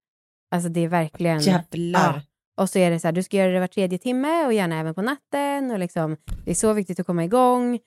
Alltså 0.52 0.68
det 0.68 0.80
är 0.80 0.88
verkligen... 0.88 1.40
Jävlar. 1.40 2.14
Ja. 2.14 2.22
Och 2.62 2.70
så 2.70 2.78
är 2.78 2.90
det 2.90 3.00
så 3.00 3.06
här, 3.08 3.12
du 3.12 3.22
ska 3.22 3.36
göra 3.36 3.52
det 3.52 3.60
var 3.60 3.66
tredje 3.66 3.98
timme 3.98 4.46
och 4.46 4.52
gärna 4.52 4.78
även 4.80 4.94
på 4.94 5.02
natten. 5.02 5.70
Och 5.70 5.78
liksom, 5.78 6.16
det 6.44 6.50
är 6.50 6.54
så 6.54 6.72
viktigt 6.72 7.00
att 7.00 7.06
komma 7.06 7.24
igång. 7.24 7.78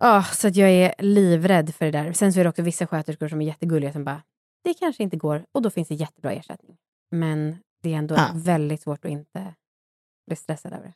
Ja, 0.00 0.22
så 0.22 0.48
att 0.48 0.56
jag 0.56 0.70
är 0.70 0.94
livrädd 0.98 1.74
för 1.74 1.84
det 1.84 1.90
där. 1.90 2.12
Sen 2.12 2.32
så 2.32 2.40
är 2.40 2.44
det 2.44 2.50
också 2.50 2.62
vissa 2.62 2.86
sköterskor 2.86 3.28
som 3.28 3.40
är 3.42 3.46
jättegulliga 3.46 3.92
som 3.92 4.04
bara, 4.04 4.22
det 4.64 4.74
kanske 4.74 5.02
inte 5.02 5.16
går. 5.16 5.44
Och 5.52 5.62
då 5.62 5.70
finns 5.70 5.88
det 5.88 5.94
jättebra 5.94 6.32
ersättning. 6.32 6.76
Men 7.10 7.56
det 7.82 7.94
är 7.94 7.98
ändå 7.98 8.14
Ja. 8.14 8.30
väldigt 8.34 8.82
svårt 8.82 9.04
att 9.04 9.10
inte 9.10 9.54
bli 10.26 10.36
stressad 10.36 10.72
över 10.72 10.86
det. 10.86 10.92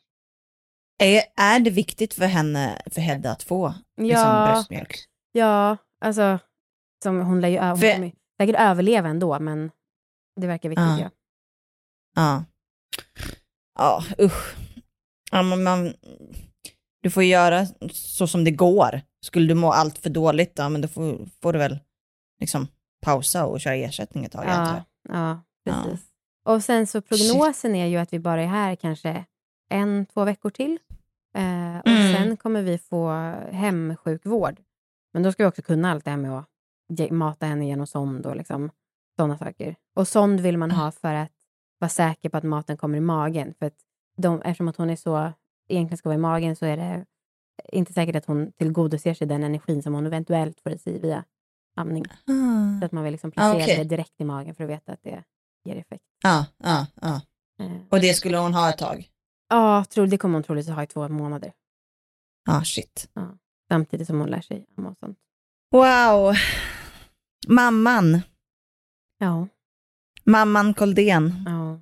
Är, 1.17 1.23
är 1.35 1.59
det 1.59 1.69
viktigt 1.69 2.13
för 2.13 2.25
henne, 2.25 2.81
för 2.91 3.01
Hedda 3.01 3.31
att 3.31 3.43
få 3.43 3.73
liksom, 4.01 4.21
Ja, 4.21 4.51
bröstmjölk? 4.53 4.95
ja, 5.31 5.77
alltså 6.01 6.39
som 7.03 7.21
hon 7.21 7.41
lär 7.41 7.49
ju 7.49 7.59
hon 7.59 7.77
För- 7.77 7.93
kommer 7.93 8.05
ju 8.05 8.11
säkert 8.41 8.55
överleva 8.59 9.09
ändå, 9.09 9.39
men 9.39 9.71
det 10.37 10.47
verkar 10.47 10.69
viktigt. 10.69 10.85
Ja. 10.85 10.99
Ja. 10.99 11.09
Ja. 12.15 12.43
Ja, 13.79 14.03
usch. 14.25 14.55
Ja, 15.31 15.41
men 15.43 15.63
man, 15.63 15.93
du 17.03 17.09
får 17.09 17.23
göra 17.23 17.65
så 17.91 18.27
som 18.27 18.43
det 18.43 18.51
går. 18.51 19.01
Skulle 19.21 19.47
du 19.47 19.53
må 19.53 19.71
allt 19.71 19.97
för 19.97 20.09
dåligt, 20.09 20.55
då, 20.55 20.69
men 20.69 20.81
då 20.81 20.87
får, 20.87 21.29
får 21.41 21.53
du 21.53 21.59
väl 21.59 21.79
liksom 22.39 22.67
pausa 23.01 23.45
och 23.45 23.61
köra 23.61 23.75
ersättning 23.75 24.25
ett 24.25 24.31
tag. 24.31 24.45
Ja, 24.47 24.83
ja, 25.09 25.41
Ja. 25.63 25.83
precis. 25.83 26.05
Och 26.45 26.63
sen 26.63 26.87
så 26.87 27.01
prognosen 27.01 27.75
är 27.75 27.85
ju 27.85 27.97
att 27.97 28.13
vi 28.13 28.19
bara 28.19 28.41
är 28.43 28.47
här 28.47 28.75
kanske 28.75 29.25
en, 29.69 30.05
två 30.05 30.23
veckor 30.23 30.49
till. 30.49 30.79
Eh, 31.35 31.77
och 31.79 31.87
Mm. 31.87 32.13
sen 32.15 32.37
kommer 32.37 32.61
vi 32.61 32.77
få 32.77 33.09
hemsjukvård. 33.51 34.59
Men 35.13 35.23
då 35.23 35.31
ska 35.31 35.43
vi 35.43 35.49
också 35.49 35.61
kunna 35.61 35.91
allt 35.91 36.05
det 36.05 36.11
här 36.11 36.17
med 36.17 36.31
att 36.39 37.11
mata 37.11 37.45
henne 37.45 37.67
genom 37.67 37.87
sond 37.87 38.25
och 38.25 38.35
liksom, 38.35 38.71
sådana 39.17 39.37
saker. 39.37 39.75
Och 39.95 40.07
sond 40.07 40.39
vill 40.39 40.57
man 40.57 40.71
ha 40.71 40.91
för 40.91 41.13
att 41.13 41.31
vara 41.79 41.89
säker 41.89 42.29
på 42.29 42.37
att 42.37 42.43
maten 42.43 42.77
kommer 42.77 42.97
i 42.97 43.01
magen. 43.01 43.53
För 43.59 43.65
att 43.65 43.75
de, 44.17 44.41
eftersom 44.41 44.67
att 44.67 44.77
hon 44.77 44.89
är 44.89 44.95
så, 44.95 45.31
egentligen 45.69 45.97
ska 45.97 46.09
vara 46.09 46.15
i 46.17 46.21
magen 46.21 46.55
så 46.55 46.65
är 46.65 46.77
det 46.77 47.05
inte 47.73 47.93
säkert 47.93 48.15
att 48.15 48.25
hon 48.25 48.51
tillgodoser 48.51 49.13
sig 49.13 49.27
den 49.27 49.43
energin 49.43 49.83
som 49.83 49.93
hon 49.93 50.05
eventuellt 50.05 50.59
får 50.61 50.71
i 50.71 50.77
sig 50.77 50.99
via 50.99 51.23
amning. 51.75 52.05
Så 52.79 52.85
att 52.85 52.91
man 52.91 53.03
vill 53.03 53.11
liksom 53.11 53.31
placera 53.31 53.59
Ah, 53.59 53.63
okej. 53.63 53.77
det 53.77 53.83
direkt 53.83 54.21
i 54.21 54.23
magen 54.23 54.55
för 54.55 54.63
att 54.63 54.69
veta 54.69 54.91
att 54.91 55.03
det 55.03 55.23
ger 55.63 55.75
effekt. 55.75 56.03
Ja, 56.23 56.45
ja, 56.63 56.87
ja. 57.01 57.21
Eh, 57.59 57.71
Och 57.89 57.99
det 57.99 58.13
skulle 58.13 58.37
hon 58.37 58.53
ha 58.53 58.69
ett 58.69 58.77
tag? 58.77 59.09
Ja, 59.49 59.85
tror, 59.89 60.07
det 60.07 60.17
kommer 60.17 60.33
hon 60.33 60.43
troligtvis 60.43 60.75
ha 60.75 60.83
i 60.83 60.87
två 60.87 61.09
månader. 61.09 61.53
Ja, 62.45 62.63
shit. 62.63 63.09
Samtidigt 63.69 64.07
som 64.07 64.19
hon 64.19 64.29
lär 64.29 64.41
sig 64.41 64.65
amma 64.77 64.89
och 64.89 64.97
sånt. 64.97 65.17
Wow. 65.71 66.33
Mamman. 67.47 68.21
Ja, 69.17 69.47
Mamman 70.25 70.73
Koldén. 70.73 71.33
ja. 71.45 71.79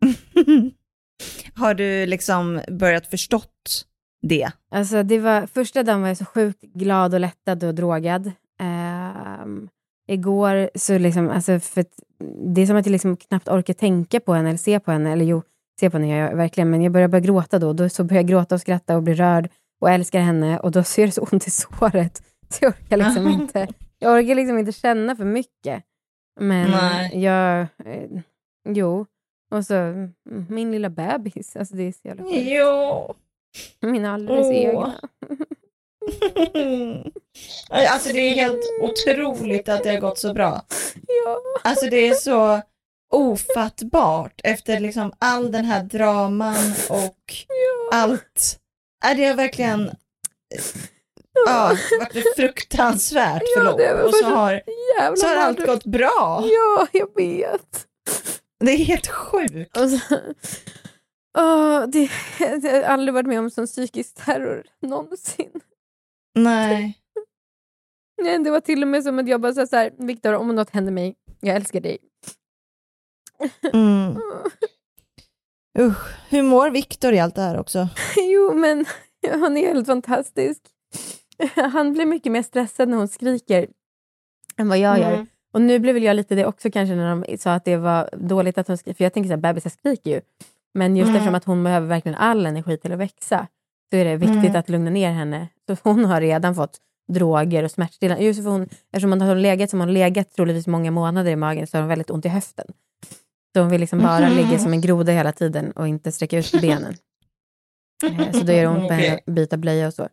Har 1.54 1.74
du 1.74 2.06
liksom 2.06 2.60
börjat 2.68 3.06
förstått 3.06 3.86
det? 4.22 4.50
Alltså 4.70 5.02
det 5.02 5.18
var, 5.18 5.46
första 5.46 5.82
dagen 5.82 6.00
var 6.00 6.08
jag 6.08 6.16
så 6.16 6.24
sjukt 6.24 6.62
glad 6.62 7.14
och 7.14 7.20
lättad 7.20 7.64
och 7.64 7.74
drogad. 7.74 8.32
Ehm, 8.60 9.68
igår 10.08 10.70
så 10.74 10.98
liksom, 10.98 11.30
alltså 11.30 11.60
för 11.60 11.84
det 12.54 12.60
är 12.62 12.66
som 12.66 12.76
att 12.76 12.86
jag 12.86 12.92
liksom 12.92 13.16
knappt 13.16 13.48
orkar 13.48 13.74
tänka 13.74 14.20
på 14.20 14.34
henne 14.34 14.48
eller 14.48 14.58
se 14.58 14.80
på 14.80 14.90
henne. 14.90 15.12
Eller 15.12 15.24
jo, 15.24 15.42
se 15.80 15.90
på 15.90 15.96
henne 15.96 16.08
gör 16.08 16.28
jag 16.28 16.36
verkligen, 16.36 16.70
men 16.70 16.82
jag 16.82 16.92
börjar 16.92 17.08
bara 17.08 17.20
gråta 17.20 17.58
då. 17.58 17.72
Då 17.72 17.88
så 17.88 18.04
börjar 18.04 18.22
jag 18.22 18.28
gråta 18.28 18.54
och 18.54 18.60
skratta 18.60 18.96
och 18.96 19.02
bli 19.02 19.14
rörd 19.14 19.48
och 19.80 19.90
älskar 19.90 20.20
henne 20.20 20.58
och 20.58 20.70
då 20.70 20.82
ser 20.82 21.06
det 21.06 21.12
så 21.12 21.28
ont 21.32 21.46
i 21.46 21.50
såret. 21.50 22.22
Så 22.48 22.64
jag 22.64 22.72
orkar 22.72 22.96
liksom 22.96 23.28
inte, 23.40 23.68
jag 23.98 24.12
orkar 24.18 24.34
liksom 24.34 24.58
inte 24.58 24.72
känna 24.72 25.16
för 25.16 25.24
mycket. 25.24 25.84
Men 26.40 26.70
Nej. 26.70 27.22
jag, 27.24 27.60
eh, 27.84 28.10
jo. 28.68 29.06
Och 29.50 29.66
så 29.66 29.74
mm, 29.74 30.12
min 30.48 30.70
lilla 30.70 30.90
bebis, 30.90 31.56
alltså 31.56 31.76
det 31.76 31.82
är 31.82 31.92
så 31.92 32.08
jävla 32.08 32.22
sjukt. 32.22 32.34
Jo. 32.36 33.14
Min 33.80 34.04
alldeles 34.04 34.46
Åh. 34.46 34.56
egna. 34.56 34.94
Alltså 37.70 38.12
det 38.12 38.18
är 38.18 38.34
helt 38.34 38.60
otroligt 38.82 39.68
att 39.68 39.82
det 39.82 39.90
har 39.90 40.00
gått 40.00 40.18
så 40.18 40.34
bra. 40.34 40.62
Ja. 41.24 41.38
Alltså 41.64 41.86
det 41.86 42.08
är 42.08 42.14
så 42.14 42.62
ofattbart 43.12 44.40
efter 44.44 44.80
liksom 44.80 45.12
all 45.18 45.52
den 45.52 45.64
här 45.64 45.82
draman 45.84 46.72
och 46.90 47.34
allt. 47.92 48.58
Är 49.04 49.14
det 49.14 49.24
har 49.24 49.34
verkligen 49.34 49.90
ja, 51.46 51.76
varit 52.00 52.36
fruktansvärt 52.36 53.42
Ja, 53.54 53.60
förlopp 53.60 53.78
det 53.78 53.94
var 53.94 54.02
och 54.02 54.14
så 54.14 54.24
har, 54.24 54.62
så 55.16 55.26
har 55.26 55.36
allt 55.36 55.66
gått 55.66 55.84
bra. 55.84 56.44
Ja, 56.44 56.86
jag 56.92 57.14
vet. 57.16 57.86
Det 58.60 58.70
är 58.70 58.76
helt 58.76 59.06
sjukt. 59.06 59.76
Så, 59.76 60.16
Åh, 61.38 61.86
det, 61.86 62.10
jag 62.38 62.72
har 62.72 62.82
aldrig 62.82 63.14
varit 63.14 63.26
med 63.26 63.38
om 63.38 63.50
sån 63.50 63.66
psykisk 63.66 64.14
terror 64.14 64.66
någonsin. 64.82 65.50
Nej. 66.34 66.98
Nej, 68.22 68.38
det 68.38 68.50
var 68.50 68.60
till 68.60 68.82
och 68.82 68.88
med 68.88 69.04
som 69.04 69.18
att 69.18 69.28
jag 69.28 69.40
bara 69.40 69.54
sa 69.54 69.66
så 69.66 69.76
här, 69.76 69.92
Viktor, 69.98 70.34
om 70.34 70.54
något 70.54 70.70
händer 70.70 70.92
mig, 70.92 71.16
jag 71.40 71.56
älskar 71.56 71.80
dig. 71.80 71.98
Mm. 73.72 74.16
Usch, 75.78 76.14
hur 76.28 76.42
mår 76.42 76.70
Viktor 76.70 77.12
i 77.12 77.18
allt 77.18 77.34
det 77.34 77.42
här 77.42 77.58
också? 77.58 77.88
Jo, 78.16 78.54
men 78.54 78.84
han 79.40 79.56
är 79.56 79.66
helt 79.66 79.86
fantastisk. 79.86 80.62
Han 81.72 81.92
blir 81.92 82.06
mycket 82.06 82.32
mer 82.32 82.42
stressad 82.42 82.88
när 82.88 82.96
hon 82.96 83.08
skriker 83.08 83.66
än 84.56 84.68
vad 84.68 84.78
jag 84.78 84.98
gör. 84.98 85.12
Mm. 85.14 85.26
Och 85.52 85.62
nu 85.62 85.78
blev 85.78 85.94
väl 85.94 86.02
jag 86.04 86.16
lite 86.16 86.34
det 86.34 86.46
också 86.46 86.70
kanske 86.70 86.94
när 86.94 87.10
de 87.16 87.38
sa 87.38 87.52
att 87.54 87.64
det 87.64 87.76
var 87.76 88.10
dåligt 88.12 88.58
att 88.58 88.68
hon 88.68 88.76
skriker. 88.78 88.96
För 88.96 89.04
jag 89.04 89.12
tänker 89.12 89.28
så 89.28 89.32
här, 89.34 89.40
bebisar 89.40 89.70
skriker 89.70 90.10
ju. 90.10 90.20
Men 90.74 90.96
just 90.96 91.08
Mm. 91.08 91.16
eftersom 91.16 91.34
att 91.34 91.44
hon 91.44 91.64
behöver 91.64 91.86
verkligen 91.86 92.18
all 92.18 92.46
energi 92.46 92.76
till 92.76 92.92
att 92.92 92.98
växa 92.98 93.46
så 93.90 93.96
är 93.96 94.04
det 94.04 94.16
viktigt 94.16 94.38
Mm. 94.44 94.56
att 94.56 94.68
lugna 94.68 94.90
ner 94.90 95.10
henne. 95.12 95.48
Så 95.68 95.76
hon 95.82 96.04
har 96.04 96.20
redan 96.20 96.54
fått 96.54 96.78
droger 97.12 97.62
och 97.64 97.70
smärtstillande. 97.70 98.24
Just 98.24 98.42
för 98.44 98.50
hon, 98.50 98.62
eftersom 98.92 99.10
hon 99.12 99.20
har 99.20 99.34
legat 99.34 99.70
som 99.70 99.80
hon 99.80 99.92
legat 99.92 100.30
troligtvis 100.34 100.66
många 100.66 100.90
månader 100.90 101.30
i 101.30 101.36
magen 101.36 101.66
så 101.66 101.76
har 101.76 101.82
hon 101.82 101.88
väldigt 101.88 102.10
ont 102.10 102.26
i 102.26 102.28
höften. 102.28 102.66
Så 103.54 103.60
hon 103.60 103.70
vill 103.70 103.80
liksom 103.80 103.98
bara 103.98 104.28
Mhm. 104.28 104.36
ligga 104.36 104.58
som 104.58 104.72
en 104.72 104.80
groda 104.80 105.12
hela 105.12 105.32
tiden 105.32 105.70
och 105.70 105.88
inte 105.88 106.12
sträcka 106.12 106.38
ut 106.38 106.52
benen. 106.60 106.94
Eh, 108.04 108.32
Så 108.32 108.38
då 108.44 108.52
gör 108.52 108.62
det 108.62 108.68
ont 108.68 108.88
på 108.88 108.94
henne 108.94 109.14
att 109.14 109.24
byta 109.34 109.56
blöja 109.56 109.86
och 109.86 109.94
så. 109.94 110.08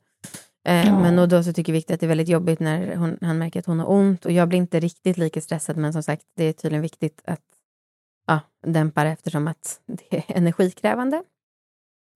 Eh, 0.67 0.87
Ja. 0.87 0.99
Men 0.99 1.19
och 1.19 1.27
då 1.29 1.43
så 1.43 1.53
tycker 1.53 1.73
Viktor 1.73 1.93
att 1.93 1.99
det 1.99 2.05
är 2.05 2.07
väldigt 2.07 2.27
jobbigt 2.29 2.59
när 2.59 2.95
hon, 2.95 3.17
han 3.21 3.37
märker 3.37 3.59
att 3.59 3.65
hon 3.65 3.79
har 3.79 3.89
ont. 3.91 4.25
Och 4.25 4.31
jag 4.31 4.47
blir 4.49 4.59
inte 4.59 4.79
riktigt 4.79 5.17
lika 5.17 5.41
stressad 5.41 5.77
men 5.77 5.93
som 5.93 6.03
sagt 6.03 6.23
det 6.37 6.43
är 6.43 6.53
tydligen 6.53 6.81
viktigt 6.81 7.21
att 7.25 7.41
ja, 8.27 8.39
dämpa 8.67 9.03
det 9.03 9.09
eftersom 9.09 9.47
att 9.47 9.79
det 9.87 10.17
är 10.17 10.23
energikrävande. 10.37 11.23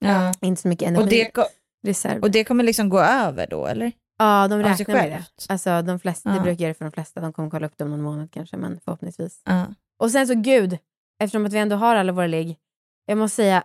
Ja. 0.06 0.34
Inte 0.42 0.62
så 0.62 0.68
mycket 0.68 0.92
Och, 0.92 0.98
energi. 1.02 1.24
det, 1.24 1.32
ko- 1.32 1.44
reserv. 1.88 2.22
och 2.22 2.32
det 2.32 2.44
kommer 2.44 2.64
liksom 2.64 2.90
gå 2.90 3.00
över 3.00 3.48
då, 3.48 3.66
eller? 3.68 3.92
ja, 4.18 4.48
de 4.48 4.64
räknar 4.64 4.96
med 4.96 5.12
det. 5.12 5.26
Alltså, 5.54 5.82
de 5.82 6.00
flesta, 6.00 6.30
Det 6.30 6.36
Ja. 6.36 6.42
brukar 6.44 6.62
göra 6.62 6.70
det 6.70 6.78
för 6.78 6.86
de 6.86 6.92
flesta. 6.92 7.22
De 7.22 7.34
kommer 7.34 7.50
kolla 7.50 7.66
upp 7.66 7.74
det 7.78 7.84
om 7.84 7.90
någon 7.90 8.02
månad 8.02 8.32
kanske, 8.32 8.58
men 8.58 8.80
förhoppningsvis. 8.86 9.42
Ja. 9.46 9.66
Och 10.00 10.12
sen 10.12 10.28
så 10.28 10.34
gud, 10.36 10.78
eftersom 11.24 11.46
att 11.46 11.54
vi 11.54 11.58
ändå 11.58 11.76
har 11.76 11.96
alla 11.96 12.12
våra 12.12 12.28
ligg. 12.28 12.58
Jag 13.06 13.18
måste 13.18 13.36
säga, 13.36 13.64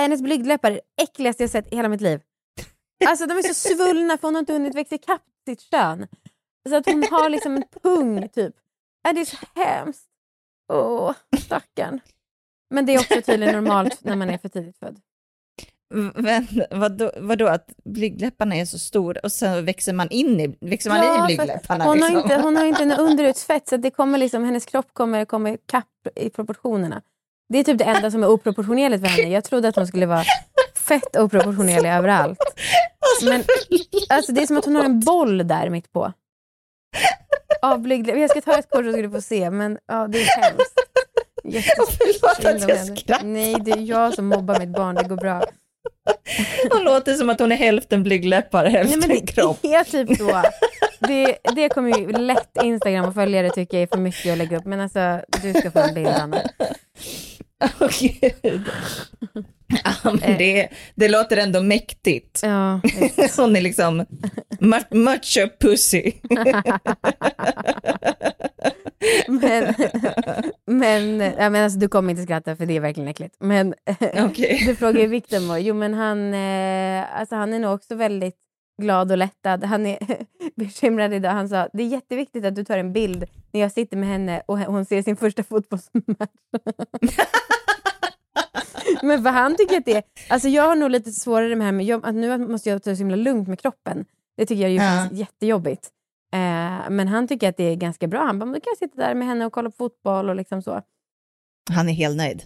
hennes 0.00 0.22
blygdläppar 0.22 0.70
är 0.70 0.74
det 0.74 1.02
äckligaste 1.02 1.42
jag 1.42 1.50
sett 1.50 1.72
i 1.72 1.76
hela 1.76 1.88
mitt 1.88 2.00
liv. 2.00 2.20
Alltså 3.08 3.26
de 3.26 3.38
är 3.38 3.42
så 3.42 3.54
svullna 3.54 4.18
för 4.18 4.28
hon 4.28 4.34
har 4.34 4.40
inte 4.40 4.52
hunnit 4.52 4.74
växa 4.74 4.94
ikapp 4.94 5.22
sitt 5.48 5.60
kön. 5.60 6.06
Så 6.68 6.76
att 6.76 6.86
hon 6.86 7.04
har 7.10 7.28
liksom 7.28 7.56
en 7.56 7.64
pung 7.82 8.28
typ. 8.28 8.54
Äh, 9.08 9.14
det 9.14 9.20
är 9.20 9.24
så 9.24 9.36
hemskt. 9.54 10.06
Åh, 10.72 11.14
stackarn. 11.38 12.00
Men 12.70 12.86
det 12.86 12.94
är 12.94 12.98
också 12.98 13.22
tydligen 13.22 13.54
normalt 13.54 14.04
när 14.04 14.16
man 14.16 14.30
är 14.30 14.38
för 14.38 14.48
tidigt 14.48 14.78
född. 14.78 15.00
Men 16.14 16.46
vadå, 16.70 17.12
vadå 17.16 17.46
att 17.46 17.70
blygdläpparna 17.84 18.56
är 18.56 18.64
så 18.64 18.78
stora 18.78 19.20
och 19.22 19.32
sen 19.32 19.64
växer 19.64 19.92
man 19.92 20.08
in 20.08 20.40
i, 20.40 20.56
växer 20.60 20.90
man 20.90 20.98
Ja, 20.98 21.24
i 21.24 21.26
blygdläpparna? 21.26 21.84
Hon 21.84 22.02
har, 22.02 22.10
liksom? 22.10 22.22
inte, 22.22 22.42
hon 22.42 22.56
har 22.56 22.64
inte 22.64 22.82
en 22.82 22.92
underutsfett 22.98 23.68
så 23.68 23.74
att 23.74 23.82
det 23.82 23.90
kommer 23.90 24.18
liksom, 24.18 24.44
hennes 24.44 24.66
kropp 24.66 24.86
kommer 24.92 25.24
komma 25.24 25.50
ikapp 25.50 26.08
i 26.14 26.30
proportionerna. 26.30 27.02
Det 27.48 27.58
är 27.58 27.64
typ 27.64 27.78
det 27.78 27.84
enda 27.84 28.10
som 28.10 28.22
är 28.22 28.28
oproportionerligt 28.28 29.04
för 29.04 29.08
henne. 29.08 29.34
Jag 29.34 29.44
trodde 29.44 29.68
att 29.68 29.76
hon 29.76 29.86
skulle 29.86 30.06
vara 30.06 30.24
fett 30.84 31.16
oproportionerlig 31.16 31.90
överallt. 31.90 32.38
Men 33.24 33.44
alltså, 34.08 34.32
det 34.32 34.42
är 34.42 34.46
som 34.46 34.56
att 34.56 34.64
hon 34.64 34.76
har 34.76 34.84
en 34.84 35.00
boll 35.00 35.46
där 35.48 35.70
mitt 35.70 35.92
på. 35.92 36.12
Av 37.62 37.78
blygdläppar. 37.80 38.18
Jag 38.20 38.30
ska 38.30 38.40
ta 38.40 38.58
ett 38.58 38.70
kort 38.70 38.84
så 38.84 38.92
ska 38.92 39.02
du 39.02 39.10
få 39.10 39.20
se. 39.20 39.50
Men 39.50 39.78
ja, 39.88 40.06
det 40.08 40.18
är 40.22 40.42
hemskt. 40.42 40.74
Förlåt 41.42 42.44
Jättesynd 42.44 42.62
att 42.62 42.68
jag 42.68 42.98
skrattar. 42.98 43.26
Nej, 43.26 43.56
det 43.64 43.70
är 43.70 43.78
jag 43.80 44.14
som 44.14 44.26
mobbar 44.26 44.58
mitt 44.58 44.68
barn. 44.68 44.94
Det 44.94 45.04
går 45.04 45.16
bra. 45.16 45.42
Hon 46.70 46.84
låter 46.84 47.14
som 47.14 47.30
att 47.30 47.40
hon 47.40 47.52
är 47.52 47.56
hälften 47.56 48.02
blygdläppar, 48.02 48.62
Nej, 48.62 48.72
hälften 48.72 49.00
men 49.00 49.08
det 49.08 49.26
kropp. 49.26 49.58
är 49.64 49.84
typ 49.84 50.18
så. 50.18 50.42
Det, 50.98 51.38
det 51.54 51.68
kommer 51.68 51.98
ju 51.98 52.12
lätt 52.12 52.62
Instagram 52.62 53.04
och 53.04 53.14
följare 53.14 53.50
tycka 53.50 53.78
är 53.78 53.86
för 53.86 53.98
mycket 53.98 54.32
att 54.32 54.38
lägga 54.38 54.58
upp. 54.58 54.64
Men 54.64 54.80
alltså, 54.80 55.20
du 55.42 55.54
ska 55.54 55.70
få 55.70 55.78
en 55.78 55.94
bild, 55.94 56.08
Anna. 56.08 56.36
Åh 57.80 57.88
gud. 58.00 58.70
Ja, 59.84 59.94
men 60.04 60.38
det, 60.38 60.68
det 60.94 61.08
låter 61.08 61.36
ändå 61.36 61.62
mäktigt. 61.62 62.40
Ja, 62.42 62.80
Hon 63.36 63.56
är 63.56 63.60
liksom 63.60 64.06
a 65.44 65.48
pussy. 65.60 66.12
men, 69.28 69.74
men, 70.66 71.20
ja, 71.20 71.50
men 71.50 71.64
alltså, 71.64 71.78
du 71.78 71.88
kommer 71.88 72.10
inte 72.10 72.22
skratta 72.22 72.56
för 72.56 72.66
det 72.66 72.76
är 72.76 72.80
verkligen 72.80 73.08
äckligt. 73.08 73.36
Men 73.40 73.74
Okej. 74.18 74.62
du 74.66 74.76
frågar 74.76 75.00
ju 75.00 75.06
Viktor 75.06 75.40
mår. 75.40 75.58
Jo 75.58 75.74
men 75.74 75.94
han, 75.94 76.34
eh, 76.34 77.20
alltså, 77.20 77.34
han 77.36 77.52
är 77.52 77.58
nog 77.58 77.74
också 77.74 77.94
väldigt 77.94 78.36
glad 78.82 79.10
och 79.12 79.18
lättad. 79.18 79.64
Han 79.64 79.86
är 79.86 79.98
bekymrad 80.56 81.12
idag. 81.14 81.30
Han 81.30 81.48
sa 81.48 81.68
det 81.72 81.82
är 81.82 81.86
jätteviktigt 81.86 82.44
att 82.44 82.54
du 82.54 82.64
tar 82.64 82.78
en 82.78 82.92
bild 82.92 83.24
när 83.52 83.60
jag 83.60 83.72
sitter 83.72 83.96
med 83.96 84.08
henne 84.08 84.42
och 84.46 84.58
hon 84.58 84.84
ser 84.84 85.02
sin 85.02 85.16
första 85.16 85.42
fotbollsmatch. 85.42 86.30
men 89.02 89.22
för 89.22 89.30
han 89.30 89.56
tycker 89.56 89.78
att 89.78 89.84
det 89.84 89.96
är, 89.96 90.02
alltså 90.28 90.48
jag 90.48 90.62
har 90.62 90.76
nog 90.76 90.90
lite 90.90 91.12
svårare 91.12 91.48
med 91.48 91.58
det 91.58 91.64
här 91.64 91.72
med 91.72 91.86
jag, 91.86 92.06
att 92.06 92.14
nu 92.14 92.38
måste 92.38 92.70
jag 92.70 92.82
ta 92.82 92.90
det 92.90 92.96
så 92.96 93.00
himla 93.00 93.16
lugnt 93.16 93.48
med 93.48 93.60
kroppen. 93.60 94.04
Det 94.36 94.46
tycker 94.46 94.62
jag 94.68 94.70
är 94.70 94.74
Ja. 95.04 95.08
jättejobbigt. 95.12 95.90
Eh, 96.34 96.90
men 96.90 97.08
han 97.08 97.28
tycker 97.28 97.48
att 97.48 97.56
det 97.56 97.64
är 97.64 97.76
ganska 97.76 98.06
bra. 98.06 98.24
Han 98.24 98.38
bara, 98.38 98.44
"Men 98.46 98.54
då 98.54 98.60
kan 98.60 98.70
jag 98.70 98.78
sitta 98.90 99.02
där 99.06 99.14
med 99.14 99.28
henne 99.28 99.46
och 99.46 99.52
kolla 99.52 99.70
på 99.70 99.76
fotboll 99.76 100.28
och 100.30 100.36
liksom 100.36 100.62
så. 100.62 100.82
Han 101.70 101.88
är 101.88 101.92
helt 101.92 102.16
nöjd. 102.16 102.42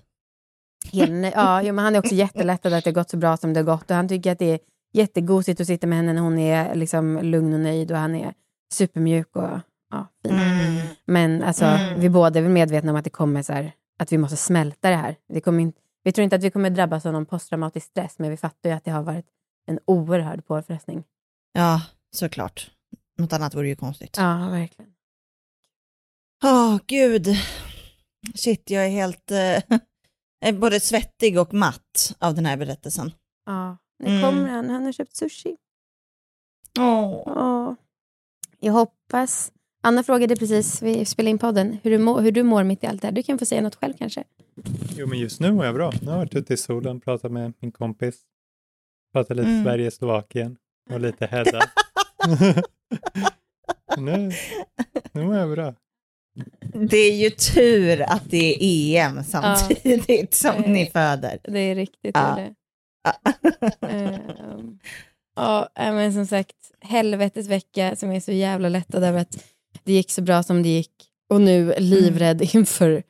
Henne, 0.93 1.33
ja, 1.35 1.63
jo, 1.63 1.75
men 1.75 1.85
han 1.85 1.95
är 1.95 1.99
också 1.99 2.15
jättelättad 2.15 2.73
att 2.73 2.85
det 2.85 2.91
har 2.91 2.95
gått 2.95 3.11
så 3.11 3.17
bra 3.17 3.37
som 3.37 3.53
det 3.55 3.61
har 3.61 3.65
gått 3.65 3.91
och 3.91 3.97
han 3.97 4.09
tycker 4.09 4.33
att 4.33 4.39
det 4.39 4.53
är 4.53 4.59
jättegosigt 4.93 5.61
att 5.61 5.67
sitta 5.67 5.87
med 5.87 5.99
henne 5.99 6.13
när 6.13 6.23
hon 6.23 6.39
är 6.39 6.75
liksom 6.75 7.19
lugn 7.23 7.55
och 7.55 7.61
nöjd 7.61 7.91
och 7.93 7.99
han 7.99 8.15
är 8.15 8.35
supermjuk 8.73 9.37
och 9.37 9.49
ja, 9.91 10.07
fin. 10.23 10.33
Mm. 10.35 10.87
Men 11.05 11.43
alltså, 11.43 11.65
Mm. 11.65 12.01
vi 12.01 12.09
båda 12.11 12.39
är 12.39 12.43
väl 12.43 12.53
medvetna 12.53 12.91
om 12.93 12.97
att 12.97 13.05
det 13.05 13.11
kommer 13.11 13.43
så 13.43 13.53
här, 13.53 13.73
att 13.99 14.13
vi 14.13 14.19
måste 14.19 14.37
smälta 14.37 14.91
det 14.91 14.97
här. 14.97 15.17
Det 15.29 15.41
kommer 15.41 15.63
in, 15.63 15.73
vi 16.05 16.13
tror 16.13 16.23
inte 16.25 16.37
att 16.37 16.43
vi 16.43 16.51
kommer 16.51 16.71
drabbas 16.71 17.07
av 17.07 17.13
någon 17.13 17.27
posttraumatisk 17.27 17.87
stress 17.87 18.19
men 18.19 18.31
vi 18.31 18.37
fattar 18.37 18.71
ju 18.71 18.77
att 18.77 18.85
det 18.85 18.91
har 18.91 19.03
varit 19.03 19.27
en 19.67 19.79
oerhörd 19.85 20.47
påfrestning. 20.47 21.05
Ja, 21.53 21.83
såklart. 22.17 22.71
Något 23.19 23.33
annat 23.33 23.55
vore 23.55 23.69
ju 23.69 23.77
konstigt. 23.77 24.17
Åh, 24.19 24.25
Ja, 24.25 24.49
verkligen. 24.51 24.93
gud. 26.87 27.27
Shit, 28.35 28.71
jag 28.71 28.85
är 28.85 28.89
helt 28.91 29.31
eh, 29.31 30.53
både 30.61 30.81
svettig 30.81 31.39
och 31.41 31.55
matt 31.55 32.17
av 32.19 32.35
den 32.35 32.47
här 32.47 32.57
berättelsen. 32.57 33.13
Ja, 33.47 33.77
nu 33.99 34.09
Mm. 34.09 34.23
kommer 34.23 34.49
han. 34.49 34.71
Han 34.71 34.85
har 34.85 34.93
köpt 34.93 35.17
sushi. 35.17 35.57
Åh. 36.79 37.23
Ja. 37.27 37.77
Jag 38.61 38.73
hoppas... 38.73 39.53
Anna 39.81 40.03
frågade 40.03 40.37
precis, 40.37 40.83
vi 40.83 41.05
spelade 41.05 41.31
in 41.31 41.39
podden, 41.39 41.79
hur 41.83 41.91
du, 41.91 41.99
må, 41.99 42.21
hur 42.21 42.33
du 42.33 42.43
mår 42.43 42.65
mitt 42.65 42.85
i 42.85 42.87
allt 42.87 43.01
det 43.03 43.07
här. 43.07 43.13
Du 43.13 43.23
kan 43.23 43.39
få 43.39 43.47
säga 43.47 43.61
något 43.61 43.75
själv 43.77 43.95
kanske. 43.99 44.25
Jo, 44.97 45.07
men 45.07 45.19
just 45.19 45.41
nu 45.41 45.53
mår 45.53 45.65
jag 45.65 45.75
bra. 45.75 45.93
Nu 46.01 46.07
har 46.07 46.13
jag 46.13 46.19
varit 46.19 46.35
ute 46.35 46.55
i 46.55 46.57
solen, 46.57 47.01
pratat 47.01 47.33
med 47.33 47.53
min 47.61 47.73
kompis, 47.73 48.21
pratat 49.13 49.37
lite 49.37 49.49
Mm. 49.49 49.65
Sverige-Slovakien 49.65 50.57
och 50.91 51.01
lite 51.01 51.27
Hedda. 51.27 51.61
nu, 53.99 54.31
nu 55.13 55.25
mår 55.25 55.37
jag 55.37 55.51
bra. 55.51 55.75
Det 56.89 56.97
är 56.97 57.17
ju 57.17 57.31
tur 57.31 58.03
att 58.03 58.31
det 58.31 58.55
är 58.65 59.07
EM 59.07 59.25
samtidigt 59.25 60.35
som 60.35 60.51
Eh, 60.65 60.71
ni 60.71 60.87
föder. 60.87 61.39
Det 61.45 61.59
är 61.59 61.75
riktigt 61.75 62.11
Ja. 62.17 62.35
det. 62.37 62.55
Ehm, 63.81 64.79
Ja, 65.37 65.69
men 65.77 66.13
som 66.13 66.27
sagt, 66.27 66.73
helvetes 66.81 67.49
vecka 67.49 67.97
som 67.97 68.11
är 68.13 68.21
så 68.21 68.33
jävla 68.33 68.69
lättad 68.69 69.05
över 69.05 69.21
att 69.21 69.45
det 69.85 69.93
gick 69.93 70.11
så 70.11 70.23
bra 70.23 70.43
som 70.43 70.63
det 70.63 70.69
gick. 70.69 70.93
Och 71.31 71.41
nu 71.41 71.75
livrädd 71.79 72.43
inför 72.55 73.03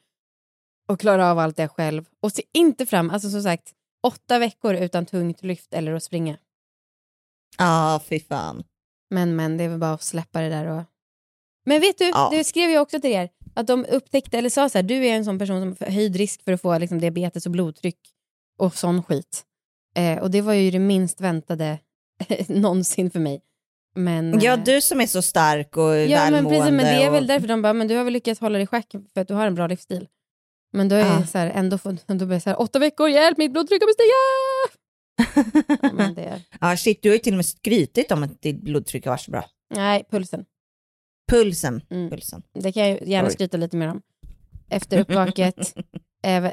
att 0.88 1.00
klara 1.00 1.30
av 1.30 1.38
allt 1.38 1.56
det 1.56 1.68
själv. 1.68 2.04
Och 2.22 2.32
se 2.32 2.42
inte 2.54 2.86
fram, 2.86 3.10
alltså 3.10 3.30
som 3.30 3.42
sagt, 3.42 3.72
åtta 4.06 4.38
veckor 4.38 4.74
utan 4.74 5.06
tungt 5.06 5.42
lyft 5.42 5.74
eller 5.74 5.92
att 5.92 6.02
springa. 6.02 6.38
Ja, 7.58 8.00
fy 8.08 8.20
fan. 8.20 8.64
Men 9.10 9.36
men, 9.36 9.56
det 9.56 9.64
är 9.64 9.68
väl 9.68 9.78
bara 9.78 9.92
att 9.92 10.02
släppa 10.02 10.40
det 10.40 10.48
där 10.48 10.66
och... 10.66 10.82
Men 11.66 11.80
vet 11.80 11.98
du, 11.98 12.04
Ja. 12.04 12.28
det 12.32 12.44
skrev 12.44 12.70
jag 12.70 12.82
också 12.82 13.00
till 13.00 13.10
er, 13.10 13.28
att 13.54 13.66
de 13.66 13.84
upptäckte, 13.84 14.38
eller 14.38 14.50
sa 14.50 14.68
så 14.68 14.78
här, 14.78 14.82
du 14.82 15.06
är 15.06 15.16
en 15.16 15.24
sån 15.24 15.38
person 15.38 15.60
som 15.60 15.86
har 15.86 15.92
höjd 15.92 16.16
risk 16.16 16.44
för 16.44 16.52
att 16.52 16.60
få 16.60 16.78
liksom, 16.78 16.98
diabetes 17.00 17.46
och 17.46 17.52
blodtryck 17.52 17.98
och 18.58 18.74
sån 18.76 19.02
skit. 19.02 19.44
Eh, 19.98 20.18
och 20.18 20.30
det 20.30 20.40
var 20.40 20.52
ju 20.54 20.70
det 20.70 20.78
minst 20.78 21.20
väntade 21.20 21.78
någonsin 22.48 23.10
för 23.10 23.20
mig. 23.20 23.42
Men, 23.94 24.40
Ja, 24.40 24.52
eh, 24.52 24.64
du 24.64 24.80
som 24.80 25.00
är 25.00 25.06
så 25.06 25.22
stark 25.22 25.76
och 25.76 25.82
ja, 25.96 26.20
men, 26.24 26.32
välmående. 26.32 26.50
precis, 26.50 26.72
men 26.72 26.84
det 26.84 27.02
är 27.02 27.10
väl 27.10 27.22
och... 27.22 27.28
därför 27.28 27.48
de 27.48 27.62
bara, 27.62 27.72
men 27.72 27.88
du 27.88 27.96
har 27.96 28.04
väl 28.04 28.12
lyckats 28.12 28.40
hålla 28.40 28.52
dig 28.58 28.62
i 28.62 28.66
schack 28.66 28.94
för 29.14 29.20
att 29.20 29.28
du 29.28 29.34
har 29.34 29.46
en 29.46 29.54
bra 29.54 29.66
livsstil. 29.66 30.08
Men 30.72 30.88
då 30.88 30.96
är 30.96 31.20
det 31.20 31.26
så 31.26 31.38
här, 31.38 31.50
ändå 31.50 31.78
får, 31.78 31.96
då 32.06 32.26
blir 32.26 32.36
det 32.36 32.40
så 32.40 32.50
här, 32.50 32.60
åtta 32.60 32.78
veckor, 32.78 33.08
hjälp, 33.08 33.38
mitt 33.38 33.52
blodtryck 33.52 33.80
kommer 33.82 33.92
stiga! 33.94 34.18
Ja, 35.82 35.92
men 35.92 36.14
det 36.14 36.22
är, 36.22 36.40
ja, 36.60 36.76
shit, 36.76 37.02
du 37.02 37.08
har 37.08 37.14
ju 37.14 37.18
till 37.18 37.32
och 37.32 37.36
med 37.36 37.46
skrytit 37.46 38.12
om 38.12 38.22
att 38.22 38.42
ditt 38.42 38.62
blodtryck 38.62 39.06
var 39.06 39.16
så 39.16 39.30
bra. 39.30 39.44
nej, 39.74 40.04
pulsen. 40.10 40.44
Pulsen. 41.30 41.82
Mm. 41.90 42.10
Pulsen. 42.10 42.42
Det 42.54 42.72
kan 42.72 42.88
jag 42.88 43.08
gärna 43.08 43.28
Oj. 43.28 43.34
skryta 43.34 43.56
lite 43.56 43.76
mer 43.76 43.88
om. 43.88 44.02
Efter 44.70 44.98
uppvaket, 45.00 45.74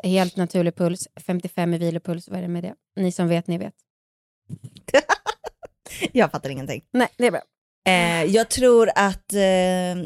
helt 0.03 0.35
naturlig 0.37 0.75
puls, 0.75 1.07
55 1.27 1.73
i 1.73 1.77
vilopuls, 1.77 2.27
vad 2.29 2.37
är 2.37 2.41
det 2.41 2.47
med 2.47 2.63
det? 2.63 2.73
Ni 2.95 3.11
som 3.11 3.27
vet, 3.27 3.47
ni 3.47 3.57
vet. 3.57 3.73
Jag 6.11 6.31
fattar 6.31 6.49
ingenting. 6.49 6.81
Nej, 6.93 7.07
det 7.17 7.27
är 7.27 7.31
bra. 7.31 7.41
Eh, 7.87 8.23
jag 8.23 8.49
tror 8.49 8.89
att 8.95 9.33
eh, 9.33 9.39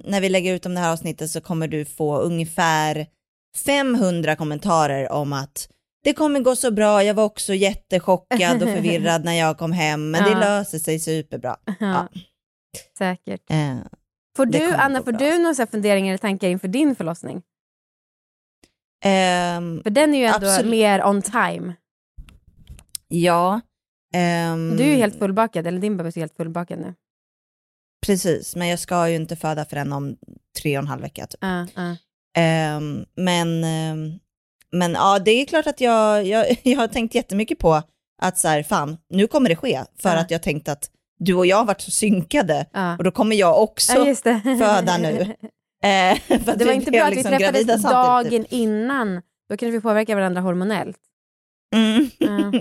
när 0.03 0.21
vi 0.21 0.29
lägger 0.29 0.53
ut 0.53 0.65
om 0.65 0.73
det 0.73 0.79
här 0.79 0.91
avsnittet 0.91 1.31
så 1.31 1.41
kommer 1.41 1.67
du 1.67 1.85
få 1.85 2.17
ungefär 2.17 3.07
500 3.65 4.35
kommentarer 4.35 5.11
om 5.11 5.33
att 5.33 5.69
det 6.03 6.13
kommer 6.13 6.39
gå 6.39 6.55
så 6.55 6.71
bra, 6.71 7.03
jag 7.03 7.13
var 7.13 7.23
också 7.23 7.53
jättechockad 7.53 8.63
och 8.63 8.69
förvirrad 8.69 9.25
när 9.25 9.33
jag 9.33 9.57
kom 9.57 9.71
hem, 9.71 10.11
men 10.11 10.23
det 10.23 10.29
Ja. 10.31 10.39
löser 10.39 10.79
sig 10.79 10.99
superbra. 10.99 11.57
Ja. 11.79 12.07
Säkert. 12.97 13.41
Eh, 13.51 13.75
Får 14.37 14.45
Det 14.45 14.57
du, 14.59 14.73
Anna, 14.73 15.03
får 15.03 15.11
bra. 15.11 15.19
du 15.19 15.37
några 15.37 15.67
funderingar 15.67 16.07
eller 16.09 16.17
tankar 16.17 16.47
inför 16.47 16.67
din 16.67 16.95
förlossning? 16.95 17.41
Ehm, 19.03 19.81
För 19.83 19.89
den 19.89 20.13
är 20.13 20.19
ju 20.19 20.25
ändå 20.25 20.47
Absolut. 20.47 20.71
mer 20.71 21.03
on 21.05 21.21
time. 21.21 21.73
ja. 23.07 23.61
ehm, 24.13 24.77
Du 24.77 24.83
är 24.83 24.87
ju 24.87 24.95
helt 24.95 25.19
fullbakad, 25.19 25.67
eller 25.67 25.79
din 25.79 25.97
bebis 25.97 26.15
är 26.17 26.21
helt 26.21 26.35
fullbakad 26.37 26.79
nu. 26.79 26.93
Precis, 28.05 28.55
men 28.55 28.67
jag 28.67 28.79
ska 28.79 29.09
ju 29.09 29.15
inte 29.15 29.35
föda 29.35 29.65
förrän 29.65 29.93
om 29.93 30.17
tre 30.61 30.77
och 30.77 30.81
en 30.81 30.87
halv 30.87 31.01
vecka. 31.01 31.27
Typ. 31.27 31.37
Ja, 31.41 31.67
ja. 31.75 31.95
Ehm, 32.37 33.05
men, 33.15 33.59
men 34.71 34.91
ja, 34.93 35.19
det 35.19 35.31
är 35.31 35.45
klart 35.45 35.67
att 35.67 35.81
jag, 35.81 36.25
jag, 36.25 36.45
jag 36.63 36.77
har 36.79 36.87
tänkt 36.87 37.15
jättemycket 37.15 37.59
på 37.59 37.81
att 38.21 38.37
så 38.37 38.47
här, 38.47 38.63
fan, 38.63 38.97
nu 39.09 39.27
kommer 39.27 39.49
det 39.49 39.55
ske. 39.55 39.83
För 39.99 40.09
Ja. 40.09 40.19
att 40.19 40.31
jag 40.31 40.43
tänkt 40.43 40.69
att 40.69 40.89
du 41.19 41.33
och 41.33 41.45
jag 41.45 41.57
har 41.57 41.65
varit 41.65 41.81
så 41.81 41.91
synkade 41.91 42.65
och 42.97 43.03
då 43.03 43.11
kommer 43.11 43.35
jag 43.35 43.63
också 43.63 43.93
föda 44.59 44.97
nu. 44.97 45.33
Eh, 45.83 46.19
Det 46.27 46.45
var 46.45 46.55
vi 46.65 46.73
inte 46.73 46.91
bra 46.91 47.01
att 47.03 47.11
vi 47.11 47.15
liksom 47.15 47.31
gravida 47.31 47.51
träffades 47.51 47.81
samtidigt, 47.81 48.31
dagen 48.31 48.45
innan. 48.59 49.15
Då 49.49 49.57
kanske 49.57 49.71
vi 49.71 49.81
påverkar 49.81 50.15
varandra 50.15 50.41
hormonellt. 50.41 50.97
Mm. 51.75 52.09
Ja. 52.17 52.51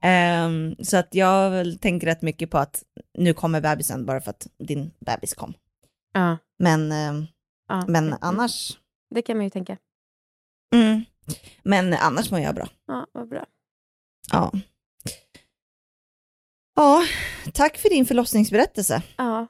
Ehm, 0.08 0.76
så 0.84 0.96
att 0.96 1.14
jag 1.14 1.50
väl 1.50 1.78
tänker 1.78 2.06
rätt 2.06 2.22
mycket 2.22 2.50
på 2.50 2.58
att 2.58 2.82
nu 3.18 3.34
kommer 3.34 3.60
bebisen 3.60 4.06
bara 4.06 4.20
för 4.20 4.30
att 4.30 4.46
din 4.58 4.90
bebis 5.00 5.34
kom. 5.34 5.54
Ja, 6.12 6.36
Men, 6.58 6.92
ehm, 6.92 7.26
ja. 7.68 7.84
men 7.88 8.14
annars, 8.20 8.78
Det 9.14 9.22
kan 9.22 9.36
man 9.36 9.44
ju 9.44 9.50
tänka. 9.50 9.76
mm. 10.74 11.04
men 11.62 11.92
annars 11.94 12.30
mår 12.30 12.40
jag 12.40 12.54
bra. 12.54 12.68
Ja, 12.86 13.06
vad 13.12 13.28
bra. 13.28 13.46
Ja. 14.32 14.52
Ja, 16.76 17.02
tack 17.52 17.76
för 17.78 17.88
din 17.88 18.06
förlossningsberättelse. 18.06 19.02
Ja, 19.16 19.46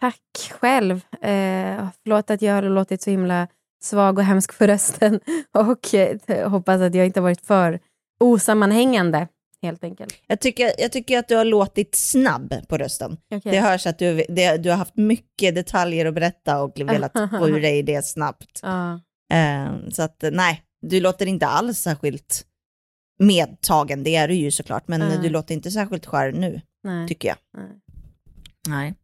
tack 0.00 0.50
själv. 0.60 0.94
Eh, 1.12 1.88
förlåt 2.02 2.30
att 2.30 2.42
jag 2.42 2.54
har 2.54 2.62
låtit 2.62 3.02
så 3.02 3.10
himla 3.10 3.48
svag 3.82 4.18
och 4.18 4.24
hemsk 4.24 4.52
för 4.52 4.66
rösten. 4.66 5.20
Och 5.52 5.94
eh, 5.94 6.50
hoppas 6.50 6.80
att 6.80 6.94
jag 6.94 7.06
inte 7.06 7.20
varit 7.20 7.46
för 7.46 7.80
osammanhängande, 8.20 9.28
helt 9.62 9.84
enkelt. 9.84 10.14
Jag 10.26 10.40
tycker, 10.40 10.72
jag 10.78 10.92
tycker 10.92 11.18
att 11.18 11.28
du 11.28 11.36
har 11.36 11.44
låtit 11.44 11.94
snabb 11.96 12.54
på 12.68 12.78
rösten. 12.78 13.16
Okej. 13.34 13.52
Det 13.52 13.60
hörs 13.60 13.86
att 13.86 13.98
du, 13.98 14.24
det, 14.28 14.56
du 14.56 14.70
har 14.70 14.76
haft 14.76 14.96
mycket 14.96 15.54
detaljer 15.54 16.06
att 16.06 16.14
berätta 16.14 16.62
och 16.62 16.80
velat 16.80 17.12
få 17.38 17.48
ur 17.48 17.60
dig 17.60 17.82
det 17.82 18.02
snabbt. 18.04 18.60
Ja, 18.62 19.00
Ehm, 19.32 19.90
så 19.90 20.02
att 20.02 20.24
nej, 20.32 20.62
du 20.82 21.00
låter 21.00 21.26
inte 21.26 21.46
alls 21.46 21.78
särskilt 21.78 22.44
medtagen, 23.18 24.02
det 24.02 24.16
är 24.16 24.28
du 24.28 24.34
ju 24.34 24.50
såklart, 24.50 24.88
men 24.88 25.02
Mm. 25.02 25.22
du 25.22 25.28
låter 25.28 25.54
inte 25.54 25.70
särskilt 25.70 26.06
skär 26.06 26.32
nu, 26.32 26.60
nej. 26.84 27.08
tycker 27.08 27.28
jag. 27.28 27.36
nej. 27.56 27.80
Nej. 28.68 28.94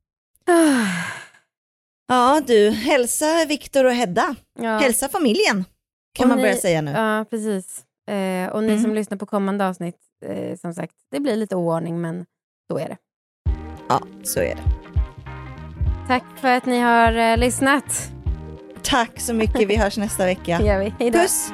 Ja 2.09 2.41
du, 2.47 2.71
hälsa 2.71 3.45
Viktor 3.49 3.85
och 3.85 3.93
Hedda. 3.93 4.35
Ja, 4.59 4.79
Hälsa 4.79 5.09
familjen, 5.09 5.65
kan 6.19 6.25
Och 6.25 6.29
man 6.29 6.37
ni- 6.37 6.43
börja 6.43 6.57
säga 6.57 6.83
nu. 6.83 6.91
ja 6.91 7.25
precis. 7.31 7.85
Eh, 8.11 8.49
och 8.49 8.63
ni 8.65 8.69
Mm. 8.73 8.83
som 8.83 8.95
lyssnar 8.95 9.19
på 9.19 9.27
kommande 9.27 9.69
avsnitt, 9.69 9.97
eh, 10.27 10.57
som 10.59 10.75
sagt, 10.75 10.95
det 11.11 11.21
blir 11.21 11.37
lite 11.37 11.57
oordning, 11.57 12.01
men 12.01 12.27
så 12.71 12.79
är 12.79 12.89
det. 12.89 12.97
Ja, 13.89 14.01
så 14.23 14.41
är 14.41 14.55
det. 14.55 14.63
Tack 16.09 16.25
för 16.41 16.49
att 16.49 16.67
ni 16.67 16.81
har 16.81 17.13
eh, 17.17 17.37
lyssnat. 17.37 18.11
Tack 18.83 19.21
så 19.21 19.35
mycket, 19.35 19.69
vi 19.69 19.77
hörs 19.77 19.97
nästa 19.97 20.25
vecka. 20.25 20.59
Det 20.63 20.67
gör 20.67 20.79
vi. 20.79 20.95
Hej 20.99 21.11
då. 21.11 21.19
Puss! 21.19 21.51